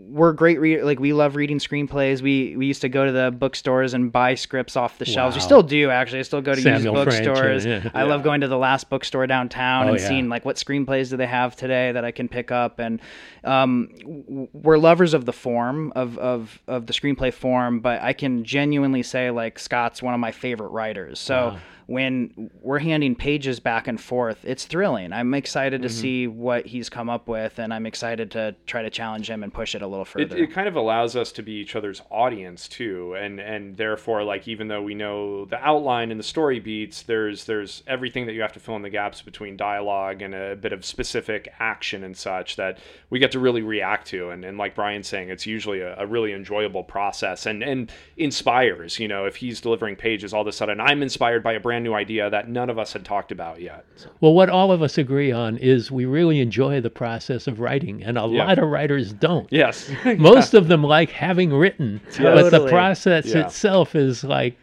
we're 0.09 0.33
great 0.33 0.83
like 0.85 0.99
we 0.99 1.13
love 1.13 1.37
reading 1.37 1.59
screenplays. 1.59 2.23
We 2.23 2.57
we 2.57 2.67
used 2.67 2.81
to 2.81 2.89
go 2.89 3.05
to 3.05 3.13
the 3.13 3.31
bookstores 3.31 3.95
and 3.95 4.11
buy 4.11 4.35
scripts 4.35 4.77
off 4.77 4.99
the 4.99 5.05
shelves. 5.05 5.37
Wow. 5.37 5.41
We 5.41 5.45
still 5.45 5.63
do 5.63 5.91
actually. 5.91 6.21
I 6.21 6.23
still 6.23 6.41
go 6.41 6.55
to 6.55 6.61
Samuel 6.61 6.95
used 6.95 7.07
bookstores. 7.07 7.67
yeah. 7.67 7.91
I 7.95 8.03
yeah. 8.03 8.09
love 8.09 8.23
going 8.23 8.41
to 8.41 8.49
the 8.49 8.59
last 8.59 8.89
bookstore 8.89 9.27
downtown 9.27 9.87
oh, 9.87 9.91
and 9.91 10.01
yeah. 10.01 10.09
seeing 10.09 10.29
like 10.29 10.45
what 10.45 10.57
screenplays 10.57 11.11
do 11.11 11.17
they 11.17 11.27
have 11.27 11.57
today 11.57 11.93
that 11.93 12.05
I 12.05 12.11
can 12.11 12.29
pick 12.29 12.51
up. 12.51 12.79
And 12.79 13.01
um, 13.45 14.49
we're 14.53 14.79
lovers 14.79 15.15
of 15.15 15.25
the 15.25 15.33
form 15.33 15.93
of, 15.95 16.19
of 16.19 16.61
of 16.67 16.87
the 16.87 16.93
screenplay 16.93 17.33
form, 17.33 17.81
but 17.81 18.01
I 18.03 18.13
can 18.13 18.45
genuinely 18.45 19.03
say 19.03 19.31
like 19.31 19.59
Scott's 19.59 20.03
one 20.03 20.15
of 20.15 20.21
my 20.21 20.33
favorite 20.33 20.71
writers. 20.71 21.19
So. 21.19 21.49
Wow 21.51 21.59
when 21.89 22.51
we're 22.61 22.81
handing 22.81 23.15
pages 23.15 23.61
back 23.61 23.89
and 23.89 23.99
forth, 23.99 24.45
it's 24.45 24.67
thrilling. 24.67 25.11
I'm 25.11 25.33
excited 25.33 25.81
to 25.81 25.89
mm-hmm. 25.89 25.97
see 25.97 26.27
what 26.27 26.67
he's 26.67 26.91
come 26.91 27.09
up 27.09 27.29
with, 27.29 27.59
and 27.59 27.73
I'm 27.73 27.87
excited 27.87 28.31
to 28.33 28.55
try 28.67 28.83
to 28.83 28.91
challenge 28.91 29.31
him 29.31 29.43
and 29.43 29.53
push 29.53 29.75
it 29.75 29.81
a 29.81 29.87
little 29.87 30.05
further. 30.05 30.37
It, 30.37 30.43
it, 30.43 30.53
kind 30.53 30.69
of 30.69 30.77
allows 30.77 31.17
us 31.17 31.33
to 31.33 31.43
be 31.43 31.53
each 31.53 31.75
other's 31.75 32.03
audience 32.11 32.69
too, 32.69 33.15
and 33.15 33.41
and 33.41 33.75
therefore, 33.75 34.23
like 34.23 34.47
even 34.47 34.69
though 34.69 34.83
we 34.83 34.95
know 34.95 35.47
the 35.47 35.57
outline 35.67 36.11
and 36.11 36.21
the 36.21 36.25
story 36.25 36.61
beats, 36.61 37.05
there's 37.05 37.47
there's 37.47 37.83
everything 37.87 38.27
that 38.27 38.35
you 38.35 38.43
have 38.43 38.53
to 38.53 38.61
fill 38.61 38.77
in 38.77 38.83
the 38.83 38.91
gaps 38.91 39.23
between 39.23 39.57
dialogue 39.57 40.21
and 40.21 40.35
a 40.35 40.57
bit 40.57 40.75
of 40.75 40.85
specific 40.85 41.49
action 41.59 42.05
and 42.05 42.15
such 42.15 42.57
that 42.57 42.77
we 43.09 43.19
get 43.19 43.33
to 43.33 43.39
really 43.39 43.63
react 43.63 44.07
to, 44.09 44.29
and 44.29 44.45
and 44.45 44.59
like 44.59 44.75
Bryan's 44.75 45.09
saying, 45.09 45.31
it's 45.31 45.47
usually 45.47 45.81
a, 45.81 45.99
a 45.99 46.07
really 46.07 46.35
enjoyable 46.35 46.85
process 46.85 47.47
and 47.47 47.63
and 47.63 47.91
inspires. 48.19 48.99
You 48.99 49.09
know, 49.09 49.25
if 49.25 49.37
he's 49.37 49.63
delivering 49.63 49.97
pages, 49.97 50.35
all 50.35 50.43
of 50.43 50.47
a 50.47 50.53
sudden 50.53 50.83
I'm 50.83 51.03
inspired 51.03 51.43
by 51.43 51.55
a 51.55 51.61
brand 51.61 51.78
brand 51.79 51.85
new 51.85 51.95
idea 51.95 52.29
that 52.29 52.49
none 52.49 52.71
of 52.71 52.79
us 52.79 52.93
had 52.93 53.05
talked 53.05 53.31
about 53.31 53.61
yet. 53.61 53.85
Well, 54.21 54.35
what 54.35 54.51
all 54.51 54.73
of 54.73 54.83
us 54.83 54.99
agree 54.99 55.31
on 55.31 55.57
is 55.59 55.91
we 55.91 56.07
really 56.07 56.41
enjoy 56.41 56.81
the 56.81 56.91
process 56.91 57.47
of 57.47 57.61
writing, 57.61 58.03
and 58.03 58.19
a 58.19 58.27
yeah. 58.27 58.47
lot 58.47 58.59
of 58.59 58.69
writers 58.69 59.13
don't. 59.13 59.47
Yes. 59.53 59.91
Most 60.19 60.55
of 60.55 60.69
them 60.69 60.83
like 60.83 61.11
having 61.11 61.53
written, 61.53 62.01
totally. 62.13 62.43
but 62.43 62.51
the 62.51 62.69
process 62.69 63.27
yeah. 63.27 63.47
itself 63.47 63.95
is 63.95 64.25
like 64.25 64.59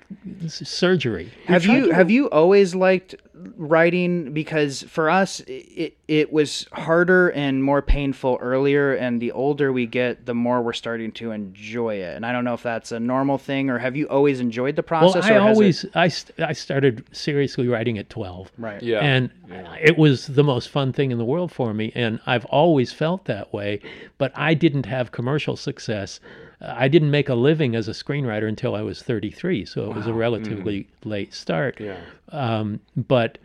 surgery. 0.47 1.32
Have 1.45 1.65
you 1.65 1.91
have 1.91 2.12
you 2.12 2.30
always 2.30 2.75
liked 2.75 3.15
writing 3.58 4.34
because 4.34 4.84
for 4.84 5.10
us 5.10 5.41
it 5.47 5.97
it 6.08 6.31
was 6.31 6.67
harder 6.71 7.29
and 7.29 7.63
more 7.63 7.81
painful 7.81 8.38
earlier 8.41 8.93
and 8.93 9.21
the 9.21 9.31
older 9.31 9.71
we 9.71 9.86
get 9.86 10.25
the 10.25 10.34
more 10.34 10.62
we're 10.62 10.73
starting 10.73 11.12
to 11.12 11.31
enjoy 11.31 11.95
it. 11.95 12.15
And 12.15 12.25
i 12.25 12.31
don't 12.31 12.43
know 12.43 12.53
if 12.53 12.63
that's 12.63 12.91
a 12.91 12.99
normal 12.99 13.38
thing 13.38 13.69
or 13.69 13.79
have 13.79 13.95
you 13.95 14.08
always 14.08 14.39
enjoyed 14.39 14.75
the 14.75 14.84
process 14.84 15.29
well, 15.29 15.43
i 15.43 15.49
always 15.49 15.84
it... 15.84 15.91
I, 15.95 16.12
I 16.39 16.53
started 16.53 17.05
seriously 17.12 17.67
writing 17.67 17.97
at 17.97 18.10
12 18.10 18.51
right. 18.58 18.81
Yeah. 18.81 18.99
And 18.99 19.29
yeah. 19.49 19.75
it 19.81 19.97
was 19.97 20.27
the 20.27 20.43
most 20.43 20.69
fun 20.69 20.93
thing 20.93 21.12
in 21.12 21.17
the 21.17 21.25
world 21.25 21.51
for 21.51 21.73
me 21.73 21.91
and 21.95 22.19
i've 22.25 22.45
always 22.45 22.91
felt 22.91 23.25
that 23.25 23.53
way 23.53 23.81
but 24.17 24.31
i 24.36 24.53
didn't 24.53 24.86
have 24.86 25.12
commercial 25.12 25.55
success 25.55 26.19
I 26.62 26.88
didn't 26.88 27.12
make 27.12 27.30
a 27.30 27.36
living 27.36 27.76
as 27.76 27.88
a 27.88 27.91
screenwriter 27.91 28.48
until 28.48 28.76
I 28.76 28.82
was 28.82 29.02
33, 29.02 29.65
so 29.65 29.84
it 29.84 29.89
wow. 29.89 29.96
was 29.96 30.08
a 30.08 30.13
relatively 30.13 30.84
mm. 30.84 30.88
late 31.04 31.34
start. 31.34 31.80
Yeah. 31.80 32.00
Um, 32.30 32.80
but 32.96 33.38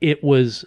it 0.00 0.22
was 0.22 0.64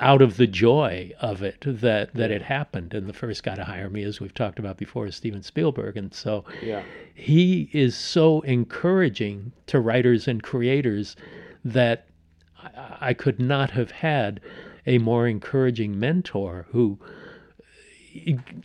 out 0.00 0.22
of 0.22 0.38
the 0.38 0.46
joy 0.46 1.12
of 1.20 1.42
it 1.42 1.62
that 1.66 2.14
that 2.14 2.30
it 2.30 2.42
happened. 2.42 2.94
And 2.94 3.06
the 3.06 3.12
first 3.12 3.42
guy 3.42 3.54
to 3.54 3.64
hire 3.64 3.90
me, 3.90 4.02
as 4.02 4.20
we've 4.20 4.34
talked 4.34 4.58
about 4.58 4.78
before, 4.78 5.06
is 5.06 5.16
Steven 5.16 5.42
Spielberg. 5.42 5.96
And 5.96 6.12
so 6.12 6.44
yeah. 6.62 6.82
he 7.14 7.68
is 7.72 7.94
so 7.96 8.40
encouraging 8.42 9.52
to 9.66 9.80
writers 9.80 10.26
and 10.26 10.42
creators 10.42 11.16
that 11.64 12.06
I, 12.58 12.96
I 13.00 13.14
could 13.14 13.38
not 13.38 13.72
have 13.72 13.90
had 13.90 14.40
a 14.86 14.98
more 14.98 15.26
encouraging 15.26 15.98
mentor 15.98 16.66
who 16.70 16.98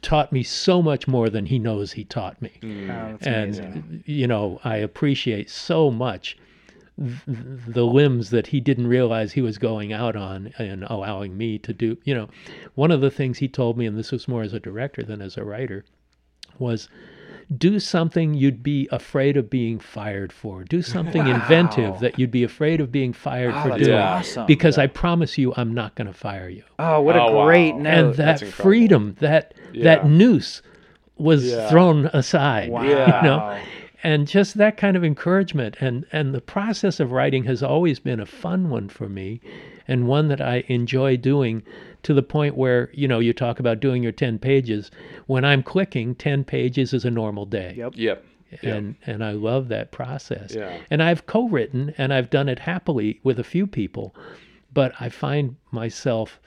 taught 0.02 0.32
me 0.32 0.44
so 0.44 0.82
much 0.82 1.08
more 1.08 1.30
than 1.30 1.46
he 1.46 1.60
knows 1.60 1.94
he 1.94 2.04
taught 2.04 2.42
me. 2.42 2.52
Mm. 2.62 2.90
Oh, 2.90 3.18
and 3.22 3.56
amazing. 3.60 4.04
you 4.06 4.28
know, 4.28 4.60
I 4.64 4.78
appreciate 4.78 5.50
so 5.50 5.92
much 5.92 6.38
th- 6.98 7.20
the 7.68 7.86
limbs 7.86 8.30
that 8.30 8.48
he 8.48 8.60
didn't 8.60 8.88
realize 8.88 9.32
he 9.32 9.42
was 9.42 9.58
going 9.58 9.94
out 9.94 10.16
on 10.16 10.54
and 10.58 10.84
allowing 10.86 11.38
me 11.38 11.58
to 11.60 11.74
do. 11.74 11.98
You 12.04 12.16
know, 12.16 12.30
one 12.76 12.92
of 12.92 13.02
the 13.02 13.12
things 13.12 13.38
he 13.38 13.48
told 13.48 13.78
me, 13.78 13.86
and 13.86 13.98
this 13.98 14.12
was 14.12 14.28
more 14.28 14.44
as 14.44 14.54
a 14.54 14.60
director 14.60 15.04
than 15.04 15.22
as 15.22 15.38
a 15.38 15.44
writer, 15.44 15.86
was 16.60 16.90
do 17.58 17.80
something 17.80 18.34
you'd 18.34 18.64
be 18.64 18.88
afraid 18.92 19.38
of 19.38 19.50
being 19.50 19.80
fired 19.80 20.32
for. 20.32 20.64
Do 20.64 20.82
something 20.82 21.26
wow. 21.26 21.36
inventive 21.36 22.00
that 22.00 22.18
you'd 22.18 22.32
be 22.32 22.44
afraid 22.44 22.82
of 22.82 22.92
being 22.92 23.14
fired 23.14 23.54
oh, 23.56 23.64
for 23.64 23.78
doing. 23.78 23.98
Awesome. 23.98 24.46
Because 24.46 24.78
yeah. 24.78 24.84
I 24.84 24.88
promise 24.88 25.38
you, 25.38 25.54
I'm 25.56 25.74
not 25.74 25.96
going 25.96 26.08
to 26.08 26.14
fire 26.14 26.50
you. 26.50 26.64
Oh, 26.80 27.02
what 27.02 27.16
oh, 27.16 27.42
a 27.42 27.46
great 27.46 27.76
wow. 27.76 27.82
note! 27.82 28.06
And 28.06 28.16
that 28.16 28.42
freedom, 28.42 29.16
that 29.20 29.54
yeah. 29.74 29.84
that 29.84 30.08
noose, 30.08 30.62
was 31.18 31.46
yeah. 31.46 31.70
thrown 31.70 32.08
aside. 32.08 32.70
Wow. 32.70 32.84
You 32.84 32.96
know? 32.96 33.60
And 34.04 34.28
just 34.28 34.58
that 34.58 34.78
kind 34.78 34.96
of 34.96 35.04
encouragement 35.04 35.78
and 35.80 36.06
and 36.12 36.34
the 36.34 36.42
process 36.42 37.00
of 37.00 37.12
writing 37.12 37.46
has 37.46 37.64
always 37.64 38.00
been 38.00 38.20
a 38.20 38.26
fun 38.26 38.70
one 38.70 38.88
for 38.88 39.10
me, 39.10 39.42
and 39.88 40.08
one 40.08 40.28
that 40.30 40.42
I 40.42 40.64
enjoy 40.68 41.18
doing 41.18 41.64
to 42.04 42.14
the 42.14 42.24
point 42.24 42.56
where 42.56 42.90
you 42.94 43.08
know 43.08 43.20
you 43.20 43.34
talk 43.34 43.60
about 43.60 43.80
doing 43.80 44.04
your 44.04 44.12
10 44.12 44.38
pages 44.38 44.92
when 45.26 45.44
i'm 45.44 45.64
clicking 45.64 46.14
10 46.14 46.44
pages 46.44 46.94
is 46.94 47.04
a 47.04 47.10
normal 47.10 47.48
day 47.48 47.74
yep 47.76 47.94
yep 47.96 48.24
and 48.62 48.96
yep. 49.00 49.08
and 49.08 49.24
I 49.24 49.32
love 49.32 49.68
that 49.70 49.92
process. 49.92 50.54
Yeah. 50.56 50.78
And 50.90 51.02
I've 51.02 51.26
co-written 51.26 51.94
and 51.98 52.14
I've 52.14 52.30
done 52.30 52.50
it 52.50 52.60
happily 52.60 53.20
with 53.24 53.40
a 53.40 53.44
few 53.44 53.68
people, 53.68 54.16
but 54.74 54.94
I 55.00 55.10
find 55.10 55.56
myself 55.72 56.40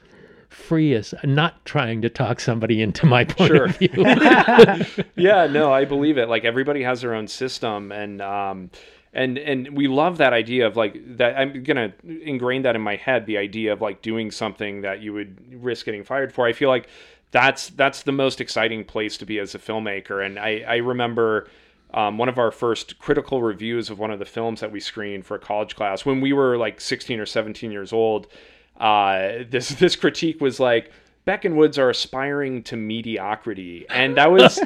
freest 0.48 1.12
not 1.24 1.62
trying 1.66 2.00
to 2.00 2.08
talk 2.08 2.40
somebody 2.40 2.80
into 2.80 3.04
my 3.04 3.24
point 3.24 3.48
sure. 3.48 3.64
of 3.66 3.76
view. 3.76 3.90
yeah, 5.16 5.46
no, 5.46 5.72
I 5.72 5.84
believe 5.84 6.16
it. 6.16 6.28
Like 6.28 6.44
everybody 6.44 6.82
has 6.82 7.02
their 7.02 7.14
own 7.14 7.28
system 7.28 7.92
and 7.92 8.22
um 8.22 8.70
and 9.18 9.36
and 9.36 9.76
we 9.76 9.88
love 9.88 10.18
that 10.18 10.32
idea 10.32 10.66
of 10.66 10.76
like 10.76 10.96
that 11.16 11.36
i'm 11.36 11.62
gonna 11.64 11.92
ingrain 12.24 12.62
that 12.62 12.76
in 12.76 12.80
my 12.80 12.96
head 12.96 13.26
the 13.26 13.36
idea 13.36 13.72
of 13.72 13.80
like 13.80 14.00
doing 14.00 14.30
something 14.30 14.82
that 14.82 15.00
you 15.00 15.12
would 15.12 15.62
risk 15.62 15.84
getting 15.84 16.04
fired 16.04 16.32
for 16.32 16.46
i 16.46 16.52
feel 16.52 16.68
like 16.68 16.88
that's 17.30 17.68
that's 17.70 18.02
the 18.02 18.12
most 18.12 18.40
exciting 18.40 18.84
place 18.84 19.16
to 19.18 19.26
be 19.26 19.38
as 19.38 19.54
a 19.54 19.58
filmmaker 19.58 20.24
and 20.24 20.38
i 20.38 20.64
i 20.68 20.76
remember 20.76 21.48
um, 21.94 22.18
one 22.18 22.28
of 22.28 22.38
our 22.38 22.50
first 22.50 22.98
critical 22.98 23.42
reviews 23.42 23.88
of 23.88 23.98
one 23.98 24.10
of 24.10 24.18
the 24.18 24.26
films 24.26 24.60
that 24.60 24.70
we 24.70 24.80
screened 24.80 25.24
for 25.24 25.36
a 25.36 25.38
college 25.38 25.74
class 25.74 26.04
when 26.04 26.20
we 26.20 26.32
were 26.32 26.58
like 26.58 26.80
16 26.80 27.18
or 27.18 27.26
17 27.26 27.70
years 27.70 27.92
old. 27.94 28.26
Uh, 28.78 29.44
this 29.48 29.68
this 29.80 29.96
critique 29.96 30.40
was 30.40 30.60
like 30.60 30.92
Beck 31.28 31.44
and 31.44 31.58
Woods 31.58 31.78
are 31.78 31.90
aspiring 31.90 32.62
to 32.62 32.76
mediocrity, 32.76 33.84
and 33.90 34.16
that 34.16 34.30
was 34.30 34.56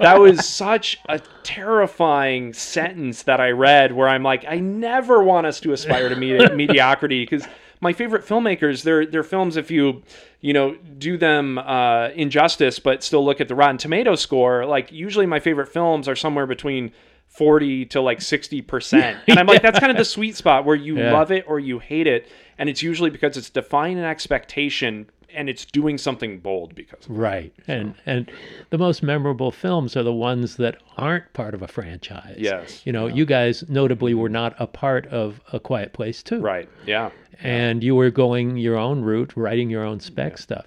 that 0.00 0.18
was 0.18 0.44
such 0.64 0.98
a 1.08 1.20
terrifying 1.44 2.52
sentence 2.52 3.22
that 3.22 3.40
I 3.40 3.50
read. 3.50 3.92
Where 3.92 4.08
I'm 4.08 4.24
like, 4.24 4.44
I 4.48 4.58
never 4.58 5.22
want 5.22 5.46
us 5.46 5.60
to 5.60 5.72
aspire 5.72 6.08
to 6.08 6.16
medi- 6.16 6.52
mediocrity 6.56 7.22
because 7.22 7.46
my 7.80 7.92
favorite 7.92 8.26
filmmakers, 8.26 8.82
their 8.82 9.06
their 9.06 9.22
films, 9.22 9.56
if 9.56 9.70
you 9.70 10.02
you 10.40 10.52
know 10.52 10.74
do 10.98 11.16
them 11.18 11.56
uh, 11.56 12.08
injustice, 12.16 12.80
but 12.80 13.04
still 13.04 13.24
look 13.24 13.40
at 13.40 13.46
the 13.46 13.54
Rotten 13.54 13.78
Tomato 13.78 14.16
score, 14.16 14.66
like 14.66 14.90
usually 14.90 15.24
my 15.26 15.38
favorite 15.38 15.68
films 15.68 16.08
are 16.08 16.16
somewhere 16.16 16.48
between 16.48 16.90
40 17.28 17.86
to 17.86 18.00
like 18.00 18.18
60%. 18.18 19.18
And 19.28 19.38
I'm 19.38 19.46
like, 19.46 19.62
that's 19.62 19.78
kind 19.78 19.92
of 19.92 19.98
the 19.98 20.04
sweet 20.04 20.34
spot 20.34 20.64
where 20.64 20.74
you 20.74 20.98
Yeah. 20.98 21.12
love 21.12 21.30
it 21.30 21.44
or 21.46 21.60
you 21.60 21.78
hate 21.78 22.08
it. 22.08 22.26
And 22.58 22.68
it's 22.68 22.82
usually 22.82 23.10
because 23.10 23.36
it's 23.36 23.50
defying 23.50 23.98
an 23.98 24.04
expectation 24.04 25.08
and 25.34 25.48
it's 25.48 25.64
doing 25.64 25.98
something 25.98 26.38
bold 26.40 26.74
because 26.74 27.04
of 27.06 27.12
it. 27.12 27.18
Right. 27.18 27.52
And 27.66 27.94
and 28.06 28.30
the 28.70 28.78
most 28.78 29.02
memorable 29.02 29.50
films 29.50 29.96
are 29.96 30.02
the 30.02 30.12
ones 30.12 30.56
that 30.56 30.80
aren't 30.96 31.32
part 31.32 31.54
of 31.54 31.62
a 31.62 31.68
franchise. 31.68 32.36
Yes. 32.38 32.82
You 32.84 32.92
know, 32.92 33.06
you 33.06 33.26
guys 33.26 33.64
notably 33.68 34.14
were 34.14 34.28
not 34.28 34.54
a 34.58 34.66
part 34.66 35.06
of 35.06 35.40
A 35.52 35.60
Quiet 35.60 35.92
Place 35.92 36.22
too. 36.22 36.40
Right. 36.40 36.68
Yeah. 36.86 37.10
And 37.40 37.84
you 37.84 37.94
were 37.94 38.10
going 38.10 38.56
your 38.56 38.76
own 38.76 39.02
route, 39.02 39.32
writing 39.36 39.70
your 39.70 39.84
own 39.84 40.00
spec 40.00 40.38
stuff. 40.38 40.66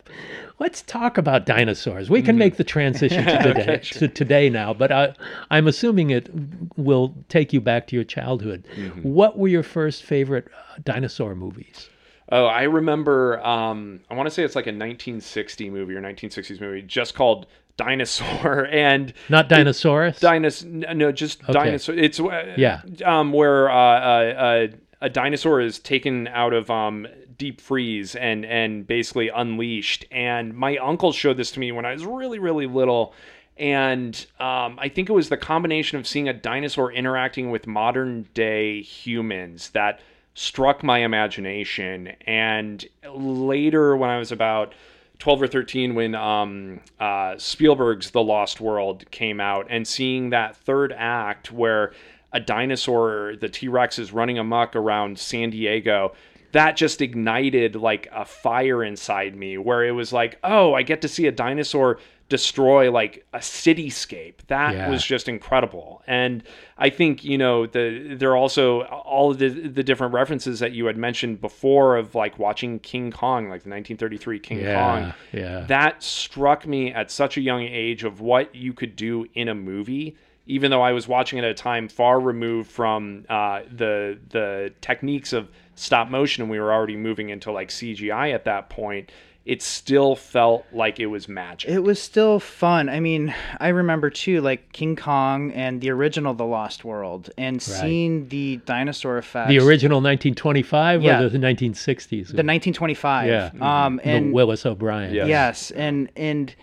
Let's 0.58 0.82
talk 0.84 1.18
about 1.18 1.46
dinosaurs. 1.46 2.10
We 2.10 2.22
can 2.22 2.38
make 2.38 2.56
the 2.56 2.64
transition 2.64 3.26
to 3.26 3.44
today, 3.54 3.80
to 3.80 4.08
today 4.08 4.50
now, 4.50 4.74
but 4.74 4.90
I, 4.90 5.14
I'm 5.50 5.68
assuming 5.68 6.12
it 6.12 6.30
will 6.78 7.14
take 7.28 7.52
you 7.52 7.60
back 7.60 7.88
to 7.88 7.96
your 7.96 8.06
childhood. 8.06 8.66
What 9.02 9.38
were 9.38 9.50
your 9.50 9.64
first 9.64 10.04
favorite 10.04 10.48
uh, 10.48 10.78
dinosaur 10.86 11.36
movies? 11.36 11.90
Oh, 12.32 12.46
I 12.46 12.64
remember. 12.64 13.46
Um, 13.46 14.00
I 14.10 14.14
want 14.14 14.28
to 14.28 14.32
say 14.32 14.44
it's 14.44 14.56
like 14.56 14.66
a 14.68 14.70
1960 14.72 15.70
movie 15.70 15.94
or 15.96 16.02
1960s 16.02 16.62
movie, 16.62 16.82
just 16.82 17.14
called 17.14 17.46
Dinosaur, 17.78 18.66
and 18.72 19.14
Not 19.30 19.50
Dinosaurus? 19.50 20.20
Dinos. 20.20 20.64
No, 20.96 21.12
just 21.12 21.42
dinosaur. 21.48 21.96
It's 21.96 22.20
uh, 22.20 22.54
Yeah. 22.58 22.82
um, 23.04 23.34
where 23.34 23.70
uh, 23.70 23.76
uh, 23.76 24.34
uh, 24.34 24.68
a 25.02 25.10
dinosaur 25.10 25.60
is 25.62 25.80
taken 25.80 26.28
out 26.30 26.54
of 26.54 26.70
um, 26.70 27.08
deep 27.38 27.60
freeze 27.60 28.16
and 28.16 28.46
and 28.46 28.86
basically 28.88 29.30
unleashed. 29.30 30.06
And 30.12 30.54
my 30.54 30.78
uncle 30.78 31.12
showed 31.12 31.38
this 31.38 31.52
to 31.52 31.60
me 31.60 31.72
when 31.72 31.86
I 31.86 31.94
was 31.94 32.06
really 32.06 32.40
really 32.40 32.68
little. 32.68 33.14
And 33.58 34.16
um, 34.40 34.80
I 34.80 34.90
think 34.90 35.10
it 35.10 35.14
was 35.14 35.30
the 35.30 35.38
combination 35.38 35.98
of 36.00 36.08
seeing 36.08 36.28
a 36.30 36.34
dinosaur 36.34 36.92
interacting 36.92 37.52
with 37.52 37.68
modern 37.68 38.28
day 38.34 38.82
humans 38.82 39.70
that 39.72 40.00
struck 40.34 40.84
my 40.84 41.00
imagination. 41.00 42.14
And 42.26 42.86
later, 43.14 43.96
when 43.96 44.10
I 44.10 44.18
was 44.18 44.32
about 44.32 44.74
12 45.20 45.44
or 45.44 45.48
13 45.48 45.94
when 45.94 46.16
um, 46.16 46.80
uh, 47.00 47.38
Spielberg's 47.38 48.10
The 48.10 48.24
Lost 48.24 48.60
World 48.60 49.10
came 49.12 49.40
out 49.40 49.68
and 49.70 49.88
seeing 49.88 50.32
that 50.32 50.56
third 50.56 50.94
act 50.98 51.52
where 51.52 51.94
a 52.34 52.40
dinosaur, 52.40 53.36
the 53.40 53.50
T 53.50 53.68
Rex, 53.68 54.00
is 54.00 54.12
running 54.12 54.40
amok 54.40 54.76
around 54.76 55.20
San 55.20 55.52
Diego. 55.52 56.14
That 56.54 56.76
just 56.76 57.02
ignited 57.02 57.76
like 57.76 58.08
a 58.12 58.26
fire 58.26 58.84
inside 58.84 59.36
me 59.36 59.58
where 59.58 59.86
it 59.86 59.92
was 59.92 60.12
like, 60.12 60.40
oh, 60.44 60.74
I 60.74 60.82
get 60.82 61.02
to 61.02 61.08
see 61.08 61.28
a 61.28 61.32
dinosaur 61.32 62.00
destroy 62.32 62.90
like 62.90 63.24
a 63.34 63.40
cityscape. 63.40 64.36
That 64.48 64.74
Yeah. 64.74 64.90
was 64.90 65.04
just 65.04 65.28
incredible. 65.30 66.02
And 66.08 66.42
I 66.78 66.90
think, 66.90 67.24
you 67.24 67.38
know, 67.38 67.68
the 67.68 68.16
there 68.18 68.32
are 68.32 68.38
also 68.38 68.82
all 68.84 69.30
of 69.32 69.38
the 69.38 69.50
the 69.50 69.84
different 69.84 70.14
references 70.14 70.60
that 70.60 70.72
you 70.72 70.86
had 70.88 70.98
mentioned 70.98 71.42
before 71.42 71.98
of 71.98 72.16
like 72.16 72.40
watching 72.40 72.80
King 72.80 73.12
Kong, 73.12 73.44
like 73.50 73.64
the 73.64 73.70
1933 73.70 74.40
King 74.40 74.60
Yeah, 74.62 74.76
Kong 74.76 75.14
yeah. 75.34 75.66
that 75.68 76.02
struck 76.02 76.66
me 76.66 76.92
at 76.94 77.12
such 77.12 77.38
a 77.38 77.42
young 77.42 77.62
age 77.62 78.04
of 78.04 78.22
what 78.22 78.56
you 78.56 78.74
could 78.74 78.96
do 78.96 79.28
in 79.36 79.48
a 79.50 79.56
movie 79.56 80.16
even 80.48 80.72
though 80.72 80.82
i 80.82 80.92
was 80.92 81.08
watching 81.08 81.38
it 81.38 81.46
at 81.46 81.52
a 81.52 81.54
time 81.54 81.88
far 81.88 82.20
removed 82.20 82.70
from 82.72 83.24
uh, 83.30 83.62
the 83.72 84.18
the 84.30 84.74
techniques 84.82 85.34
of 85.34 85.48
stop 85.76 86.10
motion 86.10 86.42
and 86.42 86.50
we 86.52 86.60
were 86.60 86.74
already 86.74 86.98
moving 86.98 87.30
into 87.30 87.52
like 87.52 87.70
cgi 87.70 88.34
at 88.34 88.44
that 88.46 88.68
point 88.70 89.12
it 89.46 89.62
still 89.62 90.16
felt 90.16 90.66
like 90.72 91.00
it 91.00 91.08
was 91.08 91.28
magic 91.28 91.70
It 91.70 91.80
was 91.84 92.00
still 92.00 92.40
fun. 92.40 92.90
I 92.90 93.00
mean, 93.00 93.34
I 93.60 93.70
remember 93.70 94.10
too, 94.12 94.40
like 94.42 94.72
King 94.72 94.96
Kong 94.96 95.52
and 95.54 95.82
the 95.82 95.90
original 95.90 96.34
The 96.36 96.46
Lost 96.46 96.86
World, 96.86 97.32
and 97.38 97.60
seeing 97.62 98.28
the 98.30 98.58
dinosaur 98.66 99.18
effects. 99.18 99.50
The 99.50 99.58
original 99.58 99.98
1925 100.00 101.02
Yeah. 101.02 101.22
or 101.24 101.30
the 101.30 101.40
1960s? 101.40 102.08
the 102.28 102.44
1925. 102.44 103.28
Yeah. 103.28 103.50
Um, 103.60 103.98
The 103.98 104.06
and 104.08 104.34
Willis 104.34 104.66
O'Brien. 104.66 105.14
Yeah. 105.14 105.26
yes, 105.26 105.72
and 105.72 106.10
and 106.16 106.56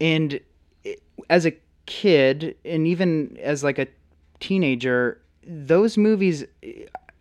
and 0.00 0.40
it- 0.82 1.02
as 1.28 1.44
a 1.46 1.52
kid, 1.86 2.56
and 2.64 2.86
even 2.86 3.36
as 3.42 3.62
like 3.62 3.78
a 3.78 3.86
teenager, 4.40 5.20
those 5.46 5.98
movies. 5.98 6.44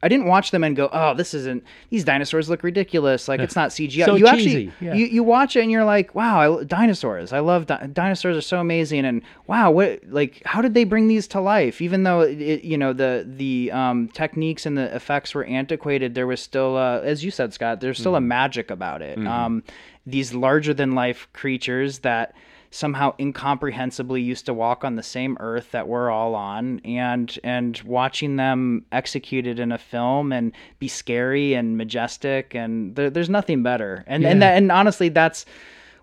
I 0.04 0.10
didn't 0.10 0.28
watch 0.28 0.52
them 0.52 0.64
and 0.64 0.76
go, 0.76 0.90
"Oh, 0.92 1.14
this 1.14 1.34
isn't. 1.34 1.64
These 1.90 2.04
dinosaurs 2.04 2.50
look 2.50 2.62
ridiculous. 2.62 3.30
Like 3.30 3.40
it's 3.40 3.56
not 3.56 3.70
CGI." 3.70 4.06
So 4.06 4.16
you 4.16 4.28
cheesy, 4.28 4.68
actually 4.68 4.86
yeah. 4.86 4.94
you, 4.94 5.06
you 5.06 5.24
watch 5.24 5.56
it 5.56 5.62
and 5.62 5.72
you're 5.72 5.86
like, 5.86 6.14
"Wow, 6.14 6.60
I, 6.60 6.64
dinosaurs! 6.66 7.32
I 7.32 7.40
love 7.40 7.68
di- 7.68 7.88
dinosaurs. 7.94 8.36
Are 8.36 8.42
so 8.42 8.60
amazing." 8.60 9.06
And 9.06 9.22
wow, 9.48 9.72
what 9.72 10.02
like 10.06 10.42
how 10.46 10.62
did 10.62 10.74
they 10.74 10.84
bring 10.84 11.08
these 11.08 11.26
to 11.30 11.40
life? 11.40 11.82
Even 11.82 12.04
though 12.04 12.20
it, 12.22 12.64
you 12.66 12.78
know 12.78 12.92
the 12.92 13.26
the 13.26 13.72
um, 13.72 14.10
techniques 14.10 14.66
and 14.66 14.78
the 14.78 14.94
effects 14.94 15.34
were 15.34 15.46
antiquated, 15.46 16.16
there 16.16 16.28
was 16.28 16.42
still, 16.42 16.76
uh, 16.76 17.00
as 17.00 17.24
you 17.24 17.32
said, 17.32 17.54
Scott, 17.54 17.80
there's 17.80 17.98
still 17.98 18.16
a 18.16 18.22
magic 18.22 18.70
about 18.70 19.02
it. 19.02 19.18
Um, 19.26 19.64
these 20.06 20.34
larger 20.34 20.74
than 20.74 20.92
life 20.92 21.30
creatures 21.32 22.00
that 22.00 22.36
somehow 22.74 23.14
incomprehensibly 23.20 24.20
used 24.20 24.48
to 24.48 24.54
walk 24.54 24.84
on 24.84 24.96
the 24.96 25.04
same 25.04 25.38
earth 25.40 25.70
that 25.72 25.88
we're 25.88 26.10
all 26.10 26.34
on 26.34 26.80
and 26.84 27.38
and 27.44 27.80
watching 27.84 28.36
them 28.36 28.84
executed 28.92 29.60
in 29.60 29.72
a 29.72 29.78
film 29.78 30.34
and 30.34 30.52
be 30.80 30.88
scary 30.88 31.54
and 31.54 31.78
majestic 31.78 32.56
and 32.56 32.96
there, 32.96 33.12
there's 33.12 33.30
nothing 33.30 33.62
better. 33.62 34.04
And 34.08 34.26
and 34.26 34.42
that, 34.42 34.58
and 34.58 34.72
honestly 34.72 35.10
that's 35.10 35.46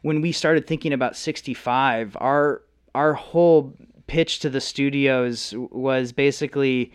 when 0.02 0.20
we 0.20 0.30
started 0.30 0.68
thinking 0.68 0.92
about 0.92 1.16
65 1.16 2.16
our 2.20 2.62
our 2.94 3.14
whole 3.14 3.74
pitch 4.06 4.38
to 4.38 4.48
the 4.48 4.60
studios 4.60 5.52
was 5.72 6.12
basically 6.12 6.92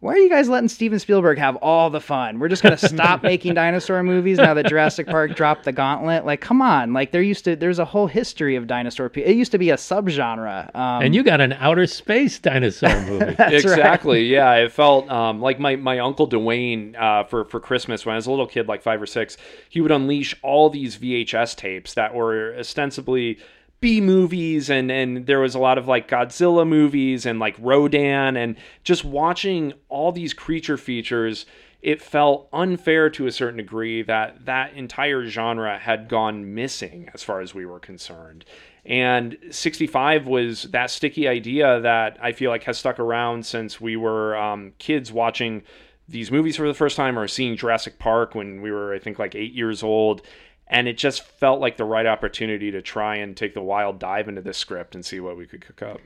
why 0.00 0.14
are 0.14 0.18
you 0.18 0.30
guys 0.30 0.48
letting 0.48 0.68
Steven 0.68 0.98
Spielberg 0.98 1.36
have 1.38 1.56
all 1.56 1.90
the 1.90 2.00
fun? 2.00 2.38
We're 2.38 2.48
just 2.48 2.62
gonna 2.62 2.78
stop 2.78 3.22
making 3.32 3.54
dinosaur 3.54 4.02
movies 4.02 4.38
now 4.38 4.54
that 4.54 4.66
Jurassic 4.66 5.06
Park 5.06 5.36
dropped 5.36 5.64
the 5.64 5.72
gauntlet. 5.72 6.24
Like, 6.24 6.40
come 6.40 6.62
on! 6.62 6.92
Like, 6.94 7.12
there 7.12 7.20
used 7.20 7.44
to 7.44 7.54
there's 7.54 7.78
a 7.78 7.84
whole 7.84 8.06
history 8.06 8.56
of 8.56 8.66
dinosaur. 8.66 9.08
Pe- 9.10 9.22
it 9.24 9.36
used 9.36 9.52
to 9.52 9.58
be 9.58 9.68
a 9.70 9.76
subgenre. 9.76 10.74
Um, 10.74 11.02
And 11.02 11.14
you 11.14 11.22
got 11.22 11.40
an 11.42 11.52
outer 11.52 11.86
space 11.86 12.38
dinosaur 12.38 12.88
movie. 13.06 13.34
that's 13.34 13.40
right. 13.40 13.54
exactly. 13.54 14.24
Yeah, 14.26 14.54
it 14.54 14.72
felt 14.72 15.10
um, 15.10 15.40
like 15.40 15.60
my, 15.60 15.76
my 15.76 15.98
uncle 15.98 16.28
Dwayne 16.28 16.98
uh, 17.00 17.24
for 17.24 17.44
for 17.44 17.60
Christmas 17.60 18.06
when 18.06 18.14
I 18.14 18.16
was 18.16 18.26
a 18.26 18.30
little 18.30 18.46
kid, 18.46 18.68
like 18.68 18.82
five 18.82 19.02
or 19.02 19.06
six. 19.06 19.36
He 19.68 19.80
would 19.80 19.90
unleash 19.92 20.34
all 20.42 20.70
these 20.70 20.96
VHS 20.96 21.56
tapes 21.56 21.94
that 21.94 22.14
were 22.14 22.54
ostensibly 22.58 23.38
B 23.80 24.00
movies, 24.00 24.68
and 24.70 24.90
and 24.90 25.26
there 25.26 25.40
was 25.40 25.54
a 25.54 25.58
lot 25.58 25.78
of 25.78 25.88
like 25.88 26.08
Godzilla 26.08 26.66
movies 26.66 27.24
and 27.26 27.38
like 27.38 27.56
Rodan, 27.58 28.36
and 28.36 28.56
just 28.84 29.04
watching 29.04 29.72
all 29.88 30.12
these 30.12 30.34
creature 30.34 30.76
features. 30.76 31.46
It 31.82 32.02
felt 32.02 32.46
unfair 32.52 33.08
to 33.08 33.26
a 33.26 33.32
certain 33.32 33.56
degree 33.56 34.02
that 34.02 34.44
that 34.44 34.74
entire 34.74 35.24
genre 35.24 35.78
had 35.78 36.10
gone 36.10 36.54
missing 36.54 37.08
as 37.14 37.22
far 37.22 37.40
as 37.40 37.54
we 37.54 37.64
were 37.64 37.80
concerned. 37.80 38.44
And 38.84 39.38
65 39.50 40.26
was 40.26 40.64
that 40.64 40.90
sticky 40.90 41.26
idea 41.26 41.80
that 41.80 42.18
I 42.20 42.32
feel 42.32 42.50
like 42.50 42.64
has 42.64 42.76
stuck 42.76 42.98
around 42.98 43.46
since 43.46 43.80
we 43.80 43.96
were 43.96 44.36
um, 44.36 44.72
kids 44.78 45.10
watching 45.10 45.62
these 46.08 46.30
movies 46.30 46.56
for 46.56 46.66
the 46.66 46.74
first 46.74 46.96
time 46.96 47.18
or 47.18 47.28
seeing 47.28 47.56
Jurassic 47.56 47.98
Park 47.98 48.34
when 48.34 48.62
we 48.62 48.72
were, 48.72 48.92
I 48.92 48.98
think, 48.98 49.18
like 49.18 49.34
eight 49.34 49.52
years 49.52 49.82
old. 49.82 50.22
And 50.70 50.86
it 50.86 50.96
just 50.96 51.22
felt 51.22 51.60
like 51.60 51.76
the 51.76 51.84
right 51.84 52.06
opportunity 52.06 52.70
to 52.70 52.80
try 52.80 53.16
and 53.16 53.36
take 53.36 53.54
the 53.54 53.62
wild 53.62 53.98
dive 53.98 54.28
into 54.28 54.40
this 54.40 54.56
script 54.56 54.94
and 54.94 55.04
see 55.04 55.18
what 55.18 55.36
we 55.36 55.44
could 55.46 55.60
cook 55.60 55.82
up. 55.82 56.00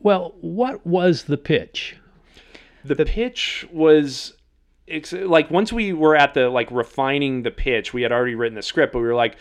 well, 0.00 0.34
what 0.40 0.84
was 0.86 1.24
the 1.24 1.36
pitch? 1.36 1.96
The 2.82 3.04
pitch 3.04 3.66
was 3.70 4.32
ex- 4.88 5.12
like 5.12 5.50
once 5.50 5.70
we 5.70 5.92
were 5.92 6.16
at 6.16 6.32
the 6.32 6.48
like 6.48 6.70
refining 6.70 7.42
the 7.42 7.50
pitch, 7.50 7.92
we 7.92 8.02
had 8.02 8.10
already 8.10 8.34
written 8.34 8.56
the 8.56 8.62
script, 8.62 8.94
but 8.94 9.00
we 9.00 9.06
were 9.06 9.14
like, 9.14 9.36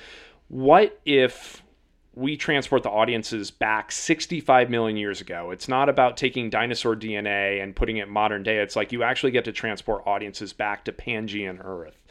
what 0.50 1.00
if 1.06 1.64
we 2.16 2.36
transport 2.36 2.84
the 2.84 2.90
audiences 2.90 3.50
back 3.52 3.94
65 3.94 4.70
million 4.70 4.98
years 4.98 5.22
ago? 5.22 5.52
It's 5.52 5.70
not 5.70 5.88
about 5.88 6.18
taking 6.18 6.50
dinosaur 6.50 6.96
DNA 6.96 7.64
and 7.64 7.74
putting 7.74 7.98
it 7.98 8.10
modern 8.10 8.44
day. 8.44 8.58
It's 8.58 8.76
like 8.76 8.92
you 8.92 9.04
actually 9.04 9.32
get 9.32 9.46
to 9.46 9.54
transport 9.54 10.04
audiences 10.06 10.52
back 10.52 10.84
to 10.86 10.92
Pangean 10.92 11.64
Earth. 11.64 12.04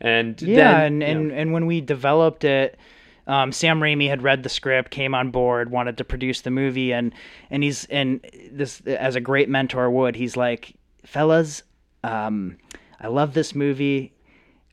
And 0.00 0.40
yeah, 0.42 0.80
then, 0.80 0.84
and 0.84 1.02
and, 1.02 1.28
know, 1.28 1.34
and 1.34 1.52
when 1.52 1.66
we 1.66 1.80
developed 1.80 2.44
it, 2.44 2.78
um, 3.26 3.52
Sam 3.52 3.80
Raimi 3.80 4.08
had 4.08 4.22
read 4.22 4.42
the 4.42 4.48
script, 4.48 4.90
came 4.90 5.14
on 5.14 5.30
board, 5.30 5.70
wanted 5.70 5.98
to 5.98 6.04
produce 6.04 6.42
the 6.42 6.50
movie, 6.50 6.92
and 6.92 7.12
and 7.50 7.62
he's 7.62 7.84
and 7.86 8.20
this 8.50 8.80
as 8.82 9.16
a 9.16 9.20
great 9.20 9.48
mentor 9.48 9.90
would, 9.90 10.16
he's 10.16 10.36
like, 10.36 10.74
fellas, 11.04 11.62
um, 12.02 12.58
I 13.00 13.08
love 13.08 13.34
this 13.34 13.54
movie. 13.54 14.12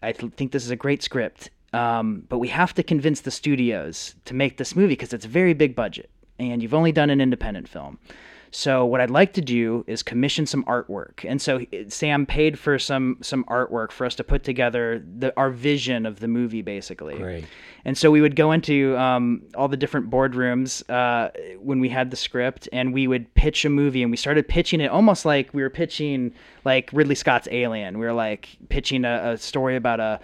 I 0.02 0.12
th- 0.12 0.34
think 0.34 0.52
this 0.52 0.66
is 0.66 0.72
a 0.72 0.76
great 0.76 1.04
script, 1.04 1.52
um, 1.74 2.24
but 2.28 2.40
we 2.40 2.48
have 2.48 2.74
to 2.74 2.84
convince 2.84 3.22
the 3.22 3.32
studios 3.32 4.16
to 4.26 4.34
make 4.34 4.58
this 4.58 4.76
movie 4.76 4.94
because 4.94 5.14
it's 5.14 5.26
a 5.26 5.30
very 5.30 5.54
big 5.54 5.76
budget, 5.76 6.10
and 6.40 6.62
you've 6.62 6.74
only 6.74 6.92
done 6.92 7.10
an 7.10 7.22
independent 7.22 7.68
film. 7.70 8.00
So 8.52 8.86
what 8.86 9.00
I'd 9.00 9.10
like 9.10 9.34
to 9.34 9.42
do 9.42 9.86
is 9.88 10.04
commission 10.04 10.46
some 10.46 10.64
artwork. 10.66 11.26
And 11.26 11.42
so 11.42 11.62
Sam 11.88 12.26
paid 12.26 12.60
for 12.60 12.78
some 12.78 13.18
some 13.22 13.46
artwork 13.46 13.92
for 13.92 14.06
us 14.06 14.14
to 14.16 14.24
put 14.26 14.44
together 14.44 15.04
the, 15.18 15.34
our 15.38 15.50
vision 15.50 16.06
of 16.06 16.20
the 16.20 16.28
movie, 16.28 16.62
basically. 16.62 17.16
Great. 17.16 17.46
And 17.86 17.98
so 17.98 18.12
we 18.12 18.22
would 18.22 18.36
go 18.36 18.52
into 18.52 18.96
um, 18.98 19.44
all 19.56 19.68
the 19.68 19.78
different 19.78 20.10
boardrooms 20.10 20.88
uh, 20.90 21.32
when 21.60 21.80
we 21.80 21.90
had 21.90 22.12
the 22.12 22.18
script, 22.18 22.68
and 22.74 22.94
we 22.94 23.08
would 23.08 23.34
pitch 23.34 23.64
a 23.66 23.70
movie, 23.70 24.04
and 24.04 24.12
we 24.12 24.18
started 24.18 24.48
pitching 24.48 24.82
it 24.82 24.92
almost 24.92 25.26
like 25.26 25.54
we 25.54 25.62
were 25.62 25.70
pitching 25.70 26.34
like 26.66 26.90
Ridley 26.94 27.16
Scott's 27.16 27.48
Alien. 27.52 27.98
We 28.00 28.06
were 28.06 28.14
like 28.14 28.50
pitching 28.70 29.06
a, 29.06 29.32
a 29.34 29.38
story 29.38 29.76
about 29.76 30.00
a 30.00 30.20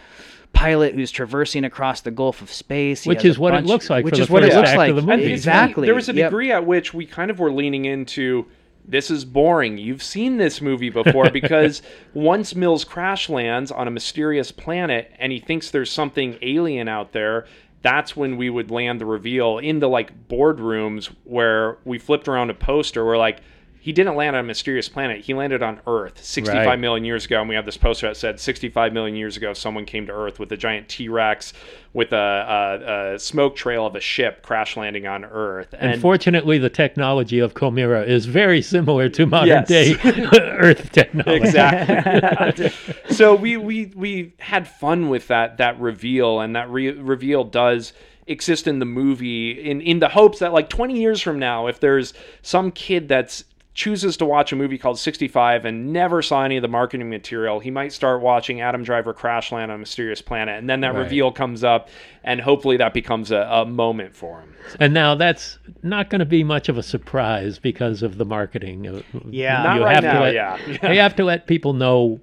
pilot 0.53 0.95
who's 0.95 1.11
traversing 1.11 1.63
across 1.65 2.01
the 2.01 2.11
Gulf 2.11 2.41
of 2.41 2.51
space. 2.51 3.03
He 3.03 3.09
Which 3.09 3.25
is 3.25 3.37
a 3.37 3.41
what 3.41 3.53
it 3.53 3.65
looks 3.65 3.89
like 3.89 4.05
Which 4.05 4.15
for 4.15 4.21
is 4.21 4.27
the 4.27 4.33
what 4.33 4.43
it 4.43 4.53
looks 4.53 4.75
like. 4.75 4.95
the 4.95 5.01
movie. 5.01 5.31
Exactly. 5.31 5.85
There 5.85 5.95
was 5.95 6.09
a 6.09 6.13
Yep. 6.13 6.29
degree 6.31 6.51
at 6.51 6.65
which 6.65 6.93
we 6.93 7.05
kind 7.05 7.29
of 7.29 7.39
were 7.39 7.51
leaning 7.51 7.85
into 7.85 8.45
this 8.89 9.11
is 9.11 9.25
boring. 9.25 9.77
You've 9.77 10.01
seen 10.01 10.37
this 10.37 10.61
movie 10.61 10.89
before 10.89 11.29
because 11.29 11.81
once 12.13 12.55
Mills 12.55 12.85
crash 12.85 13.27
lands 13.29 13.69
on 13.71 13.87
a 13.87 13.91
mysterious 13.91 14.51
planet 14.51 15.11
and 15.19 15.31
he 15.31 15.39
thinks 15.39 15.69
there's 15.71 15.91
something 15.91 16.37
alien 16.41 16.87
out 16.87 17.11
there, 17.11 17.45
that's 17.81 18.15
when 18.15 18.37
we 18.37 18.49
would 18.49 18.71
land 18.71 19.01
the 19.01 19.05
reveal 19.05 19.57
in 19.57 19.79
the 19.79 19.89
like 19.89 20.27
boardrooms 20.29 21.13
where 21.25 21.77
we 21.85 21.99
flipped 21.99 22.27
around 22.29 22.49
a 22.49 22.53
poster. 22.53 23.05
We're 23.05 23.17
like, 23.17 23.39
he 23.87 23.93
didn't 23.93 24.17
land 24.17 24.35
on 24.35 24.41
a 24.41 24.43
mysterious 24.43 24.89
planet. 24.89 25.21
He 25.23 25.33
landed 25.33 25.63
on 25.63 25.79
Earth 25.87 26.21
65 26.21 26.65
Right. 26.65 26.77
million 26.77 27.05
years 27.05 27.23
ago, 27.23 27.39
and 27.39 27.47
we 27.47 27.55
have 27.55 27.65
this 27.65 27.77
poster 27.77 28.07
that 28.09 28.17
said 28.17 28.37
65 28.37 28.91
million 28.91 29.15
years 29.15 29.37
ago, 29.37 29.53
someone 29.53 29.85
came 29.85 30.05
to 30.07 30.11
Earth 30.11 30.39
with 30.39 30.51
a 30.51 30.57
giant 30.57 30.89
T 30.89 31.07
Rex 31.07 31.53
with 31.93 32.11
a, 32.11 32.17
a, 32.17 33.13
a 33.13 33.19
smoke 33.19 33.55
trail 33.55 33.85
of 33.85 33.95
a 33.95 34.01
ship 34.01 34.43
crash 34.43 34.75
landing 34.75 35.07
on 35.07 35.23
Earth. 35.23 35.73
And 35.79 36.01
fortunately, 36.01 36.57
the 36.57 36.69
technology 36.69 37.39
of 37.39 37.55
Chimera 37.57 38.03
is 38.03 38.25
very 38.25 38.61
similar 38.61 39.07
to 39.07 39.25
modern 39.25 39.47
Yes. 39.47 39.69
day 39.69 39.95
Earth 40.03 40.91
technology. 40.91 41.37
exactly. 41.45 42.71
so 43.15 43.35
we, 43.35 43.55
we 43.55 43.93
we 43.95 44.33
had 44.39 44.67
fun 44.67 45.07
with 45.07 45.29
that 45.29 45.59
that 45.59 45.79
reveal, 45.79 46.41
and 46.41 46.57
that 46.57 46.69
re- 46.69 46.91
reveal 46.91 47.45
does 47.45 47.93
exist 48.27 48.67
in 48.67 48.79
the 48.79 48.85
movie 48.85 49.51
in 49.51 49.79
in 49.79 49.99
the 49.99 50.09
hopes 50.09 50.39
that 50.39 50.51
like 50.51 50.67
20 50.67 50.99
years 50.99 51.21
from 51.21 51.39
now, 51.39 51.67
if 51.67 51.79
there's 51.79 52.13
some 52.41 52.69
kid 52.69 53.07
that's 53.07 53.45
chooses 53.77 54.17
to 54.17 54.25
watch 54.25 54.51
a 54.51 54.55
movie 54.55 54.79
called 54.79 54.97
65 54.97 55.63
and 55.63 55.93
never 55.93 56.23
saw 56.23 56.43
any 56.43 56.57
of 56.57 56.63
the 56.63 56.67
marketing 56.67 57.11
material, 57.11 57.59
he 57.59 57.69
might 57.69 57.93
start 57.93 58.21
watching 58.21 58.59
Adam 58.59 58.81
Driver 58.83 59.13
crash 59.13 59.51
land 59.51 59.69
on 59.71 59.75
a 59.75 59.77
mysterious 59.77 60.19
planet, 60.19 60.57
and 60.57 60.67
then 60.67 60.81
that 60.81 60.95
Right. 60.95 61.03
reveal 61.03 61.31
comes 61.31 61.63
up, 61.63 61.87
and 62.23 62.41
hopefully 62.41 62.75
that 62.77 62.91
becomes 62.95 63.29
a, 63.29 63.47
a 63.51 63.65
moment 63.67 64.15
for 64.15 64.39
him. 64.41 64.55
And 64.79 64.95
now 64.95 65.13
that's 65.13 65.59
not 65.83 66.09
going 66.09 66.19
to 66.19 66.25
be 66.25 66.43
much 66.43 66.69
of 66.69 66.77
a 66.79 66.83
surprise 66.83 67.59
because 67.59 68.01
of 68.01 68.17
the 68.17 68.25
marketing. 68.25 68.87
Uh, 68.87 69.01
Yeah. 69.29 69.61
Not 69.61 69.75
you 69.77 69.83
right 69.83 69.93
have 69.95 70.03
now, 70.03 70.13
to 70.13 70.19
let, 70.21 70.33
yeah. 70.33 70.57
You 70.91 70.99
have 70.99 71.15
to 71.17 71.23
let 71.23 71.45
people 71.45 71.73
know 71.73 72.19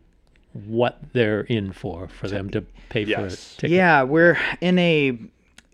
what 0.66 0.98
they're 1.12 1.42
in 1.42 1.72
for 1.72 2.08
for 2.08 2.26
them 2.28 2.50
to 2.50 2.62
pay 2.88 3.04
for 3.04 3.10
Yes. 3.10 3.54
a 3.54 3.60
ticket. 3.60 3.76
Yeah, 3.76 4.02
we're 4.02 4.36
in 4.60 4.76
a 4.80 5.16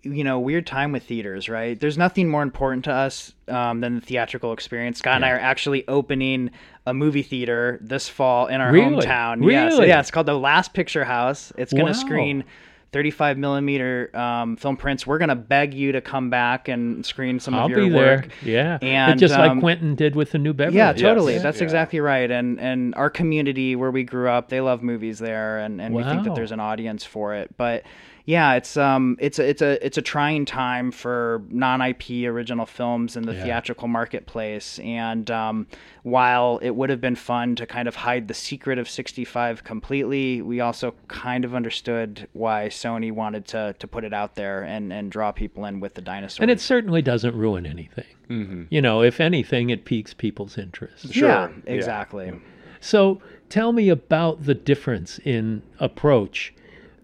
you 0.03 0.24
know 0.24 0.38
weird 0.40 0.66
time 0.66 0.92
with 0.92 1.03
theaters, 1.05 1.48
right? 1.48 1.78
There's 1.78 1.98
nothing 1.98 2.28
more 2.28 2.42
important 2.42 2.84
to 2.86 2.92
us 2.92 3.32
um, 3.48 3.80
than 3.80 3.96
the 3.96 4.01
theatrical 4.01 4.53
experience. 4.53 4.98
Scott 4.98 5.16
and 5.16 5.24
I 5.24 5.30
are 5.30 5.38
actually 5.38 5.86
opening 5.88 6.51
a 6.86 6.94
movie 6.94 7.22
theater 7.22 7.78
this 7.82 8.09
fall 8.09 8.46
in 8.46 8.61
our 8.61 8.72
Really? 8.72 8.96
hometown. 9.05 9.51
Yeah, 9.51 9.68
so 9.70 9.76
Really? 9.76 9.88
yeah, 9.88 10.01
it's 10.01 10.11
called 10.11 10.26
the 10.26 10.38
Last 10.38 10.72
Picture 10.72 11.05
House. 11.05 11.53
It's 11.59 11.72
going 11.72 11.84
Wow. 11.86 11.92
to 11.92 11.98
screen. 11.98 12.44
35 12.92 13.38
millimeter 13.38 14.11
um, 14.16 14.57
film 14.57 14.76
prints. 14.76 15.07
We're 15.07 15.18
gonna 15.18 15.36
beg 15.36 15.74
you 15.74 15.92
to 15.92 16.01
come 16.01 16.28
back 16.28 16.66
and 16.66 17.07
screen 17.07 17.38
some 17.38 17.55
I'll 17.55 17.66
of 17.66 17.70
your 17.70 17.82
be 17.82 17.88
there. 17.88 18.16
work. 18.16 18.28
Yeah. 18.42 18.78
And, 18.82 19.20
just 19.20 19.32
like 19.38 19.48
um, 19.53 19.61
Quentin 19.61 19.94
did 19.94 20.16
with 20.16 20.32
the 20.32 20.38
New 20.38 20.53
Beverly. 20.53 20.78
Yeah, 20.78 20.92
totally. 20.92 21.34
Yes. 21.34 21.42
That's 21.44 21.59
Yeah. 21.59 21.64
exactly 21.64 22.01
right. 22.01 22.28
And 22.28 22.59
and 22.59 22.92
our 22.96 23.09
community 23.09 23.76
where 23.76 23.92
we 23.92 24.03
grew 24.03 24.28
up, 24.28 24.48
they 24.48 24.61
love 24.61 24.82
movies 24.82 25.20
there, 25.20 25.59
and, 25.59 25.80
and 25.80 25.94
we 25.94 26.03
think 26.03 26.24
that 26.24 26.34
there's 26.34 26.51
an 26.51 26.59
audience 26.59 27.05
for 27.05 27.32
it. 27.36 27.57
But 27.57 27.84
yeah, 28.27 28.55
it's 28.55 28.77
um 28.77 29.16
it's 29.21 29.39
a 29.39 29.49
it's 29.49 29.62
a 29.62 29.85
it's 29.85 29.99
a 29.99 30.03
trying 30.03 30.45
time 30.45 30.91
for 30.91 31.43
non 31.49 31.81
IP 31.81 32.25
original 32.27 32.66
films 32.66 33.16
in 33.16 33.25
the 33.25 33.35
Yeah. 33.35 33.45
theatrical 33.45 33.89
marketplace. 33.89 34.79
And 34.81 35.31
um, 35.31 35.66
while 36.03 36.59
it 36.62 36.71
would 36.77 36.91
have 36.91 37.01
been 37.01 37.16
fun 37.16 37.57
to 37.57 37.66
kind 37.66 37.89
of 37.89 37.97
hide 37.97 38.29
the 38.29 38.35
secret 38.35 38.79
of 38.79 38.89
65 38.89 39.64
completely, 39.64 40.43
we 40.43 40.61
also 40.61 40.95
kind 41.09 41.45
of 41.45 41.55
understood 41.55 42.29
why 42.33 42.68
Sony 42.68 43.12
wanted 43.12 43.47
to 43.49 43.75
to 43.79 43.87
put 43.87 44.05
it 44.05 44.12
out 44.12 44.35
there 44.37 44.62
and 44.62 44.93
and 44.93 45.11
draw 45.11 45.33
people 45.33 45.64
in 45.64 45.81
with 45.81 45.95
the 45.95 46.03
dinosaurs. 46.03 46.41
And 46.41 46.51
it 46.51 46.61
certainly 46.61 47.03
doesn't 47.03 47.35
ruin 47.35 47.66
anything. 47.66 48.66
You 48.71 48.81
know, 48.81 49.03
if 49.03 49.18
anything, 49.21 49.71
it 49.71 49.85
piques 49.85 50.14
people's 50.14 50.57
interest. 50.57 51.12
Sure. 51.12 51.29
Yeah, 51.29 51.49
Yeah. 51.66 51.73
exactly. 51.73 52.33
So 52.79 53.21
tell 53.49 53.73
me 53.73 53.89
about 53.89 54.45
the 54.45 54.55
difference 54.55 55.18
in 55.25 55.62
approach. 55.81 56.55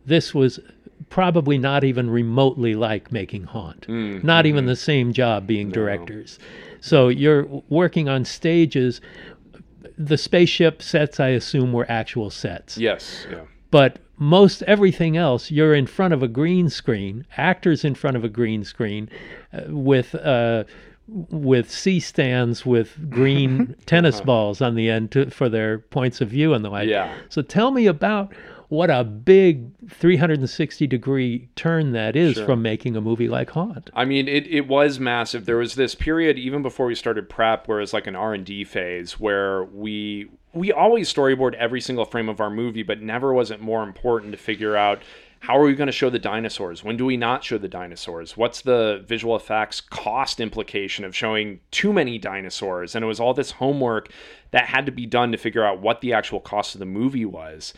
This 0.06 0.32
was 0.32 0.60
probably 1.08 1.58
not 1.58 1.84
even 1.84 2.10
remotely 2.10 2.74
like 2.74 3.12
making 3.12 3.44
Haunt, 3.44 3.88
not 3.88 4.46
even 4.46 4.66
the 4.66 4.76
same 4.76 5.12
job 5.12 5.46
being 5.46 5.70
directors. 5.70 6.38
So 6.80 7.08
you're 7.08 7.46
working 7.68 8.08
on 8.08 8.24
stages. 8.24 9.00
The 9.98 10.18
spaceship 10.18 10.82
sets, 10.82 11.18
I 11.20 11.28
assume, 11.28 11.72
were 11.72 11.86
actual 11.88 12.30
sets. 12.30 12.76
Yes. 12.76 13.26
Yeah. 13.30 13.42
But 13.70 13.98
most 14.18 14.62
everything 14.62 15.16
else, 15.16 15.50
you're 15.50 15.74
in 15.74 15.86
front 15.86 16.14
of 16.14 16.22
a 16.22 16.28
green 16.28 16.70
screen, 16.70 17.26
actors 17.36 17.84
in 17.84 17.94
front 17.94 18.16
of 18.16 18.24
a 18.24 18.28
green 18.28 18.64
screen, 18.64 19.08
uh, 19.52 19.62
with 19.68 20.14
uh, 20.14 20.64
with 21.08 21.70
C 21.70 22.00
stands 22.00 22.66
with 22.66 23.10
green 23.10 23.76
tennis 23.86 24.20
balls 24.20 24.60
on 24.60 24.74
the 24.74 24.90
end 24.90 25.12
to, 25.12 25.30
for 25.30 25.48
their 25.48 25.78
points 25.78 26.20
of 26.20 26.28
view 26.28 26.54
and 26.54 26.64
the 26.64 26.70
like. 26.70 26.88
Yeah. 26.88 27.14
So 27.28 27.42
tell 27.42 27.70
me 27.70 27.86
about 27.86 28.32
what 28.68 28.90
a 28.90 29.04
big 29.04 29.70
360 29.88 30.86
degree 30.86 31.48
turn 31.56 31.92
that 31.92 32.16
is 32.16 32.38
from 32.38 32.62
making 32.62 32.96
a 32.96 33.00
movie 33.00 33.28
like 33.28 33.50
Haunt. 33.50 33.90
I 33.94 34.04
mean, 34.04 34.28
it, 34.28 34.46
it 34.48 34.66
was 34.66 34.98
massive. 34.98 35.46
There 35.46 35.58
was 35.58 35.74
this 35.74 35.94
period 35.94 36.38
even 36.38 36.62
before 36.62 36.86
we 36.86 36.94
started 36.94 37.28
prep, 37.28 37.68
where 37.68 37.78
it 37.78 37.82
was 37.82 37.92
like 37.92 38.06
an 38.06 38.16
R 38.16 38.34
and 38.34 38.44
D 38.44 38.64
phase, 38.64 39.20
where 39.20 39.64
we 39.64 40.28
we 40.52 40.72
always 40.72 41.12
storyboard 41.12 41.54
every 41.54 41.80
single 41.80 42.04
frame 42.04 42.28
of 42.28 42.40
our 42.40 42.50
movie, 42.50 42.82
but 42.82 43.02
never 43.02 43.32
was 43.32 43.50
it 43.50 43.60
more 43.60 43.82
important 43.82 44.32
to 44.32 44.38
figure 44.38 44.76
out 44.76 45.02
how 45.40 45.56
are 45.56 45.62
we 45.62 45.74
going 45.74 45.86
to 45.86 45.92
show 45.92 46.10
the 46.10 46.18
dinosaurs? 46.18 46.82
When 46.82 46.96
do 46.96 47.04
we 47.04 47.16
not 47.16 47.44
show 47.44 47.58
the 47.58 47.68
dinosaurs? 47.68 48.36
What's 48.36 48.62
the 48.62 49.04
visual 49.06 49.36
effects 49.36 49.80
cost 49.80 50.40
implication 50.40 51.04
of 51.04 51.14
showing 51.14 51.60
too 51.70 51.92
many 51.92 52.18
dinosaurs? 52.18 52.94
And 52.94 53.04
it 53.04 53.06
was 53.06 53.20
all 53.20 53.34
this 53.34 53.52
homework 53.52 54.10
that 54.50 54.66
had 54.66 54.86
to 54.86 54.92
be 54.92 55.06
done 55.06 55.30
to 55.32 55.38
figure 55.38 55.64
out 55.64 55.80
what 55.80 56.00
the 56.00 56.12
actual 56.12 56.40
cost 56.40 56.74
of 56.74 56.78
the 56.80 56.86
movie 56.86 57.26
was. 57.26 57.74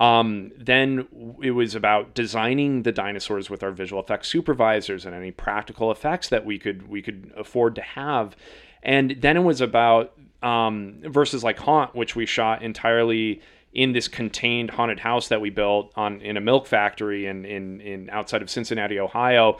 Um, 0.00 0.52
then 0.56 1.06
it 1.42 1.50
was 1.50 1.74
about 1.74 2.14
designing 2.14 2.82
the 2.82 2.92
dinosaurs 2.92 3.50
with 3.50 3.62
our 3.62 3.72
visual 3.72 4.02
effects 4.02 4.28
supervisors 4.28 5.04
and 5.04 5.14
any 5.14 5.30
practical 5.30 5.90
effects 5.92 6.28
that 6.30 6.46
we 6.46 6.58
could 6.58 6.88
we 6.88 7.02
could 7.02 7.30
afford 7.36 7.74
to 7.76 7.82
have. 7.82 8.34
And 8.82 9.16
then 9.20 9.36
it 9.36 9.42
was 9.42 9.60
about 9.60 10.14
um, 10.42 10.96
versus 11.02 11.44
like 11.44 11.58
Haunt, 11.58 11.94
which 11.94 12.16
we 12.16 12.26
shot 12.26 12.62
entirely 12.62 13.42
in 13.72 13.92
this 13.92 14.08
contained 14.08 14.70
haunted 14.70 15.00
house 15.00 15.28
that 15.28 15.40
we 15.40 15.50
built 15.50 15.92
on 15.96 16.20
in 16.20 16.36
a 16.36 16.40
milk 16.40 16.66
factory 16.66 17.26
in 17.26 17.44
in, 17.44 17.80
in 17.80 18.10
outside 18.10 18.42
of 18.42 18.50
Cincinnati, 18.50 18.98
Ohio. 18.98 19.58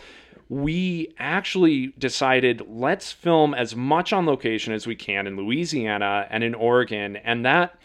We 0.49 1.15
actually 1.19 1.89
decided 1.99 2.63
let's 2.69 3.13
film 3.13 3.55
as 3.55 3.77
much 3.77 4.13
on 4.13 4.27
location 4.27 4.73
as 4.73 4.87
we 4.87 4.97
can 4.97 5.27
in 5.27 5.37
Louisiana 5.37 6.27
and 6.31 6.43
in 6.43 6.55
Oregon, 6.55 7.17
and 7.17 7.45
that 7.45 7.79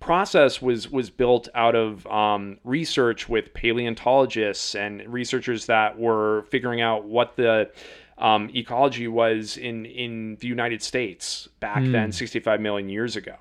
process 0.00 0.60
was 0.60 0.90
was 0.90 1.10
built 1.10 1.48
out 1.54 1.74
of 1.74 2.06
um, 2.06 2.58
research 2.64 3.28
with 3.28 3.54
paleontologists 3.54 4.74
and 4.74 5.02
researchers 5.12 5.66
that 5.66 5.98
were 5.98 6.42
figuring 6.50 6.80
out 6.80 7.04
what 7.04 7.36
the 7.36 7.70
um, 8.18 8.50
ecology 8.54 9.08
was 9.08 9.56
in 9.56 9.86
in 9.86 10.36
the 10.40 10.46
United 10.46 10.82
States 10.82 11.48
back 11.60 11.82
then, 11.84 12.12
65 12.12 12.60
million 12.60 12.88
years 12.88 13.16
ago. 13.16 13.36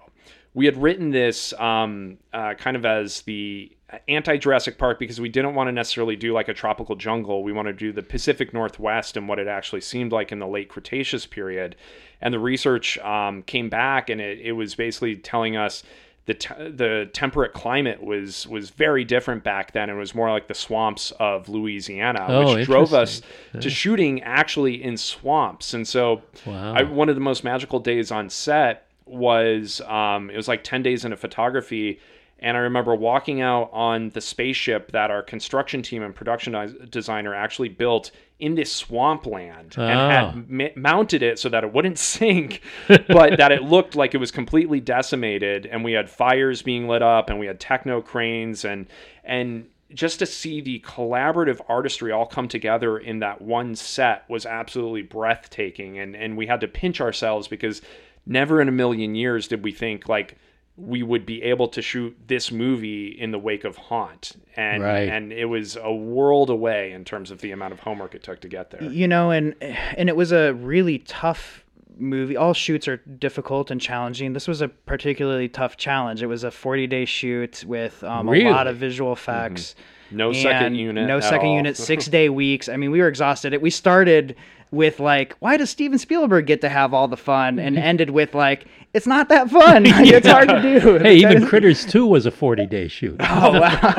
We 0.55 0.65
had 0.65 0.81
written 0.81 1.09
this 1.09 1.51
um, 1.53 2.17
uh, 2.31 2.53
kind 2.55 2.77
of 2.77 2.85
as 2.85 3.21
the 3.21 3.75
anti 4.07 4.37
Jurassic 4.37 4.77
Park 4.77 4.99
because 4.99 5.19
we 5.19 5.29
didn't 5.29 5.55
want 5.55 5.67
to 5.67 5.71
necessarily 5.71 6.15
do 6.15 6.33
like 6.33 6.47
a 6.47 6.53
tropical 6.53 6.95
jungle. 6.95 7.43
We 7.43 7.53
wanted 7.53 7.77
to 7.77 7.85
do 7.85 7.91
the 7.91 8.03
Pacific 8.03 8.53
Northwest 8.53 9.17
and 9.17 9.27
what 9.27 9.39
it 9.39 9.47
actually 9.47 9.81
seemed 9.81 10.11
like 10.11 10.31
in 10.31 10.39
the 10.39 10.47
late 10.47 10.69
Cretaceous 10.69 11.25
period. 11.25 11.75
And 12.21 12.33
the 12.33 12.39
research 12.39 12.97
um, 12.99 13.43
came 13.43 13.69
back 13.69 14.09
and 14.09 14.21
it, 14.21 14.39
it 14.39 14.53
was 14.53 14.75
basically 14.75 15.15
telling 15.15 15.57
us 15.57 15.83
the 16.25 16.33
te- 16.33 16.69
the 16.69 17.09
temperate 17.13 17.51
climate 17.53 18.01
was 18.01 18.47
was 18.47 18.69
very 18.69 19.03
different 19.03 19.43
back 19.43 19.73
then. 19.73 19.89
It 19.89 19.93
was 19.95 20.15
more 20.15 20.31
like 20.31 20.47
the 20.47 20.53
swamps 20.53 21.11
of 21.19 21.49
Louisiana, 21.49 22.25
Oh, 22.29 22.55
which 22.55 22.65
drove 22.65 22.93
us 22.93 23.21
interesting. 23.53 23.61
to 23.61 23.69
shooting 23.69 24.23
actually 24.23 24.81
in 24.81 24.95
swamps. 24.97 25.73
And 25.73 25.87
so, 25.87 26.21
Wow. 26.45 26.73
I, 26.75 26.83
one 26.83 27.09
of 27.09 27.15
the 27.15 27.21
most 27.21 27.43
magical 27.43 27.79
days 27.79 28.09
on 28.11 28.29
set 28.29 28.87
was 29.05 29.81
um, 29.81 30.29
it 30.29 30.37
was 30.37 30.47
like 30.47 30.63
ten 30.63 30.81
days 30.81 31.03
into 31.05 31.17
photography. 31.17 31.99
And 32.39 32.57
I 32.57 32.61
remember 32.61 32.93
walking 32.93 33.39
out 33.39 33.69
on 33.71 34.09
the 34.09 34.19
spaceship 34.19 34.91
that 34.91 35.09
our 35.11 35.23
construction 35.23 35.81
team 35.81 36.03
and 36.03 36.13
production 36.13 36.53
designer 36.89 37.33
actually 37.33 37.69
built 37.69 38.11
in 38.43 38.55
this 38.55 38.71
swampland 38.71 39.75
and 39.77 39.99
Oh. 39.99 40.09
had 40.09 40.23
ah. 40.23 40.33
m- 40.33 40.69
mounted 40.75 41.23
it 41.23 41.39
so 41.39 41.49
that 41.49 41.63
it 41.63 41.71
wouldn't 41.73 41.97
sink, 42.15 42.61
but 43.07 43.37
that 43.37 43.51
it 43.51 43.63
looked 43.63 43.95
like 43.95 44.13
it 44.13 44.17
was 44.19 44.31
completely 44.31 44.79
decimated. 44.79 45.65
And 45.65 45.83
we 45.83 45.93
had 45.93 46.09
fires 46.09 46.61
being 46.61 46.87
lit 46.87 47.01
up, 47.01 47.29
and 47.29 47.39
we 47.39 47.45
had 47.47 47.59
techno 47.59 48.01
cranes, 48.01 48.65
and 48.65 48.87
and 49.23 49.67
just 49.93 50.19
to 50.19 50.25
see 50.25 50.59
the 50.59 50.79
collaborative 50.79 51.61
artistry 51.69 52.11
all 52.11 52.25
come 52.25 52.47
together 52.47 52.97
in 52.97 53.19
that 53.19 53.41
one 53.41 53.75
set 53.75 54.23
was 54.27 54.45
absolutely 54.45 55.03
breathtaking. 55.03 55.99
And 55.99 56.15
and 56.15 56.35
we 56.37 56.47
had 56.47 56.61
to 56.61 56.67
pinch 56.67 56.99
ourselves 56.99 57.47
because 57.47 57.81
never 58.25 58.59
in 58.61 58.67
a 58.67 58.71
million 58.71 59.15
years 59.15 59.47
did 59.47 59.63
we 59.63 59.71
think 59.71 60.09
like 60.09 60.37
we 60.75 61.03
would 61.03 61.25
be 61.25 61.43
able 61.43 61.67
to 61.67 61.81
shoot 61.81 62.17
this 62.27 62.51
movie 62.51 63.07
in 63.07 63.29
the 63.31 63.37
wake 63.37 63.63
of 63.63 63.77
Haunt, 63.77 64.31
and 64.55 64.81
Right. 64.81 65.07
and 65.07 65.31
it 65.31 65.45
was 65.45 65.75
a 65.75 65.93
world 65.93 66.49
away 66.49 66.91
in 66.93 67.05
terms 67.05 67.29
of 67.29 67.41
the 67.41 67.51
amount 67.51 67.73
of 67.73 67.79
homework 67.79 68.15
it 68.15 68.23
took 68.23 68.39
to 68.41 68.47
get 68.47 68.71
there. 68.71 68.83
you 68.83 69.07
know 69.07 69.29
and 69.31 69.53
and 69.61 70.09
it 70.09 70.15
was 70.15 70.31
a 70.31 70.53
really 70.55 70.99
tough 70.99 71.63
movie 71.95 72.35
all 72.35 72.53
shoots 72.55 72.87
are 72.87 72.97
difficult 72.97 73.69
and 73.69 73.79
challenging 73.79 74.33
this 74.33 74.47
was 74.47 74.61
a 74.61 74.67
particularly 74.67 75.47
tough 75.47 75.77
challenge 75.77 76.23
it 76.23 76.27
was 76.27 76.43
a 76.43 76.49
40 76.49 76.87
day 76.87 77.05
shoot 77.05 77.63
with 77.67 78.03
um, 78.03 78.27
a 78.27 78.49
lot 78.49 78.65
of 78.65 78.77
visual 78.77 79.13
effects 79.13 79.75
No 80.09 80.33
second 80.33 80.73
unit. 80.73 81.07
no 81.07 81.19
second 81.19 81.49
all. 81.49 81.55
unit 81.55 81.77
six 81.77 82.07
day 82.17 82.29
weeks 82.29 82.67
i 82.67 82.77
mean 82.77 82.89
we 82.89 82.99
were 82.99 83.07
exhausted 83.07 83.55
we 83.61 83.69
started 83.69 84.35
with 84.73 84.99
like 84.99 85.35
why 85.39 85.55
does 85.55 85.69
steven 85.69 85.99
spielberg 85.99 86.47
get 86.47 86.61
to 86.61 86.67
have 86.69 86.93
all 86.93 87.07
the 87.07 87.17
fun 87.17 87.59
and 87.59 87.77
ended 87.91 88.09
with 88.09 88.33
like 88.33 88.65
it's 88.93 89.07
not 89.07 89.29
that 89.29 89.49
fun 89.49 89.83
Like, 89.83 89.93
it's 90.07 90.27
hard 90.27 90.49
to 90.49 90.61
do 90.61 90.97
Hey, 90.99 91.15
even 91.15 91.45
Critters 91.45 91.85
2 91.85 92.05
was 92.05 92.25
a 92.25 92.31
40 92.31 92.65
day 92.67 92.87
shoot. 92.87 93.15
Oh 93.19 93.59
wow. 93.59 93.93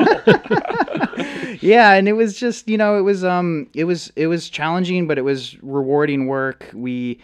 yeah, 1.61 1.93
and 1.93 2.07
it 2.07 2.13
was 2.13 2.37
just, 2.37 2.67
you 2.69 2.77
know, 2.77 2.97
it 2.97 3.01
was 3.01 3.23
um 3.23 3.67
it 3.73 3.85
was 3.85 4.11
it 4.15 4.27
was 4.27 4.49
challenging, 4.49 5.07
but 5.07 5.17
it 5.17 5.23
was 5.23 5.61
rewarding 5.61 6.27
work. 6.27 6.69
We 6.73 7.19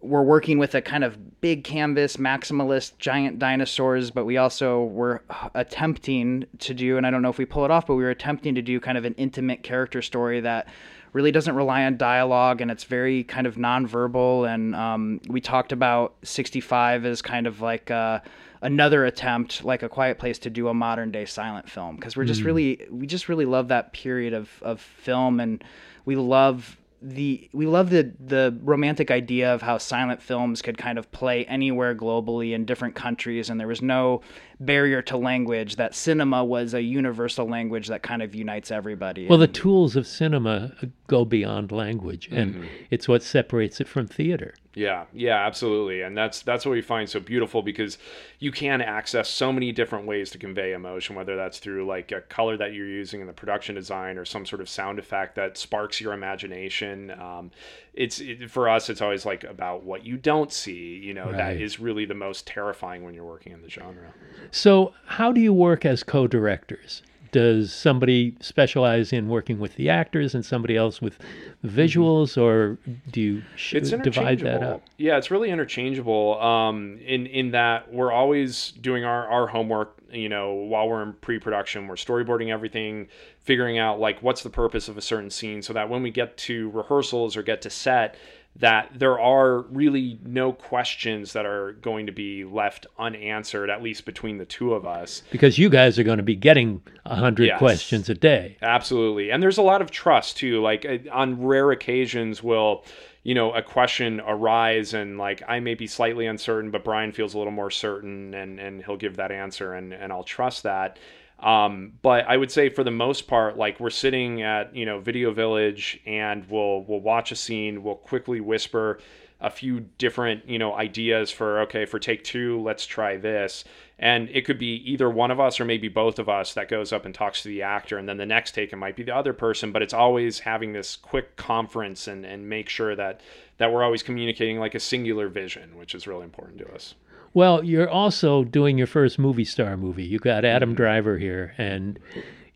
were 0.00 0.22
working 0.22 0.58
with 0.58 0.74
a 0.74 0.82
kind 0.82 1.04
of 1.04 1.40
big 1.40 1.64
canvas, 1.64 2.16
maximalist 2.16 2.98
giant 2.98 3.38
dinosaurs, 3.38 4.10
but 4.10 4.24
we 4.24 4.36
also 4.36 4.84
were 4.84 5.22
attempting 5.54 6.46
to 6.58 6.74
do, 6.74 6.96
and 6.96 7.06
I 7.06 7.10
don't 7.10 7.22
know 7.22 7.30
if 7.30 7.38
we 7.38 7.44
pull 7.44 7.64
it 7.64 7.70
off, 7.70 7.86
but 7.86 7.94
we 7.94 8.04
were 8.04 8.10
attempting 8.10 8.54
to 8.54 8.62
do 8.62 8.78
kind 8.80 8.98
of 8.98 9.04
an 9.04 9.14
intimate 9.14 9.62
character 9.62 10.02
story 10.02 10.40
that 10.40 10.68
really 11.12 11.32
doesn't 11.32 11.54
rely 11.54 11.84
on 11.84 11.96
dialogue 11.96 12.60
and 12.60 12.70
it's 12.70 12.84
very 12.84 13.24
kind 13.24 13.46
of 13.46 13.56
nonverbal. 13.56 14.52
And 14.52 14.74
um, 14.74 15.20
we 15.28 15.40
talked 15.40 15.72
about 15.72 16.14
65 16.22 17.06
as 17.06 17.22
kind 17.22 17.46
of 17.46 17.62
like 17.62 17.90
uh, 17.90 18.20
another 18.60 19.06
attempt, 19.06 19.64
like 19.64 19.82
A 19.82 19.88
Quiet 19.88 20.18
Place, 20.18 20.38
to 20.40 20.50
do 20.50 20.68
a 20.68 20.74
modern 20.74 21.10
day 21.10 21.24
silent 21.24 21.70
film 21.70 21.96
because 21.96 22.18
we're 22.18 22.26
just 22.26 22.42
really, 22.42 22.86
we 22.90 23.06
just 23.06 23.30
really 23.30 23.46
love 23.46 23.68
that 23.68 23.94
period 23.94 24.34
of, 24.34 24.50
of 24.60 24.78
film 24.80 25.40
and 25.40 25.64
we 26.04 26.16
love 26.16 26.76
the 27.08 27.48
we 27.52 27.66
love 27.66 27.90
the 27.90 28.12
the 28.18 28.58
romantic 28.62 29.12
idea 29.12 29.54
of 29.54 29.62
how 29.62 29.78
silent 29.78 30.20
films 30.20 30.60
could 30.60 30.76
kind 30.76 30.98
of 30.98 31.10
play 31.12 31.44
anywhere 31.46 31.94
globally 31.94 32.52
in 32.52 32.64
different 32.64 32.96
countries 32.96 33.48
and 33.48 33.60
there 33.60 33.68
was 33.68 33.80
no 33.80 34.20
barrier 34.58 35.02
to 35.02 35.16
language 35.16 35.76
that 35.76 35.94
cinema 35.94 36.44
was 36.44 36.72
a 36.72 36.80
universal 36.82 37.46
language 37.46 37.88
that 37.88 38.02
kind 38.02 38.22
of 38.22 38.34
unites 38.34 38.70
everybody 38.70 39.26
Well, 39.28 39.38
the 39.38 39.46
tools 39.46 39.96
of 39.96 40.06
cinema 40.06 40.72
go 41.08 41.24
beyond 41.24 41.70
language, 41.72 42.28
and 42.32 42.66
it's 42.90 43.06
what 43.06 43.22
separates 43.22 43.80
it 43.80 43.86
from 43.88 44.06
theater. 44.06 44.54
Yeah, 44.74 45.04
yeah, 45.14 45.46
absolutely, 45.46 46.02
and 46.02 46.16
that's 46.16 46.42
that's 46.42 46.66
what 46.66 46.72
we 46.72 46.82
find 46.82 47.08
so 47.08 47.18
beautiful 47.18 47.62
because 47.62 47.96
you 48.40 48.52
can 48.52 48.82
access 48.82 49.28
so 49.28 49.50
many 49.50 49.72
different 49.72 50.06
ways 50.06 50.30
to 50.30 50.38
convey 50.38 50.72
emotion, 50.74 51.16
whether 51.16 51.34
that's 51.34 51.58
through 51.58 51.86
like 51.86 52.12
a 52.12 52.20
color 52.20 52.56
that 52.58 52.74
you're 52.74 52.86
using 52.86 53.22
in 53.22 53.26
the 53.26 53.32
production 53.32 53.74
design 53.74 54.18
or 54.18 54.26
some 54.26 54.44
sort 54.44 54.60
of 54.60 54.68
sound 54.68 54.98
effect 54.98 55.34
that 55.36 55.56
sparks 55.56 55.98
your 56.00 56.12
imagination. 56.12 57.10
Um, 57.12 57.50
it's 57.94 58.20
it, 58.20 58.50
for 58.50 58.68
us, 58.68 58.90
it's 58.90 59.00
always 59.00 59.24
like 59.24 59.44
about 59.44 59.82
what 59.84 60.04
you 60.04 60.18
don't 60.18 60.52
see. 60.52 60.98
You 60.98 61.14
know, 61.14 61.32
that 61.32 61.38
Right. 61.52 61.60
is 61.60 61.80
really 61.80 62.04
the 62.04 62.14
most 62.14 62.46
terrifying 62.46 63.02
when 63.02 63.14
you're 63.14 63.24
working 63.24 63.52
in 63.52 63.62
the 63.62 63.70
genre. 63.70 64.12
So, 64.50 64.94
how 65.06 65.32
do 65.32 65.40
you 65.40 65.52
work 65.52 65.84
as 65.84 66.02
co 66.02 66.26
directors? 66.26 67.02
Does 67.32 67.72
somebody 67.72 68.34
specialize 68.40 69.12
in 69.12 69.28
working 69.28 69.58
with 69.58 69.74
the 69.74 69.90
actors 69.90 70.34
and 70.34 70.44
somebody 70.44 70.76
else 70.76 71.02
with 71.02 71.18
visuals, 71.64 72.40
or 72.40 72.78
do 73.10 73.20
you 73.20 73.42
sh- 73.56 73.72
divide 73.72 74.38
that 74.40 74.62
up? 74.62 74.82
Yeah, 74.96 75.18
it's 75.18 75.30
really 75.30 75.50
interchangeable. 75.50 76.40
Um, 76.40 76.98
in 77.04 77.26
in 77.26 77.50
that 77.50 77.92
we're 77.92 78.12
always 78.12 78.72
doing 78.80 79.04
our 79.04 79.28
our 79.28 79.46
homework. 79.48 79.92
You 80.12 80.28
know, 80.28 80.54
while 80.54 80.88
we're 80.88 81.02
in 81.02 81.14
pre-production, 81.14 81.88
we're 81.88 81.96
storyboarding 81.96 82.48
everything, 82.50 83.08
figuring 83.40 83.76
out 83.76 83.98
like 83.98 84.22
what's 84.22 84.42
the 84.42 84.50
purpose 84.50 84.88
of 84.88 84.96
a 84.96 85.02
certain 85.02 85.30
scene, 85.30 85.62
so 85.62 85.72
that 85.72 85.90
when 85.90 86.00
we 86.02 86.12
get 86.12 86.36
to 86.38 86.70
rehearsals 86.70 87.36
or 87.36 87.42
get 87.42 87.60
to 87.62 87.70
set, 87.70 88.16
that 88.58 88.90
there 88.98 89.18
are 89.20 89.62
really 89.62 90.18
no 90.24 90.52
questions 90.52 91.34
that 91.34 91.44
are 91.44 91.72
going 91.74 92.06
to 92.06 92.12
be 92.12 92.44
left 92.44 92.86
unanswered, 92.98 93.68
at 93.68 93.82
least 93.82 94.04
between 94.06 94.38
the 94.38 94.44
two 94.46 94.72
of 94.72 94.86
us. 94.86 95.22
Because 95.30 95.58
you 95.58 95.68
guys 95.68 95.98
are 95.98 96.04
going 96.04 96.16
to 96.16 96.22
be 96.22 96.36
getting 96.36 96.80
a 97.04 97.16
hundred 97.16 97.46
Yes. 97.46 97.58
questions 97.58 98.08
a 98.08 98.14
day. 98.14 98.56
Absolutely. 98.62 99.30
And 99.30 99.42
there's 99.42 99.58
a 99.58 99.62
lot 99.62 99.82
of 99.82 99.90
trust 99.90 100.36
too. 100.38 100.62
Like 100.62 100.86
uh, 100.86 100.98
on 101.12 101.42
rare 101.44 101.70
occasions 101.70 102.42
will, 102.42 102.84
you 103.24 103.34
know, 103.34 103.52
a 103.52 103.60
question 103.62 104.20
arise 104.20 104.94
and 104.94 105.18
like 105.18 105.42
I 105.46 105.60
may 105.60 105.74
be 105.74 105.86
slightly 105.86 106.26
uncertain, 106.26 106.70
but 106.70 106.82
Bryan 106.84 107.12
feels 107.12 107.34
a 107.34 107.38
little 107.38 107.52
more 107.52 107.70
certain 107.70 108.32
and 108.34 108.58
and 108.58 108.82
he'll 108.84 108.96
give 108.96 109.16
that 109.16 109.30
answer 109.32 109.74
and 109.74 109.92
and 109.92 110.12
I'll 110.12 110.24
trust 110.24 110.62
that. 110.62 110.98
Um, 111.38 111.92
but 112.00 112.26
I 112.26 112.36
would 112.36 112.50
say 112.50 112.70
for 112.70 112.82
the 112.82 112.90
most 112.90 113.28
part, 113.28 113.56
like 113.58 113.78
we're 113.78 113.90
sitting 113.90 114.42
at, 114.42 114.74
you 114.74 114.86
know, 114.86 115.00
Video 115.00 115.32
Village 115.32 116.00
and 116.06 116.48
we'll 116.48 116.84
we'll 116.84 117.00
watch 117.00 117.30
a 117.30 117.36
scene, 117.36 117.82
we'll 117.82 117.96
quickly 117.96 118.40
whisper 118.40 118.98
a 119.38 119.50
few 119.50 119.80
different, 119.98 120.48
you 120.48 120.58
know, 120.58 120.74
ideas 120.74 121.30
for 121.30 121.60
okay, 121.60 121.84
for 121.84 121.98
take 121.98 122.24
2, 122.24 122.62
let's 122.62 122.86
try 122.86 123.18
this. 123.18 123.64
And 123.98 124.30
it 124.30 124.46
could 124.46 124.58
be 124.58 124.76
either 124.90 125.10
one 125.10 125.30
of 125.30 125.38
us 125.38 125.60
or 125.60 125.66
maybe 125.66 125.88
both 125.88 126.18
of 126.18 126.28
us 126.28 126.54
that 126.54 126.68
goes 126.68 126.90
up 126.90 127.04
and 127.04 127.14
talks 127.14 127.42
to 127.42 127.48
the 127.48 127.62
actor 127.62 127.98
and 127.98 128.08
then 128.08 128.16
the 128.16 128.26
next 128.26 128.52
take 128.52 128.72
it 128.72 128.76
might 128.76 128.96
be 128.96 129.02
the 129.02 129.14
other 129.14 129.34
person, 129.34 129.72
but 129.72 129.82
it's 129.82 129.94
always 129.94 130.40
having 130.40 130.72
this 130.72 130.96
quick 130.96 131.36
conference 131.36 132.08
and 132.08 132.24
and 132.24 132.48
make 132.48 132.70
sure 132.70 132.96
that 132.96 133.20
that 133.58 133.70
we're 133.70 133.84
always 133.84 134.02
communicating 134.02 134.58
like 134.58 134.74
a 134.74 134.80
singular 134.80 135.28
vision, 135.28 135.76
which 135.76 135.94
is 135.94 136.06
really 136.06 136.24
important 136.24 136.58
to 136.58 136.74
us. 136.74 136.94
Well, 137.36 137.62
you're 137.62 137.90
also 137.90 138.44
doing 138.44 138.78
your 138.78 138.86
first 138.86 139.18
movie 139.18 139.44
star 139.44 139.76
movie. 139.76 140.04
You 140.04 140.18
got 140.18 140.46
Adam 140.46 140.70
Mm-hmm. 140.70 140.76
Driver 140.76 141.18
here, 141.18 141.52
and 141.58 141.98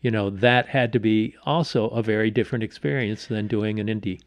you 0.01 0.09
know 0.09 0.31
that 0.31 0.69
had 0.69 0.91
to 0.93 0.99
be 0.99 1.35
also 1.45 1.87
a 1.89 2.01
very 2.01 2.31
different 2.31 2.63
experience 2.63 3.27
than 3.27 3.45
doing 3.45 3.79
an 3.79 3.85
indie. 3.85 4.21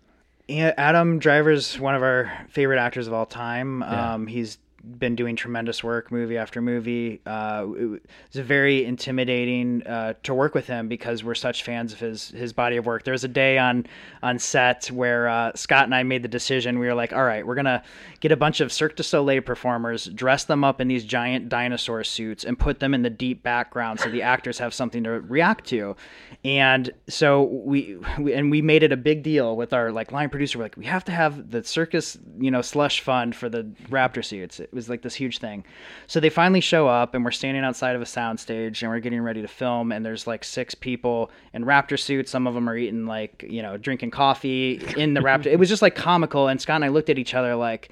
Yeah, 0.47 0.73
Adam 0.79 1.19
Driver's 1.19 1.81
one 1.81 1.97
of 1.97 2.03
our 2.03 2.31
favorite 2.51 2.79
actors 2.79 3.09
of 3.09 3.15
all 3.15 3.27
time. 3.27 3.83
Um, 3.83 4.29
he's 4.29 4.59
been 4.99 5.17
doing 5.17 5.37
tremendous 5.37 5.83
work, 5.83 6.13
movie 6.13 6.37
after 6.37 6.61
movie. 6.61 7.21
Uh, 7.27 7.67
it 7.77 7.87
was 7.87 8.01
very 8.33 8.85
intimidating 8.85 9.87
uh, 9.87 10.15
to 10.23 10.35
work 10.35 10.55
with 10.55 10.67
him 10.67 10.89
because 10.89 11.25
we're 11.25 11.35
such 11.35 11.63
fans 11.63 11.93
of 11.93 12.01
his 12.01 12.29
his 12.31 12.53
body 12.53 12.77
of 12.77 12.87
work. 12.87 13.05
There 13.05 13.13
was 13.13 13.25
a 13.25 13.29
day 13.29 13.59
on 13.59 13.87
on 14.23 14.39
set 14.39 14.87
where 14.87 15.29
uh, 15.29 15.53
Scott 15.55 15.85
and 15.85 15.95
I 15.95 16.03
made 16.03 16.23
the 16.23 16.29
decision. 16.29 16.79
We 16.79 16.87
were 16.87 16.95
like, 16.95 17.13
all 17.13 17.25
right, 17.25 17.47
we're 17.47 17.55
gonna 17.55 17.83
get 18.21 18.33
a 18.33 18.37
bunch 18.37 18.61
of 18.61 18.73
Cirque 18.73 18.97
du 18.97 19.03
Soleil 19.03 19.43
performers, 19.43 20.07
dress 20.07 20.45
them 20.45 20.65
up 20.65 20.81
in 20.81 20.89
these 20.89 21.05
giant 21.05 21.49
dinosaur 21.49 22.05
suits, 22.05 22.45
and 22.45 22.59
put 22.59 22.81
them 22.81 22.95
in 22.95 23.03
the 23.03 23.11
deep 23.11 23.43
background 23.43 24.01
so 24.01 24.11
the 24.11 24.23
actors 24.35 24.59
have 24.59 24.75
something 24.75 25.05
to 25.05 25.11
react 25.11 25.67
to. 25.67 25.97
And 26.45 26.91
so 27.09 27.43
we, 27.43 27.97
we 28.19 28.35
and 28.35 28.51
we 28.51 28.61
made 28.61 28.83
it 28.83 28.93
a 28.93 28.97
big 28.97 29.23
deal 29.23 29.57
with 29.57 29.73
our 29.73 29.91
like 29.91 30.13
line 30.13 30.29
producer. 30.29 30.59
We're 30.59 30.67
like, 30.67 30.77
we 30.77 30.85
have 30.85 31.05
to 31.07 31.13
have 31.13 31.51
the 31.51 31.65
circus, 31.65 32.19
you 32.39 32.51
know, 32.51 32.61
slush 32.61 33.01
fund 33.01 33.35
for 33.35 33.49
the 33.49 33.65
raptor 33.89 34.25
suits. 34.25 34.61
It 34.75 34.77
was 34.77 34.89
like 34.89 35.03
this 35.03 35.15
huge 35.15 35.39
thing. 35.39 35.65
So 36.09 36.19
they 36.19 36.31
finally 36.31 36.61
show 36.61 36.89
up, 36.89 37.15
and 37.15 37.25
we're 37.25 37.31
standing 37.31 37.63
outside 37.63 37.95
of 37.95 38.03
a 38.03 38.07
soundstage, 38.07 38.83
and 38.83 38.91
we're 38.91 38.99
getting 38.99 39.21
ready 39.21 39.41
to 39.41 39.49
film. 39.49 39.93
And 39.93 40.05
there's 40.05 40.27
like 40.27 40.43
six 40.43 40.75
people 40.75 41.31
in 41.53 41.65
raptor 41.65 41.97
suits. 41.99 42.33
Some 42.33 42.49
of 42.49 42.55
them 42.55 42.69
are 42.69 42.77
eating 42.77 43.07
like 43.07 43.45
you 43.49 43.63
know 43.63 43.77
drinking 43.77 44.11
coffee 44.11 44.83
in 44.97 45.15
the 45.15 45.21
raptor. 45.21 45.47
it 45.47 45.61
was 45.61 45.69
just 45.69 45.81
like 45.81 45.95
comical. 45.95 46.49
And 46.49 46.61
Scott 46.61 46.77
and 46.77 46.85
I 46.85 46.89
looked 46.89 47.09
at 47.09 47.19
each 47.19 47.35
other 47.35 47.55
like 47.55 47.91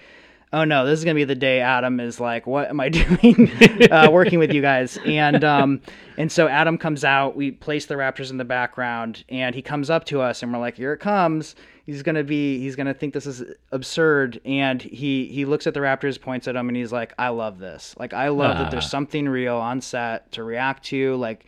oh 0.52 0.64
no, 0.64 0.84
this 0.84 0.98
is 0.98 1.04
gonna 1.04 1.14
be 1.14 1.24
the 1.24 1.34
day 1.34 1.60
Adam 1.60 2.00
is 2.00 2.20
like, 2.20 2.46
what 2.46 2.68
am 2.68 2.80
I 2.80 2.88
doing 2.90 3.50
uh, 3.90 4.10
working 4.10 4.38
with 4.38 4.52
you 4.52 4.60
guys? 4.60 4.98
And 5.04 5.44
um, 5.44 5.80
and 6.16 6.30
so 6.30 6.48
Adam 6.48 6.78
comes 6.78 7.04
out. 7.04 7.36
We 7.36 7.50
place 7.52 7.86
the 7.86 7.94
Raptors 7.94 8.30
in 8.30 8.36
the 8.36 8.44
background, 8.44 9.24
and 9.28 9.54
he 9.54 9.62
comes 9.62 9.90
up 9.90 10.04
to 10.06 10.20
us, 10.20 10.42
and 10.42 10.52
we're 10.52 10.58
like, 10.58 10.76
here 10.76 10.92
it 10.92 10.98
comes. 10.98 11.54
He's 11.86 12.02
gonna 12.02 12.22
be 12.24 12.58
he's 12.60 12.76
gonna 12.76 12.94
think 12.94 13.12
this 13.14 13.26
is 13.26 13.42
absurd 13.72 14.40
and 14.44 14.80
he 14.82 15.26
he 15.26 15.44
looks 15.44 15.66
at 15.66 15.74
the 15.74 15.80
raptors 15.80 16.20
points 16.20 16.46
at 16.48 16.54
him 16.56 16.68
and 16.68 16.76
he's 16.76 16.92
like 16.92 17.12
i 17.18 17.28
love 17.28 17.58
this 17.58 17.94
like 17.98 18.12
i 18.14 18.28
love 18.28 18.56
that 18.58 18.70
there's 18.70 18.84
Ah. 18.84 18.88
something 18.88 19.28
real 19.28 19.56
on 19.56 19.80
set 19.80 20.30
to 20.32 20.42
react 20.44 20.84
to 20.86 21.16
like 21.16 21.44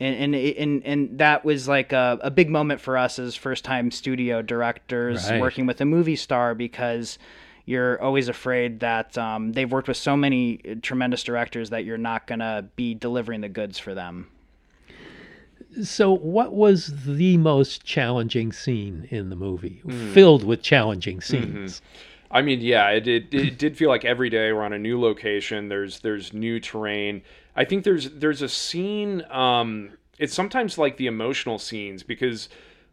and 0.00 0.14
and 0.16 0.34
and, 0.34 0.84
and 0.84 1.18
that 1.18 1.44
was 1.44 1.68
like 1.68 1.92
a, 1.92 2.18
a 2.22 2.30
big 2.30 2.50
moment 2.50 2.80
for 2.80 2.96
us 2.98 3.18
as 3.18 3.34
first 3.34 3.64
time 3.64 3.90
studio 3.90 4.42
directors 4.42 5.30
Right. 5.30 5.40
working 5.40 5.66
with 5.66 5.80
a 5.80 5.84
movie 5.84 6.16
star 6.16 6.54
because 6.54 7.18
you're 7.64 8.00
always 8.00 8.28
afraid 8.28 8.78
that 8.80 9.16
um, 9.18 9.52
they've 9.52 9.70
worked 9.72 9.88
with 9.88 9.96
so 9.96 10.16
many 10.16 10.58
tremendous 10.82 11.24
directors 11.24 11.70
that 11.70 11.84
you're 11.84 11.98
not 11.98 12.26
gonna 12.26 12.68
be 12.76 12.94
delivering 12.94 13.40
the 13.40 13.48
goods 13.48 13.78
for 13.78 13.94
them 13.94 14.28
So, 15.82 16.12
what 16.12 16.54
was 16.54 17.04
the 17.04 17.36
most 17.36 17.84
challenging 17.84 18.52
scene 18.52 19.08
in 19.10 19.30
the 19.30 19.36
movie? 19.36 19.82
Filled 20.12 20.44
with 20.44 20.62
challenging 20.62 21.20
scenes. 21.20 21.82
I 22.30 22.42
mean, 22.42 22.60
yeah, 22.60 22.90
it, 22.90 23.06
it 23.06 23.32
it 23.32 23.58
did 23.58 23.76
feel 23.76 23.88
like 23.88 24.04
every 24.04 24.28
day 24.30 24.52
we're 24.52 24.64
on 24.64 24.72
a 24.72 24.78
new 24.78 25.00
location. 25.00 25.68
There's 25.68 26.00
there's 26.00 26.32
new 26.32 26.58
terrain. 26.60 27.22
I 27.54 27.64
think 27.64 27.84
there's 27.84 28.10
there's 28.10 28.42
a 28.42 28.48
scene. 28.48 29.22
Um, 29.30 29.90
it's 30.18 30.34
sometimes 30.34 30.78
like 30.78 30.96
the 30.96 31.06
emotional 31.06 31.58
scenes 31.58 32.02
because 32.02 32.48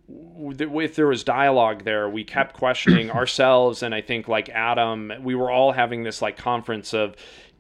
if 0.08 0.96
there 0.96 1.08
was 1.08 1.24
dialogue 1.24 1.84
there, 1.84 2.10
we 2.10 2.24
kept 2.24 2.54
questioning 2.54 3.10
ourselves, 3.20 3.82
and 3.82 3.96
I 3.96 4.02
think 4.02 4.28
like 4.28 4.50
Adam, 4.50 5.12
we 5.22 5.36
were 5.36 5.50
all 5.50 5.72
having 5.72 6.04
this 6.04 6.22
like 6.22 6.38
conference 6.38 6.94
of. 6.94 7.16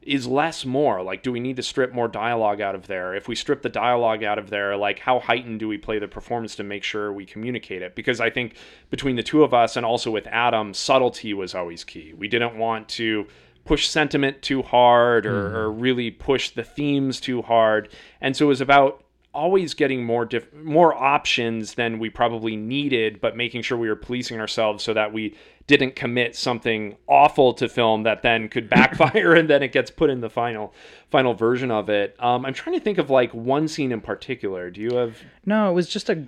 Is 0.05 0.27
less 0.27 0.65
more? 0.65 1.01
Like, 1.01 1.23
do 1.23 1.31
we 1.31 1.39
need 1.39 1.55
to 1.55 1.63
strip 1.63 1.93
more 1.93 2.07
dialogue 2.07 2.61
out 2.61 2.75
of 2.75 2.87
there? 2.87 3.15
If 3.15 3.27
we 3.27 3.35
strip 3.35 3.61
the 3.61 3.69
dialogue 3.69 4.23
out 4.23 4.37
of 4.37 4.49
there, 4.49 4.75
like, 4.75 4.99
how 4.99 5.19
heightened 5.19 5.59
do 5.59 5.67
we 5.67 5.77
play 5.77 5.99
the 5.99 6.07
performance 6.07 6.55
to 6.57 6.63
make 6.63 6.83
sure 6.83 7.11
we 7.11 7.25
communicate 7.25 7.81
it? 7.81 7.95
Because 7.95 8.19
I 8.19 8.29
think 8.29 8.55
between 8.89 9.15
the 9.15 9.23
two 9.23 9.43
of 9.43 9.53
us 9.53 9.75
and 9.75 9.85
also 9.85 10.11
with 10.11 10.27
Adam, 10.27 10.73
subtlety 10.73 11.33
was 11.33 11.55
always 11.55 11.83
key. 11.83 12.13
We 12.13 12.27
didn't 12.27 12.57
want 12.57 12.89
to 12.89 13.27
push 13.65 13.87
sentiment 13.87 14.41
too 14.41 14.61
hard 14.61 15.25
or, 15.25 15.49
mm. 15.49 15.53
or 15.53 15.71
really 15.71 16.11
push 16.11 16.49
the 16.49 16.63
themes 16.63 17.19
too 17.19 17.41
hard. 17.41 17.89
And 18.19 18.35
so 18.35 18.45
it 18.45 18.49
was 18.49 18.61
about 18.61 19.03
always 19.33 19.73
getting 19.73 20.05
more 20.05 20.25
diff- 20.25 20.53
more 20.53 20.93
options 20.93 21.73
than 21.73 21.97
we 21.97 22.09
probably 22.09 22.55
needed, 22.55 23.19
but 23.19 23.35
making 23.35 23.61
sure 23.63 23.77
we 23.77 23.89
were 23.89 23.95
policing 23.95 24.39
ourselves 24.39 24.83
so 24.83 24.93
that 24.93 25.11
we 25.11 25.35
didn't 25.67 25.95
commit 25.95 26.35
something 26.35 26.95
awful 27.07 27.53
to 27.53 27.69
film 27.69 28.03
that 28.03 28.21
then 28.21 28.49
could 28.49 28.69
backfire 28.69 29.33
and 29.33 29.49
then 29.49 29.63
it 29.63 29.71
gets 29.71 29.89
put 29.91 30.09
in 30.09 30.21
the 30.21 30.29
final 30.29 30.73
final 31.09 31.33
version 31.33 31.71
of 31.71 31.89
it. 31.89 32.15
Um, 32.19 32.45
I'm 32.45 32.53
trying 32.53 32.77
to 32.77 32.83
think 32.83 32.97
of 32.97 33.09
like 33.09 33.33
one 33.33 33.67
scene 33.67 33.91
in 33.91 34.01
particular. 34.01 34.69
Do 34.69 34.81
you 34.81 34.95
have 34.95 35.17
No, 35.45 35.69
it 35.69 35.73
was 35.73 35.87
just 35.87 36.09
a. 36.09 36.25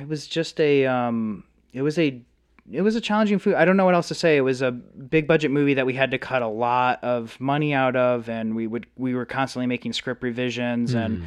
It 0.00 0.08
was 0.08 0.26
just 0.26 0.60
a. 0.60 0.86
Um, 0.86 1.44
it 1.72 1.82
was 1.82 1.98
a. 1.98 2.20
It 2.72 2.82
was 2.82 2.94
a 2.94 3.00
challenging 3.00 3.40
food. 3.40 3.54
I 3.54 3.64
don't 3.64 3.76
know 3.76 3.84
what 3.84 3.94
else 3.94 4.08
to 4.08 4.14
say. 4.14 4.36
It 4.36 4.42
was 4.42 4.62
a 4.62 4.70
big 4.70 5.26
budget 5.26 5.50
movie 5.50 5.74
that 5.74 5.86
we 5.86 5.94
had 5.94 6.12
to 6.12 6.18
cut 6.18 6.42
a 6.42 6.48
lot 6.48 7.02
of 7.02 7.40
money 7.40 7.74
out 7.74 7.96
of, 7.96 8.28
and 8.28 8.54
we 8.54 8.66
would 8.68 8.86
we 8.96 9.14
were 9.14 9.26
constantly 9.26 9.66
making 9.66 9.92
script 9.92 10.22
revisions 10.22 10.94
and 10.94 11.24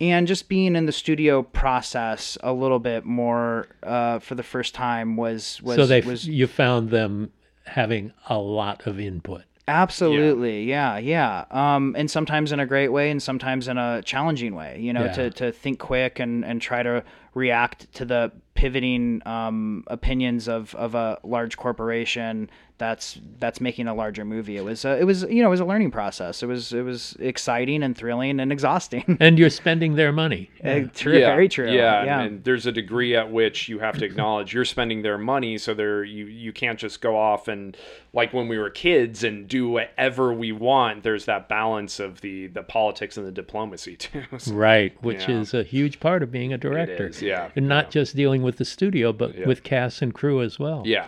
and 0.00 0.26
just 0.26 0.48
being 0.48 0.76
in 0.76 0.86
the 0.86 0.92
studio 0.92 1.42
process 1.42 2.36
a 2.42 2.52
little 2.52 2.78
bit 2.78 3.04
more 3.04 3.68
uh, 3.82 4.18
for 4.18 4.34
the 4.34 4.42
first 4.42 4.74
time 4.74 5.16
was 5.16 5.60
was 5.62 5.76
so 5.76 5.86
they 5.86 6.00
was 6.02 6.26
you 6.28 6.46
found 6.46 6.90
them 6.90 7.32
having 7.64 8.12
a 8.28 8.38
lot 8.38 8.86
of 8.86 9.00
input. 9.00 9.42
Absolutely, 9.68 10.62
yeah, 10.64 10.96
yeah. 10.98 11.44
Um, 11.50 11.94
and 11.98 12.08
sometimes 12.10 12.52
in 12.52 12.60
a 12.60 12.66
great 12.66 12.88
way, 12.88 13.10
and 13.10 13.20
sometimes 13.22 13.66
in 13.66 13.78
a 13.78 14.00
challenging 14.02 14.54
way. 14.54 14.78
You 14.80 14.92
know, 14.92 15.06
Yeah. 15.06 15.12
to, 15.12 15.30
to 15.30 15.52
think 15.52 15.78
quick 15.80 16.20
and, 16.20 16.44
and 16.44 16.60
try 16.62 16.82
to 16.84 17.02
react 17.36 17.92
to 17.92 18.04
the 18.04 18.32
pivoting 18.54 19.20
um, 19.26 19.84
opinions 19.88 20.48
of, 20.48 20.74
of 20.76 20.94
a 20.94 21.18
large 21.22 21.58
corporation 21.58 22.50
that's 22.78 23.18
that's 23.38 23.58
making 23.58 23.88
a 23.88 23.94
larger 23.94 24.22
movie. 24.22 24.58
It 24.58 24.64
was 24.64 24.84
a, 24.84 24.98
it 24.98 25.04
was 25.04 25.22
you 25.22 25.40
know 25.42 25.46
it 25.48 25.50
was 25.50 25.60
a 25.60 25.64
learning 25.64 25.90
process. 25.92 26.42
It 26.42 26.46
was 26.46 26.74
it 26.74 26.82
was 26.82 27.16
exciting 27.20 27.82
and 27.82 27.96
thrilling 27.96 28.38
and 28.38 28.52
exhausting. 28.52 29.16
And 29.20 29.38
you're 29.38 29.48
spending 29.48 29.94
their 29.94 30.12
money. 30.12 30.50
Uh, 30.62 30.80
true, 30.94 31.18
very 31.20 31.48
true. 31.48 31.70
Yeah, 31.70 32.04
yeah. 32.04 32.20
And, 32.20 32.26
and 32.34 32.44
there's 32.44 32.66
a 32.66 32.72
degree 32.72 33.16
at 33.16 33.30
which 33.32 33.66
you 33.70 33.78
have 33.78 33.96
to 33.98 34.04
acknowledge 34.04 34.52
you're 34.52 34.66
spending 34.66 35.00
their 35.02 35.16
money, 35.16 35.56
so 35.56 35.72
there 35.72 36.04
you 36.04 36.26
you 36.26 36.52
can't 36.52 36.78
just 36.78 37.00
go 37.00 37.16
off 37.16 37.48
and 37.48 37.78
like 38.12 38.34
when 38.34 38.46
we 38.46 38.58
were 38.58 38.68
kids 38.70 39.24
and 39.24 39.48
do 39.48 39.68
whatever 39.70 40.34
we 40.34 40.52
want. 40.52 41.02
There's 41.02 41.24
that 41.26 41.48
balance 41.48 41.98
of 41.98 42.20
the 42.20 42.48
the 42.48 42.62
politics 42.62 43.16
and 43.16 43.26
the 43.26 43.32
diplomacy 43.32 43.96
too. 43.96 44.22
So- 44.38 44.52
Right, 44.52 44.94
which 45.02 45.28
Yeah. 45.28 45.40
is 45.40 45.54
a 45.54 45.62
huge 45.62 45.98
part 45.98 46.22
of 46.22 46.30
being 46.30 46.52
a 46.52 46.58
director. 46.58 47.06
is, 47.08 47.22
yeah, 47.26 47.50
And 47.56 47.66
not 47.68 47.90
just 47.90 48.14
dealing 48.16 48.42
with 48.42 48.56
the 48.58 48.64
studio, 48.64 49.12
but 49.12 49.36
Yeah. 49.36 49.46
with 49.46 49.62
cast 49.62 50.00
and 50.02 50.14
crew 50.14 50.40
as 50.42 50.58
well. 50.58 50.82
yeah. 50.86 51.06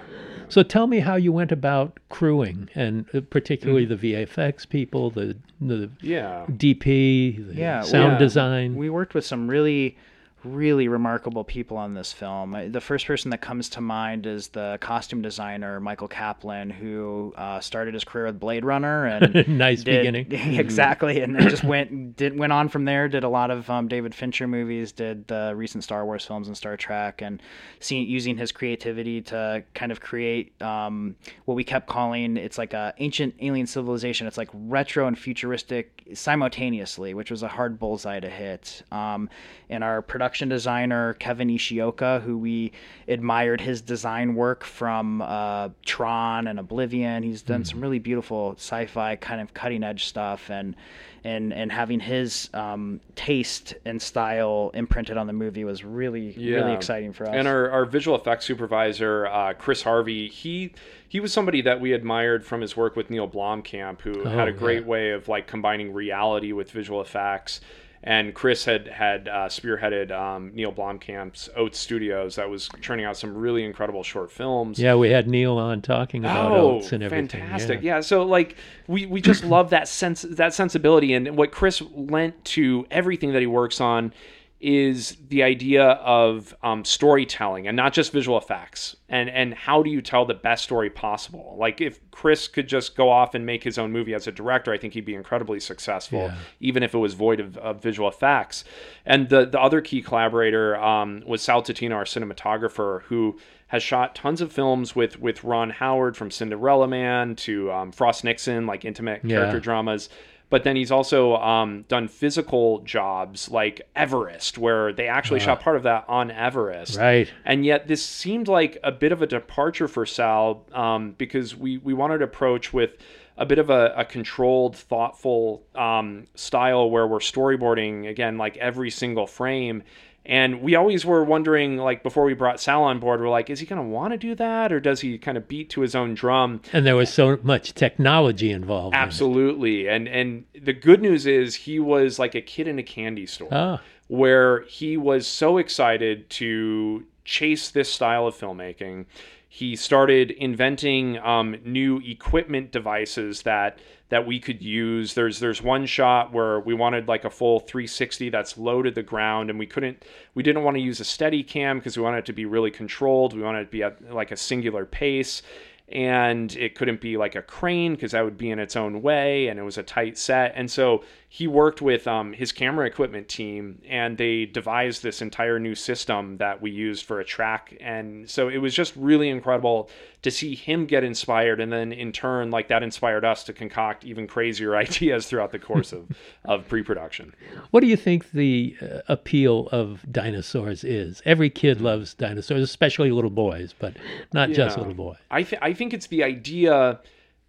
So 0.50 0.62
tell 0.62 0.86
me 0.86 1.00
how 1.00 1.16
you 1.16 1.30
went 1.30 1.52
about 1.52 1.98
crewing, 2.08 2.70
and 2.74 3.04
uh, 3.14 3.20
particularly 3.28 3.84
Mm-hmm. 3.86 4.00
the 4.00 4.14
VFX 4.14 4.66
people, 4.68 5.10
the 5.10 5.36
the 5.60 5.90
Yeah. 6.00 6.46
DP, 6.48 7.36
the 7.48 7.54
Yeah, 7.54 7.82
sound 7.82 8.12
yeah. 8.12 8.18
design. 8.18 8.74
We 8.74 8.88
worked 8.88 9.12
with 9.14 9.26
some 9.26 9.48
really, 9.48 9.96
really 10.44 10.88
remarkable 10.88 11.42
people 11.42 11.76
on 11.76 11.94
this 11.94 12.12
film. 12.12 12.56
The 12.70 12.80
first 12.80 13.06
person 13.06 13.30
that 13.30 13.40
comes 13.40 13.68
to 13.70 13.80
mind 13.80 14.26
is 14.26 14.48
the 14.48 14.78
costume 14.80 15.20
designer 15.20 15.80
Michael 15.80 16.08
Kaplan, 16.08 16.70
who 16.70 17.34
uh, 17.36 17.60
started 17.60 17.94
his 17.94 18.04
career 18.04 18.26
with 18.26 18.38
Blade 18.38 18.64
Runner 18.64 19.06
and 19.06 19.48
nice 19.58 19.82
did- 19.82 20.00
beginning. 20.00 20.32
exactly, 20.58 21.20
and 21.20 21.34
then 21.34 21.48
just 21.48 21.64
went 21.64 22.16
did 22.16 22.38
went 22.38 22.52
on 22.52 22.68
from 22.68 22.84
there. 22.84 23.08
Did 23.08 23.24
a 23.24 23.28
lot 23.28 23.50
of 23.50 23.68
um, 23.68 23.88
David 23.88 24.14
Fincher 24.14 24.46
movies. 24.46 24.92
Did 24.92 25.26
the 25.26 25.52
recent 25.56 25.82
Star 25.82 26.04
Wars 26.04 26.24
films 26.24 26.46
and 26.46 26.56
Star 26.56 26.76
Trek, 26.76 27.20
and 27.20 27.42
seeing 27.80 28.08
using 28.08 28.36
his 28.36 28.52
creativity 28.52 29.20
to 29.22 29.64
kind 29.74 29.90
of 29.90 30.00
create 30.00 30.60
um, 30.62 31.16
what 31.46 31.54
we 31.54 31.64
kept 31.64 31.88
calling 31.88 32.36
it's 32.36 32.58
like 32.58 32.74
a 32.74 32.94
ancient 32.98 33.34
alien 33.40 33.66
civilization. 33.66 34.26
It's 34.26 34.38
like 34.38 34.50
retro 34.52 35.06
and 35.06 35.18
futuristic 35.18 36.02
simultaneously, 36.14 37.12
which 37.12 37.30
was 37.30 37.42
a 37.42 37.48
hard 37.48 37.78
bullseye 37.78 38.20
to 38.20 38.30
hit. 38.30 38.82
Um, 38.92 39.28
and 39.68 39.84
our 39.84 40.00
production 40.00 40.27
designer 40.48 41.14
Kevin 41.14 41.48
Ishioka, 41.48 42.20
who 42.22 42.36
we 42.38 42.72
admired 43.06 43.60
his 43.60 43.80
design 43.80 44.34
work 44.34 44.64
from 44.64 45.22
uh, 45.22 45.70
Tron 45.86 46.46
and 46.46 46.58
Oblivion. 46.58 47.22
He's 47.22 47.42
done 47.42 47.64
some 47.64 47.80
really 47.80 47.98
beautiful 47.98 48.54
sci-fi 48.56 49.16
kind 49.16 49.40
of 49.40 49.54
cutting 49.54 49.82
edge 49.82 50.04
stuff, 50.04 50.50
and 50.50 50.76
and 51.24 51.52
and 51.52 51.72
having 51.72 51.98
his 52.00 52.48
um, 52.54 53.00
taste 53.16 53.74
and 53.84 54.00
style 54.00 54.70
imprinted 54.74 55.16
on 55.16 55.26
the 55.26 55.32
movie 55.32 55.64
was 55.64 55.84
really 55.84 56.34
really 56.38 56.72
exciting 56.74 57.12
for 57.12 57.24
us. 57.24 57.34
And 57.34 57.48
our, 57.48 57.70
our 57.70 57.84
visual 57.84 58.16
effects 58.16 58.44
supervisor, 58.46 59.26
uh, 59.26 59.52
Chris 59.54 59.82
Harvey, 59.82 60.28
he 60.28 60.72
he 61.08 61.20
was 61.20 61.32
somebody 61.32 61.62
that 61.62 61.80
we 61.80 61.92
admired 61.92 62.44
from 62.44 62.60
his 62.60 62.76
work 62.76 62.94
with 62.94 63.10
Neil 63.10 63.28
Blomkamp, 63.28 64.00
who 64.02 64.22
Oh, 64.24 64.28
had 64.28 64.46
a 64.48 64.52
great 64.52 64.82
yeah. 64.82 64.88
way 64.88 65.10
of 65.10 65.26
like 65.28 65.46
combining 65.46 65.92
reality 65.92 66.52
with 66.52 66.70
visual 66.70 67.00
effects. 67.00 67.60
And 68.04 68.32
Chris 68.32 68.64
had 68.64 68.86
had 68.86 69.26
uh, 69.28 69.48
spearheaded 69.48 70.12
um, 70.12 70.52
Neil 70.54 70.72
Blomkamp's 70.72 71.48
Oats 71.56 71.78
Studios 71.78 72.36
that 72.36 72.48
was 72.48 72.68
churning 72.80 73.04
out 73.04 73.16
some 73.16 73.36
really 73.36 73.64
incredible 73.64 74.04
short 74.04 74.30
films. 74.30 74.78
yeah, 74.78 74.94
we 74.94 75.10
had 75.10 75.26
Neil 75.28 75.58
on 75.58 75.82
talking 75.82 76.24
about 76.24 76.52
Oh, 76.52 76.76
Oats 76.76 76.92
and 76.92 77.02
everything. 77.02 77.28
fantastic! 77.40 77.82
Yeah. 77.82 77.96
Yeah. 77.96 78.00
so 78.00 78.22
like 78.22 78.56
we 78.86 79.04
we 79.06 79.20
just 79.20 79.42
love 79.56 79.70
that 79.70 79.88
sense 79.88 80.22
that 80.22 80.54
sensibility, 80.54 81.12
and 81.12 81.36
what 81.36 81.50
Chris 81.50 81.82
lent 81.92 82.42
to 82.46 82.86
everything 82.90 83.32
that 83.32 83.40
he 83.40 83.46
works 83.48 83.80
on 83.80 84.12
is 84.60 85.16
the 85.28 85.42
idea 85.44 85.84
of 85.84 86.52
um, 86.64 86.84
storytelling 86.84 87.68
and 87.68 87.76
not 87.76 87.92
just 87.92 88.10
visual 88.12 88.36
effects. 88.36 88.96
And 89.08 89.30
and 89.30 89.54
how 89.54 89.82
do 89.82 89.90
you 89.90 90.02
tell 90.02 90.24
the 90.24 90.34
best 90.34 90.64
story 90.64 90.90
possible? 90.90 91.56
Like 91.58 91.80
if 91.80 92.00
Chris 92.10 92.48
could 92.48 92.66
just 92.68 92.96
go 92.96 93.08
off 93.08 93.34
and 93.36 93.46
make 93.46 93.62
his 93.62 93.78
own 93.78 93.92
movie 93.92 94.14
as 94.14 94.26
a 94.26 94.32
director, 94.32 94.72
I 94.72 94.78
think 94.78 94.94
he'd 94.94 95.04
be 95.04 95.14
incredibly 95.14 95.60
successful, 95.60 96.22
Yeah. 96.22 96.34
even 96.60 96.82
if 96.82 96.92
it 96.92 96.98
was 96.98 97.14
void 97.14 97.38
of, 97.38 97.56
of 97.58 97.80
visual 97.82 98.08
effects. 98.08 98.64
And 99.06 99.28
the 99.28 99.46
the 99.46 99.60
other 99.60 99.80
key 99.80 100.02
collaborator 100.02 100.76
um, 100.76 101.22
was 101.26 101.40
Sal 101.40 101.62
Totino, 101.62 101.94
our 101.94 102.04
cinematographer, 102.04 103.02
who 103.02 103.38
has 103.68 103.82
shot 103.82 104.14
tons 104.14 104.40
of 104.40 104.50
films 104.52 104.96
with 104.96 105.20
with 105.20 105.44
Ron 105.44 105.70
Howard 105.70 106.16
from 106.16 106.30
Cinderella 106.30 106.88
Man 106.88 107.36
to 107.36 107.70
um, 107.70 107.92
Frost 107.92 108.24
Nixon, 108.24 108.66
like 108.66 108.84
intimate 108.84 109.20
Yeah. 109.24 109.36
character 109.36 109.60
dramas. 109.60 110.08
But 110.50 110.64
then 110.64 110.76
he's 110.76 110.90
also 110.90 111.36
um, 111.36 111.84
done 111.88 112.08
physical 112.08 112.80
jobs 112.80 113.50
like 113.50 113.82
Everest, 113.94 114.56
where 114.56 114.94
they 114.94 115.06
actually 115.06 115.40
shot 115.40 115.60
part 115.60 115.76
of 115.76 115.82
that 115.82 116.06
on 116.08 116.30
Everest. 116.30 116.96
Right. 116.96 117.30
And 117.44 117.66
yet, 117.66 117.86
this 117.86 118.04
seemed 118.04 118.48
like 118.48 118.78
a 118.82 118.90
bit 118.90 119.12
of 119.12 119.20
a 119.20 119.26
departure 119.26 119.88
for 119.88 120.06
Sal 120.06 120.64
um, 120.72 121.14
because 121.18 121.54
we, 121.54 121.78
we 121.78 121.92
wanted 121.92 122.18
to 122.18 122.24
approach 122.24 122.72
with 122.72 122.92
a 123.36 123.46
bit 123.46 123.58
of 123.58 123.70
a, 123.70 123.94
a 123.96 124.04
controlled, 124.04 124.74
thoughtful 124.74 125.62
um, 125.74 126.24
style 126.34 126.90
where 126.90 127.06
we're 127.06 127.18
storyboarding, 127.18 128.08
again, 128.08 128.36
like 128.36 128.56
every 128.56 128.90
single 128.90 129.26
frame. 129.26 129.82
And 130.28 130.60
we 130.60 130.74
always 130.74 131.06
were 131.06 131.24
wondering, 131.24 131.78
like, 131.78 132.02
before 132.02 132.24
we 132.24 132.34
brought 132.34 132.60
Sal 132.60 132.82
on 132.84 133.00
board, 133.00 133.20
we're 133.20 133.30
like, 133.30 133.48
is 133.48 133.60
he 133.60 133.66
going 133.66 133.80
to 133.82 133.88
want 133.88 134.12
to 134.12 134.18
do 134.18 134.34
that? 134.34 134.70
Or 134.72 134.78
does 134.78 135.00
he 135.00 135.16
kind 135.16 135.38
of 135.38 135.48
beat 135.48 135.70
to 135.70 135.80
his 135.80 135.94
own 135.94 136.12
drum? 136.14 136.60
And 136.72 136.84
there 136.86 136.96
was 136.96 137.10
so 137.10 137.38
much 137.42 137.72
technology 137.72 138.50
involved. 138.50 138.94
in. 138.94 139.00
Absolutely. 139.00 139.88
And 139.88 140.06
and 140.06 140.44
the 140.60 140.74
good 140.74 141.00
news 141.00 141.26
is 141.26 141.54
he 141.54 141.80
was 141.80 142.18
like 142.18 142.34
a 142.34 142.42
kid 142.42 142.68
in 142.68 142.78
a 142.78 142.82
candy 142.82 143.24
store 143.26 143.48
Ah. 143.50 143.80
where 144.08 144.60
he 144.62 144.96
was 144.98 145.26
so 145.26 145.56
excited 145.56 146.28
to 146.30 147.04
chase 147.24 147.70
this 147.70 147.90
style 147.92 148.26
of 148.26 148.34
filmmaking. 148.36 149.06
he 149.50 149.74
started 149.74 150.30
inventing 150.32 151.18
um, 151.20 151.56
new 151.64 151.98
equipment 152.04 152.70
devices 152.70 153.42
that 153.42 153.78
that 154.10 154.26
we 154.26 154.40
could 154.40 154.62
use. 154.62 155.14
There's 155.14 155.38
there's 155.38 155.62
one 155.62 155.86
shot 155.86 156.32
where 156.32 156.60
we 156.60 156.74
wanted 156.74 157.08
like 157.08 157.24
a 157.24 157.30
full 157.30 157.60
360 157.60 158.30
that's 158.30 158.56
low 158.56 158.82
to 158.82 158.90
the 158.90 159.02
ground, 159.02 159.50
and 159.50 159.58
we 159.58 159.66
couldn't 159.66 160.04
we 160.34 160.42
didn't 160.42 160.62
want 160.64 160.76
to 160.76 160.82
use 160.82 161.00
a 161.00 161.04
Steadicam 161.04 161.76
because 161.76 161.96
we 161.96 162.02
wanted 162.02 162.18
it 162.18 162.26
to 162.26 162.32
be 162.32 162.46
really 162.46 162.70
controlled. 162.70 163.34
We 163.34 163.42
wanted 163.42 163.60
it 163.60 163.64
to 163.66 163.70
be 163.70 163.82
at 163.82 164.12
like 164.12 164.30
a 164.30 164.36
singular 164.36 164.84
pace 164.84 165.42
and 165.90 166.54
it 166.56 166.74
couldn't 166.74 167.00
be 167.00 167.16
like 167.16 167.34
a 167.34 167.42
crane 167.42 167.94
because 167.94 168.12
that 168.12 168.22
would 168.22 168.36
be 168.36 168.50
in 168.50 168.58
its 168.58 168.76
own 168.76 169.00
way 169.00 169.48
and 169.48 169.58
it 169.58 169.62
was 169.62 169.78
a 169.78 169.82
tight 169.82 170.18
set 170.18 170.52
and 170.54 170.70
so 170.70 171.02
he 171.30 171.46
worked 171.46 171.82
with 171.82 172.08
um, 172.08 172.32
his 172.32 172.52
camera 172.52 172.86
equipment 172.86 173.28
team 173.28 173.82
and 173.86 174.16
they 174.16 174.46
devised 174.46 175.02
this 175.02 175.20
entire 175.20 175.58
new 175.58 175.74
system 175.74 176.38
that 176.38 176.62
we 176.62 176.70
used 176.70 177.04
for 177.04 177.20
a 177.20 177.24
track. 177.24 177.76
And 177.82 178.28
so 178.28 178.48
it 178.48 178.56
was 178.56 178.74
just 178.74 178.96
really 178.96 179.28
incredible 179.28 179.90
to 180.22 180.30
see 180.30 180.54
him 180.54 180.86
get 180.86 181.04
inspired 181.04 181.60
and 181.60 181.70
then 181.70 181.92
in 181.92 182.12
turn 182.12 182.50
like 182.50 182.68
that 182.68 182.82
inspired 182.82 183.26
us 183.26 183.44
to 183.44 183.52
concoct 183.52 184.04
even 184.04 184.26
crazier 184.26 184.74
ideas 184.84 185.26
throughout 185.26 185.52
the 185.52 185.58
course 185.58 185.92
of, 185.92 186.08
of 186.46 186.66
pre-production. 186.66 187.34
What 187.72 187.80
do 187.80 187.88
you 187.88 187.96
think 187.96 188.30
the 188.30 188.74
uh, 188.80 189.00
appeal 189.08 189.68
of 189.70 190.00
dinosaurs 190.10 190.82
is? 190.82 191.20
Every 191.26 191.50
kid 191.50 191.82
loves 191.82 192.14
dinosaurs 192.14 192.62
especially 192.62 193.10
little 193.10 193.28
boys 193.28 193.74
but 193.78 193.94
not 194.32 194.48
yeah. 194.48 194.54
just 194.54 194.78
little 194.78 194.94
boys. 194.94 195.18
I, 195.30 195.42
th- 195.42 195.60
I 195.60 195.74
think 195.74 195.92
it's 195.92 196.06
the 196.06 196.24
idea 196.24 197.00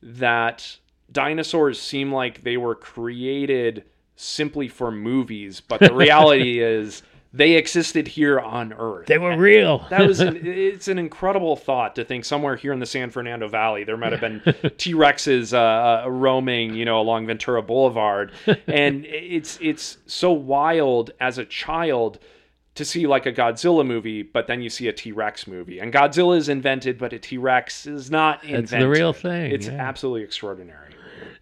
that 0.03 0.79
dinosaurs 1.11 1.81
seem 1.81 2.11
like 2.11 2.43
they 2.43 2.57
were 2.57 2.75
created 2.75 3.83
simply 4.15 4.67
for 4.67 4.91
movies 4.91 5.61
but 5.61 5.79
the 5.79 5.93
reality 5.93 6.59
is 6.61 7.03
they 7.31 7.53
existed 7.53 8.07
here 8.07 8.39
on 8.39 8.73
Earth. 8.73 9.05
They 9.05 9.19
were 9.19 9.37
real. 9.37 9.85
that 9.89 10.07
was 10.07 10.19
an, 10.19 10.39
it's 10.43 10.87
an 10.87 10.97
incredible 10.97 11.55
thought 11.55 11.95
to 11.95 12.03
think 12.03 12.25
somewhere 12.25 12.55
here 12.55 12.73
in 12.73 12.79
the 12.79 12.85
San 12.85 13.11
Fernando 13.11 13.47
Valley 13.47 13.83
there 13.83 13.97
might 13.97 14.11
have 14.11 14.21
been 14.21 14.41
T 14.77 14.93
Rexes 14.93 15.53
uh, 15.53 16.05
uh, 16.05 16.09
roaming, 16.09 16.73
you 16.73 16.85
know, 16.85 16.99
along 16.99 17.27
Ventura 17.27 17.61
Boulevard, 17.61 18.31
and 18.67 19.05
it's 19.05 19.59
it's 19.61 19.99
so 20.07 20.31
wild 20.31 21.11
as 21.19 21.37
a 21.37 21.45
child 21.45 22.19
to 22.75 22.85
see 22.85 23.05
like 23.05 23.25
a 23.25 23.33
Godzilla 23.33 23.85
movie, 23.85 24.23
but 24.23 24.47
then 24.47 24.61
you 24.61 24.69
see 24.69 24.87
a 24.87 24.93
T 24.93 25.11
Rex 25.11 25.45
movie, 25.45 25.79
and 25.79 25.93
Godzilla 25.93 26.35
is 26.35 26.49
invented, 26.49 26.97
but 26.97 27.13
a 27.13 27.19
T 27.19 27.37
Rex 27.37 27.85
is 27.85 28.09
not 28.09 28.43
invented. 28.43 28.63
It's 28.63 28.71
the 28.71 28.89
real 28.89 29.13
thing. 29.13 29.51
It's 29.51 29.67
yeah. 29.67 29.73
absolutely 29.73 30.23
extraordinary. 30.23 30.95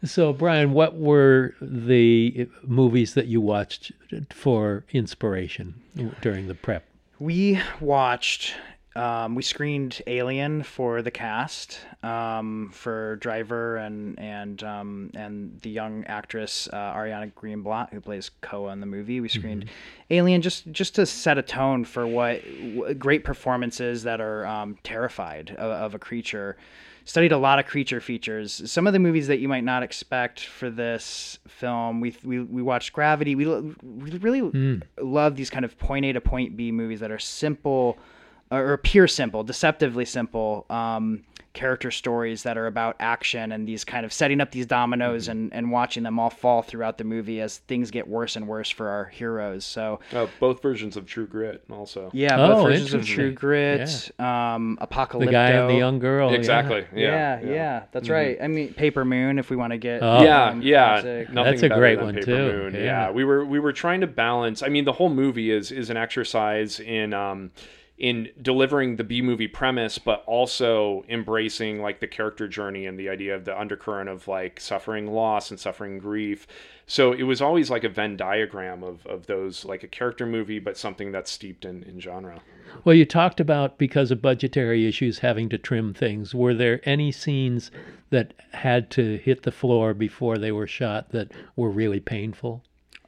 So, 0.04 0.32
Bryan, 0.32 0.74
what 0.74 0.96
were 0.96 1.56
the 1.60 2.48
movies 2.64 3.16
that 3.16 3.28
you 3.28 3.42
watched 3.42 3.92
for 4.30 4.84
inspiration 4.92 5.82
during 6.22 6.48
the 6.48 6.56
prep? 6.56 6.86
We 7.20 7.60
watched, 7.80 8.54
um, 8.96 9.34
we 9.34 9.42
screened 9.42 10.04
Alien 10.06 10.62
for 10.62 11.02
the 11.02 11.10
cast, 11.10 11.80
um, 12.04 12.70
for 12.72 13.16
Driver 13.16 13.78
and 13.78 14.20
and 14.20 14.62
um, 14.64 15.10
and 15.16 15.60
the 15.64 15.72
young 15.72 16.06
actress 16.06 16.70
uh, 16.72 16.94
Ariana 16.94 17.34
Greenblatt 17.34 17.92
who 17.92 18.00
plays 18.00 18.30
Koa 18.42 18.72
in 18.74 18.82
the 18.82 18.86
movie. 18.86 19.20
We 19.20 19.30
screened 19.30 19.66
mm-hmm. 19.66 20.14
Alien 20.14 20.44
just 20.44 20.72
just 20.72 20.94
to 20.96 21.08
set 21.08 21.40
a 21.40 21.42
tone 21.42 21.86
for 21.86 22.06
what, 22.06 22.42
what 22.76 23.00
great 23.00 23.24
performances 23.24 24.04
that 24.04 24.22
are 24.22 24.46
um, 24.46 24.78
terrified 24.84 25.56
of, 25.58 25.72
of 25.72 25.96
a 25.96 26.00
creature 26.00 26.56
studied 27.08 27.32
a 27.32 27.38
lot 27.38 27.58
of 27.58 27.66
creature 27.66 28.02
features. 28.02 28.70
Some 28.70 28.86
of 28.86 28.92
the 28.92 29.00
movies 29.00 29.28
that 29.28 29.40
you 29.40 29.48
might 29.48 29.64
not 29.64 29.82
expect 29.82 30.42
for 30.42 30.70
this 30.70 31.40
film, 31.48 32.02
we 32.02 32.16
we, 32.24 32.42
we 32.42 32.62
watched 32.62 32.94
Gravity. 32.94 33.34
We, 33.34 33.48
we 33.48 34.12
really 34.20 34.42
mm. 34.42 34.84
love 35.02 35.36
these 35.36 35.50
kind 35.50 35.66
of 35.66 35.78
point 35.80 36.06
A 36.06 36.14
to 36.14 36.22
point 36.22 36.58
B 36.58 36.72
movies 36.72 37.00
that 37.00 37.10
are 37.10 37.18
simple 37.20 37.98
or 38.52 38.74
appear 38.74 39.08
simple, 39.08 39.44
deceptively 39.44 40.06
simple. 40.06 40.66
Um, 40.70 41.24
character 41.58 41.90
stories 41.90 42.44
that 42.44 42.56
are 42.56 42.68
about 42.68 42.96
action 43.00 43.52
and 43.52 43.68
these 43.68 43.84
kind 43.84 44.06
of 44.06 44.14
setting 44.14 44.40
up 44.40 44.52
these 44.52 44.68
dominoes 44.68 45.24
mm-hmm. 45.24 45.32
and, 45.32 45.54
and 45.54 45.72
watching 45.72 46.04
them 46.04 46.20
all 46.20 46.30
fall 46.30 46.62
throughout 46.62 47.00
the 47.00 47.04
movie 47.04 47.42
as 47.42 47.58
things 47.58 47.90
get 47.90 48.08
worse 48.08 48.36
and 48.36 48.48
worse 48.48 48.70
for 48.70 48.88
our 48.90 49.06
heroes. 49.06 49.66
So 49.66 50.00
uh, 50.14 50.28
both 50.40 50.62
versions 50.62 50.96
of 50.96 51.08
True 51.08 51.26
Grit 51.26 51.64
also. 51.72 52.12
Yeah, 52.14 52.38
both 52.38 52.60
oh, 52.60 52.64
versions 52.64 52.94
of 52.94 53.08
True 53.08 53.32
Grit, 53.32 54.12
yeah. 54.20 54.54
um, 54.54 54.78
Apocalypto. 54.80 55.26
The 55.26 55.32
guy 55.32 55.50
and 55.50 55.68
the 55.68 55.78
young 55.78 55.98
girl. 55.98 56.32
Exactly. 56.32 56.86
Yeah, 56.94 57.00
yeah, 57.02 57.40
yeah. 57.42 57.54
yeah 57.54 57.84
that's 57.92 58.06
mm-hmm. 58.06 58.14
right. 58.14 58.38
I 58.40 58.48
mean, 58.48 58.74
Paper 58.76 59.04
Moon. 59.04 59.40
If 59.40 59.50
we 59.50 59.56
want 59.56 59.72
to 59.72 59.80
get 59.80 60.04
oh. 60.04 60.22
yeah, 60.22 60.54
yeah, 60.62 61.26
that's 61.34 61.64
a 61.64 61.70
great 61.70 62.00
one 62.00 62.22
too. 62.22 62.32
Moon. 62.32 62.76
Yeah. 62.76 62.82
yeah, 62.82 63.12
we 63.12 63.24
were 63.24 63.44
we 63.44 63.60
were 63.60 63.74
trying 63.74 64.02
to 64.02 64.08
balance. 64.08 64.62
I 64.62 64.70
mean, 64.70 64.86
the 64.86 64.94
whole 64.94 65.10
movie 65.10 65.50
is 65.50 65.72
is 65.72 65.90
an 65.90 65.98
exercise 65.98 66.80
in. 66.80 67.16
Um, 67.16 67.50
in 67.98 68.30
delivering 68.42 68.96
the 68.96 69.04
B 69.04 69.22
movie 69.22 69.48
premise, 69.48 69.98
but 69.98 70.24
also 70.28 71.04
embracing 71.10 71.82
like 71.82 72.00
the 72.00 72.08
character 72.08 72.48
journey 72.48 72.86
and 72.86 73.00
the 73.00 73.10
idea 73.10 73.36
of 73.36 73.46
the 73.46 73.60
undercurrent 73.60 74.08
of 74.08 74.28
like 74.28 74.60
suffering 74.60 75.08
loss 75.08 75.50
and 75.50 75.60
suffering 75.60 75.98
grief. 75.98 76.46
So 76.86 77.12
it 77.12 77.24
was 77.24 77.42
always 77.42 77.72
like 77.72 77.84
a 77.84 77.90
Venn 77.90 78.16
diagram 78.16 78.84
of, 78.84 79.06
of 79.08 79.26
those, 79.26 79.66
like 79.66 79.84
a 79.84 79.88
character 79.88 80.26
movie, 80.26 80.60
but 80.60 80.78
something 80.78 81.12
that's 81.12 81.32
steeped 81.32 81.66
in, 81.66 81.84
in 81.84 82.00
genre. 82.00 82.40
Well, 82.84 82.96
you 82.96 83.06
talked 83.06 83.40
about 83.40 83.80
because 83.80 84.12
of 84.12 84.22
budgetary 84.22 84.88
issues 84.88 85.20
having 85.20 85.50
to 85.50 85.58
trim 85.58 85.94
things. 85.94 86.36
Were 86.36 86.54
there 86.54 86.82
any 86.84 87.12
scenes 87.12 87.72
that 88.12 88.34
had 88.52 88.92
to 88.92 89.18
hit 89.18 89.44
the 89.44 89.52
floor 89.52 89.94
before 89.94 90.38
they 90.38 90.52
were 90.52 90.68
shot 90.68 91.10
that 91.12 91.32
were 91.56 91.72
really 91.72 92.00
painful? 92.00 92.64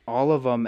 All 0.10 0.32
of 0.32 0.44
them 0.44 0.68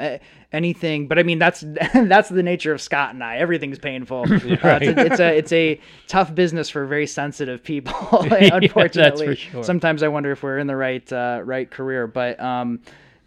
anything 0.54 1.08
but 1.08 1.18
i 1.18 1.24
mean 1.24 1.40
that's 1.40 1.62
that's 1.94 2.30
the 2.30 2.44
nature 2.44 2.74
of 2.74 2.82
scott 2.82 3.14
and 3.14 3.24
i. 3.24 3.38
Everything's 3.38 3.80
painful. 3.80 4.26
Yeah, 4.42 4.56
uh, 4.64 4.80
it's, 4.82 4.88
a, 4.88 5.06
it's, 5.06 5.20
a, 5.20 5.38
it's 5.38 5.54
a 5.54 5.82
tough 6.08 6.34
business 6.34 6.70
for 6.70 6.86
very 6.86 7.08
sensitive 7.08 7.64
people 7.64 7.94
unfortunately. 8.32 9.28
yeah, 9.28 9.34
sure. 9.34 9.64
sometimes 9.64 10.04
i 10.04 10.08
wonder 10.08 10.32
if 10.32 10.44
we're 10.44 10.58
in 10.58 10.68
the 10.68 10.76
right 10.76 11.12
uh, 11.12 11.42
right 11.44 11.70
career 11.70 12.08
but 12.08 12.40
um 12.40 12.80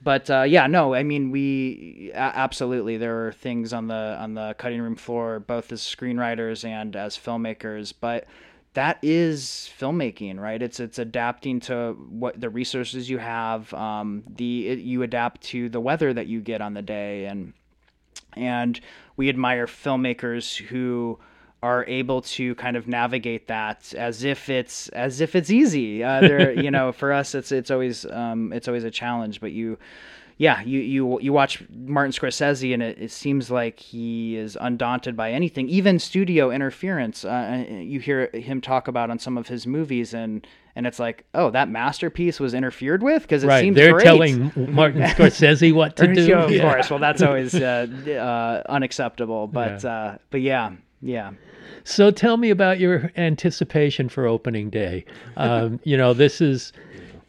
but 0.03 0.29
uh, 0.31 0.43
yeah 0.43 0.67
no 0.67 0.95
i 0.95 1.03
mean 1.03 1.31
we 1.31 2.11
absolutely 2.15 2.97
there 2.97 3.27
are 3.27 3.33
things 3.33 3.73
on 3.73 3.87
the 3.87 3.95
on 3.95 4.35
the 4.35 4.55
cutting 4.59 4.81
room 4.81 4.97
floor 4.97 5.41
both 5.41 5.73
as 5.73 5.81
screenwriters 5.81 6.65
and 6.65 6.97
as 6.97 7.17
filmmakers 7.17 7.93
but 7.99 8.27
that 8.75 8.99
is 9.03 9.71
filmmaking, 9.79 10.39
right? 10.39 10.61
It's 10.61 10.81
it's 10.81 10.99
adapting 10.99 11.61
to 11.61 11.93
what 12.11 12.41
the 12.41 12.51
resources 12.51 13.09
you 13.09 13.19
have. 13.19 13.73
Um, 13.73 14.25
the 14.29 14.69
it, 14.69 14.79
you 14.81 15.03
adapt 15.03 15.43
to 15.43 15.69
the 15.69 15.81
weather 15.81 16.13
that 16.13 16.27
you 16.27 16.41
get 16.41 16.61
on 16.61 16.75
the 16.75 16.83
day, 16.83 17.27
and 17.27 17.53
and 18.37 18.81
we 19.17 19.29
admire 19.29 19.67
filmmakers 19.67 20.57
who 20.57 21.19
are 21.63 21.85
able 21.87 22.21
to 22.21 22.55
kind 22.57 22.77
of 22.77 22.87
navigate 22.87 23.47
that 23.47 23.95
as 23.95 24.23
if 24.23 24.51
it's 24.51 24.89
as 24.89 25.21
if 25.21 25.35
it's 25.37 25.51
easy. 25.51 26.03
Uh, 26.03 26.21
there, 26.21 26.53
you 26.53 26.71
know, 26.71 26.91
for 27.01 27.13
us, 27.13 27.35
it's 27.35 27.53
it's 27.53 27.71
always 27.71 28.05
um, 28.07 28.53
it's 28.53 28.67
always 28.67 28.85
a 28.85 28.91
challenge, 28.91 29.41
but 29.41 29.53
you 29.53 29.79
yeah, 30.37 30.63
you 30.63 30.81
you 30.81 31.21
you 31.21 31.33
watch 31.33 31.63
Martin 31.71 32.13
Scorsese, 32.13 32.75
and 32.75 32.83
it, 32.83 32.99
it 33.01 33.11
seems 33.13 33.51
like 33.51 33.79
he 33.79 34.37
is 34.37 34.57
undaunted 34.61 35.17
by 35.17 35.31
anything, 35.31 35.69
even 35.69 35.99
studio 35.99 36.51
interference. 36.51 37.25
Uh, 37.25 37.65
you 37.69 38.01
hear 38.01 38.31
him 38.35 38.61
talk 38.61 38.89
about 38.89 39.11
on 39.11 39.19
some 39.19 39.39
of 39.39 39.47
his 39.47 39.67
movies, 39.67 40.13
and 40.13 40.45
and 40.75 40.89
it's 40.89 40.99
like, 40.99 41.25
oh, 41.35 41.51
that 41.51 41.69
masterpiece 41.69 42.41
was 42.41 42.53
interfered 42.53 43.03
with 43.03 43.23
because 43.23 43.45
it 43.45 43.47
right. 43.47 43.61
seems 43.61 43.77
they're 43.77 43.93
great. 43.93 44.05
telling 44.05 44.53
Martin 44.75 45.03
Scorsese 45.03 45.73
what 45.73 45.95
to 45.97 46.13
do. 46.13 46.35
Of 46.35 46.51
yeah. 46.51 46.63
course, 46.63 46.91
well, 46.91 46.99
that's 46.99 47.23
always 47.23 47.55
uh, 47.61 47.87
uh, 48.09 48.69
unacceptable. 48.71 49.47
But 49.47 49.85
yeah. 49.85 49.91
Uh, 49.91 50.19
but 50.31 50.41
yeah, 50.41 50.73
yeah. 51.01 51.31
So 51.85 52.11
tell 52.11 52.39
me 52.39 52.51
about 52.51 52.81
your 52.81 53.13
anticipation 53.17 54.09
for 54.09 54.27
opening 54.27 54.71
day. 54.71 55.05
Um, 55.37 55.79
you 55.85 55.97
know, 55.97 56.13
this 56.15 56.41
is 56.41 56.73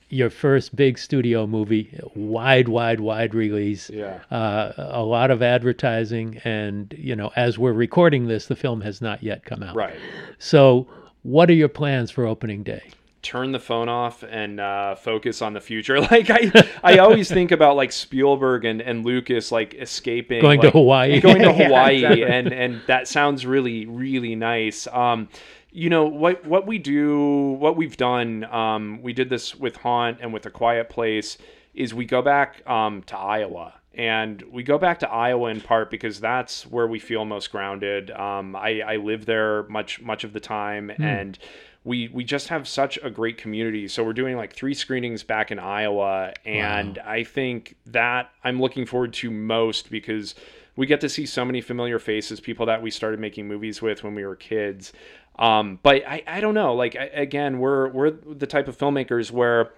your 0.10 0.30
first 0.30 0.76
big 0.76 0.98
studio 0.98 1.48
movie, 1.48 2.00
wide, 2.14 2.68
wide, 2.68 3.00
wide 3.00 3.34
release. 3.34 3.90
Yeah. 3.90 4.20
Uh, 4.30 4.74
a 4.78 5.04
lot 5.04 5.32
of 5.32 5.42
advertising, 5.42 6.40
and 6.44 6.94
you 6.98 7.16
know, 7.16 7.32
as 7.36 7.58
we're 7.58 7.74
recording 7.74 8.28
this, 8.28 8.46
the 8.48 8.56
film 8.56 8.82
has 8.82 9.02
not 9.02 9.24
yet 9.24 9.46
come 9.46 9.64
out. 9.64 9.76
Right. 9.76 9.96
So, 10.38 10.88
what 11.24 11.50
are 11.50 11.54
your 11.54 11.70
plans 11.70 12.12
for 12.12 12.26
opening 12.26 12.64
day? 12.64 12.84
Turn 13.24 13.52
the 13.52 13.60
phone 13.60 13.90
off 13.90 14.24
and 14.24 14.60
uh, 14.60 14.94
focus 14.94 15.42
on 15.42 15.54
the 15.54 15.62
future. 15.62 16.00
Like 16.12 16.30
I, 16.30 16.52
I 16.84 16.98
always 17.00 17.28
think 17.28 17.52
about 17.52 17.76
like 17.76 17.92
Spielberg 17.92 18.64
and, 18.66 18.80
and 18.80 19.04
Lucas 19.04 19.52
like 19.52 19.74
escaping, 19.74 20.42
going 20.42 20.60
like, 20.60 20.72
to 20.72 20.78
Hawaii, 20.78 21.20
going 21.20 21.42
to 21.42 21.52
Hawaii, 21.66 22.02
yeah, 22.02 22.12
exactly. 22.12 22.24
and 22.24 22.54
and 22.54 22.82
that 22.86 23.08
sounds 23.08 23.44
really 23.44 23.88
really 23.88 24.36
nice. 24.36 24.86
Um, 24.88 25.30
you 25.76 25.90
know 25.90 26.06
what 26.06 26.46
what 26.46 26.66
we 26.66 26.78
do 26.78 27.58
what 27.60 27.76
we've 27.76 27.98
done 27.98 28.46
um, 28.46 29.02
we 29.02 29.12
did 29.12 29.30
this 29.30 29.54
with 29.56 29.76
haunt 29.76 30.18
and 30.22 30.32
with 30.32 30.46
a 30.46 30.50
quiet 30.50 30.90
place 30.90 31.38
is 31.74 31.94
we 31.94 32.06
go 32.06 32.22
back 32.22 32.68
um, 32.68 33.04
to 33.04 33.18
iowa 33.18 33.74
and 33.94 34.42
we 34.44 34.64
go 34.64 34.78
back 34.78 35.00
to 35.00 35.10
iowa 35.10 35.50
in 35.50 35.60
part 35.60 35.92
because 35.92 36.22
that's 36.22 36.66
where 36.66 36.88
we 36.88 36.98
feel 36.98 37.26
most 37.26 37.52
grounded 37.52 38.10
um, 38.12 38.56
I, 38.56 38.82
I 38.82 38.96
live 38.96 39.26
there 39.26 39.64
much 39.64 40.02
much 40.02 40.24
of 40.24 40.32
the 40.32 40.40
time 40.40 40.94
mm. 40.98 41.04
and 41.04 41.38
we 41.84 42.08
we 42.08 42.24
just 42.24 42.48
have 42.48 42.70
such 42.70 42.98
a 43.04 43.10
great 43.10 43.38
community 43.38 43.90
so 43.90 44.02
we're 44.02 44.14
doing 44.14 44.38
like 44.38 44.56
three 44.56 44.74
screenings 44.74 45.24
back 45.24 45.52
in 45.52 45.60
iowa 45.60 46.32
and 46.46 46.98
wow. 46.98 47.04
i 47.06 47.24
think 47.26 47.76
that 47.88 48.32
i'm 48.46 48.62
looking 48.62 48.86
forward 48.86 49.12
to 49.12 49.30
most 49.30 49.92
because 49.92 50.36
we 50.78 50.86
get 50.86 51.00
to 51.02 51.08
see 51.08 51.26
so 51.26 51.46
many 51.46 51.62
familiar 51.62 52.00
faces 52.00 52.40
people 52.40 52.66
that 52.66 52.82
we 52.82 52.92
started 52.92 53.20
making 53.20 53.48
movies 53.48 53.82
with 53.82 54.04
when 54.04 54.16
we 54.16 54.26
were 54.26 54.36
kids 54.36 54.94
Um, 55.38 55.80
but 55.84 56.08
I, 56.08 56.24
I 56.28 56.42
don't 56.42 56.54
know. 56.54 56.76
Like 56.76 56.96
I, 56.96 57.06
again, 57.06 57.60
we're 57.60 57.90
we're 57.90 58.12
the 58.12 58.48
type 58.48 58.68
of 58.68 58.78
filmmakers 58.78 59.32
where 59.32 59.72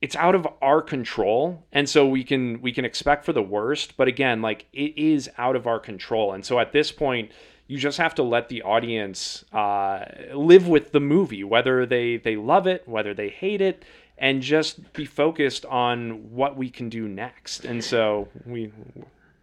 it's 0.00 0.14
out 0.16 0.34
of 0.34 0.46
our 0.62 0.80
control 0.80 1.64
and 1.72 1.88
so 1.88 2.06
we 2.06 2.22
can 2.22 2.60
we 2.62 2.72
can 2.72 2.84
expect 2.84 3.24
for 3.24 3.32
the 3.32 3.42
worst 3.42 3.96
but 3.96 4.06
again 4.06 4.40
like 4.40 4.66
it 4.72 4.96
is 4.96 5.28
out 5.38 5.56
of 5.56 5.66
our 5.66 5.80
control 5.80 6.32
and 6.32 6.44
so 6.44 6.58
at 6.58 6.72
this 6.72 6.92
point 6.92 7.30
you 7.66 7.76
just 7.76 7.98
have 7.98 8.14
to 8.14 8.22
let 8.22 8.48
the 8.48 8.62
audience 8.62 9.44
uh, 9.52 10.04
live 10.32 10.68
with 10.68 10.92
the 10.92 11.00
movie 11.00 11.44
whether 11.44 11.84
they 11.84 12.16
they 12.16 12.36
love 12.36 12.66
it 12.66 12.86
whether 12.86 13.12
they 13.12 13.28
hate 13.28 13.60
it 13.60 13.84
and 14.16 14.42
just 14.42 14.92
be 14.92 15.04
focused 15.04 15.64
on 15.66 16.32
what 16.32 16.56
we 16.56 16.70
can 16.70 16.88
do 16.88 17.08
next 17.08 17.64
and 17.64 17.82
so 17.82 18.28
we 18.46 18.70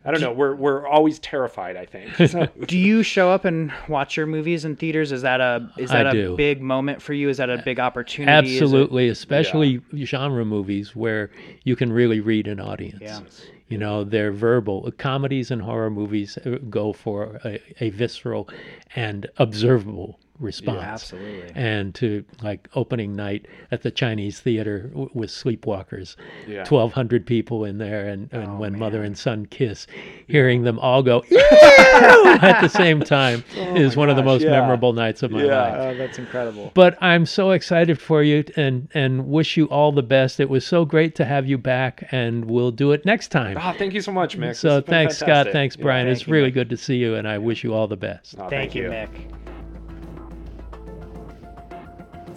I 0.05 0.11
don't 0.11 0.21
know. 0.21 0.31
We're 0.31 0.55
we're 0.55 0.87
always 0.87 1.19
terrified. 1.19 1.75
I 1.75 1.85
think. 1.85 2.11
So. 2.35 2.47
do 2.67 2.77
you 2.77 3.03
show 3.03 3.29
up 3.31 3.45
and 3.45 3.71
watch 3.87 4.17
your 4.17 4.25
movies 4.25 4.65
in 4.65 4.75
theaters? 4.75 5.11
Is 5.11 5.21
that 5.21 5.41
a 5.41 5.69
is 5.77 5.89
that 5.91 6.07
I 6.07 6.09
a 6.09 6.13
do. 6.13 6.35
big 6.35 6.61
moment 6.61 7.01
for 7.01 7.13
you? 7.13 7.29
Is 7.29 7.37
that 7.37 7.49
a 7.49 7.61
big 7.63 7.79
opportunity? 7.79 8.55
Is 8.55 8.61
it- 8.61 8.63
Absolutely, 8.63 9.09
especially 9.09 9.81
genre 10.03 10.43
movies 10.45 10.95
where 10.95 11.29
you 11.63 11.75
can 11.75 11.91
really 11.91 12.19
read 12.19 12.47
an 12.47 12.59
audience. 12.59 13.01
Yeah. 13.01 13.19
You 13.67 13.77
know, 13.79 14.03
they're 14.03 14.31
verbal. 14.31 14.91
Comedies 14.97 15.49
and 15.49 15.61
horror 15.61 15.89
movies 15.89 16.37
uh, 16.45 16.57
go 16.69 16.93
for 16.93 17.39
a, 17.43 17.59
a 17.79 17.89
visceral 17.89 18.47
and 18.95 19.27
observable 19.37 20.19
response. 20.39 20.81
absolutely. 20.83 21.51
And 21.55 21.93
to 21.95 22.23
like 22.41 22.67
opening 22.75 23.15
night 23.15 23.47
at 23.71 23.81
the 23.83 23.91
Chinese 23.91 24.39
theater 24.39 24.87
w- 24.89 25.09
with 25.13 25.29
Sleepwalkers, 25.29 26.15
Yeah. 26.47 26.59
1,200 26.67 27.25
people 27.25 27.63
in 27.65 27.77
there, 27.77 28.07
and, 28.07 28.29
and 28.33 28.51
Oh, 28.51 28.55
when 28.57 28.77
mother 28.77 29.03
and 29.03 29.17
son 29.17 29.45
kiss, 29.45 29.87
hearing 30.27 30.63
them 30.63 30.77
all 30.79 31.01
go 31.03 31.23
at 31.31 32.61
the 32.61 32.67
same 32.67 33.01
time 33.01 33.43
is 33.55 33.95
one 33.95 34.09
of 34.09 34.15
the 34.15 34.23
most 34.23 34.41
yeah. 34.43 34.51
memorable 34.51 34.93
nights 34.93 35.23
of 35.23 35.31
my 35.31 35.43
Yeah. 35.43 35.61
life 35.61 35.75
Oh, 35.77 35.97
that's 35.97 36.17
incredible. 36.19 36.71
but 36.73 36.97
I'm 37.01 37.25
so 37.25 37.51
excited 37.51 37.99
for 37.99 38.21
you 38.23 38.43
and 38.55 38.89
and 38.93 39.27
wish 39.27 39.57
you 39.57 39.65
all 39.67 39.91
the 39.91 40.03
best. 40.03 40.39
It 40.39 40.49
was 40.49 40.65
so 40.65 40.85
great 40.85 41.15
to 41.15 41.25
have 41.25 41.47
you 41.47 41.57
back, 41.57 42.07
and 42.11 42.45
we'll 42.45 42.71
do 42.71 42.91
it 42.91 43.05
next 43.05 43.29
time. 43.29 43.57
Ah, 43.59 43.73
thank 43.77 43.93
you 43.93 44.01
so 44.01 44.11
much, 44.11 44.37
Mick. 44.37 44.55
So 44.55 44.69
has 44.69 44.83
been 44.83 44.91
thanks, 44.91 45.15
Scott. 45.17 45.27
fantastic. 45.27 45.53
Thanks, 45.53 45.77
Yeah, 45.77 45.83
Bryan. 45.83 46.07
thank 46.07 46.17
it's 46.17 46.27
you, 46.27 46.33
really 46.33 46.51
Mick. 46.51 46.55
good 46.55 46.69
to 46.71 46.77
see 46.77 46.97
you, 46.97 47.15
and 47.15 47.27
I 47.27 47.37
wish 47.37 47.63
you 47.63 47.73
all 47.73 47.87
the 47.87 47.97
best. 47.97 48.35
Oh, 48.37 48.49
Thank, 48.49 48.75
you, 48.75 48.83
Mick. 48.83 49.09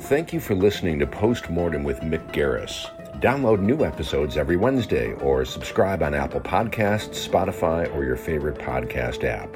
Thank 0.08 0.32
you 0.32 0.40
for 0.40 0.54
listening 0.54 0.98
to 1.00 1.06
Postmortem 1.06 1.84
with 1.84 2.00
Mick 2.00 2.32
Garris. 2.32 2.88
Download 3.20 3.60
new 3.60 3.84
episodes 3.84 4.38
every 4.38 4.56
Wednesday 4.56 5.12
or 5.12 5.44
subscribe 5.44 6.02
on 6.02 6.14
Apple 6.14 6.40
Podcasts, 6.40 7.28
Spotify, 7.28 7.94
or 7.94 8.04
your 8.04 8.16
favorite 8.16 8.56
podcast 8.56 9.22
app. 9.24 9.54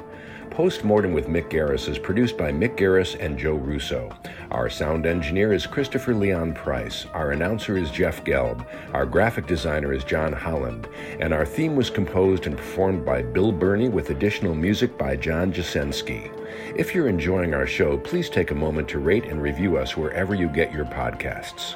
Postmortem 0.51 1.11
with 1.11 1.25
Mick 1.25 1.49
Garris 1.49 1.89
is 1.89 1.97
produced 1.97 2.37
by 2.37 2.51
Mick 2.51 2.77
Garris 2.77 3.19
and 3.19 3.35
Joe 3.35 3.55
Russo. 3.55 4.15
Our 4.51 4.69
sound 4.69 5.07
engineer 5.07 5.53
is 5.53 5.65
Christopher 5.65 6.13
Leon 6.13 6.53
Price. 6.53 7.07
Our 7.15 7.31
announcer 7.31 7.75
is 7.75 7.89
Jeff 7.89 8.23
Gelb. 8.23 8.63
Our 8.93 9.07
graphic 9.07 9.47
designer 9.47 9.91
is 9.91 10.03
John 10.03 10.33
Holland. 10.33 10.87
And 11.19 11.33
our 11.33 11.47
theme 11.47 11.75
was 11.75 11.89
composed 11.89 12.45
and 12.45 12.55
performed 12.55 13.03
by 13.03 13.23
Bill 13.23 13.51
Burney 13.51 13.89
with 13.89 14.11
additional 14.11 14.53
music 14.53 14.99
by 14.99 15.15
John 15.15 15.51
Jasensky. 15.51 16.31
If 16.75 16.95
you're 16.95 17.07
enjoying 17.07 17.53
our 17.53 17.67
show, 17.67 17.99
please 17.99 18.29
take 18.31 18.49
a 18.49 18.55
moment 18.55 18.89
to 18.89 18.99
rate 18.99 19.25
and 19.25 19.39
review 19.39 19.77
us 19.77 19.95
wherever 19.95 20.33
you 20.33 20.47
get 20.47 20.73
your 20.73 20.85
podcasts. 20.85 21.75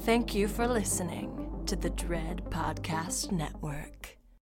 Thank 0.00 0.34
you 0.34 0.48
for 0.48 0.66
listening 0.66 1.62
to 1.66 1.76
the 1.76 1.90
Dread 1.90 2.42
Podcast 2.48 3.32
Network. 3.32 4.15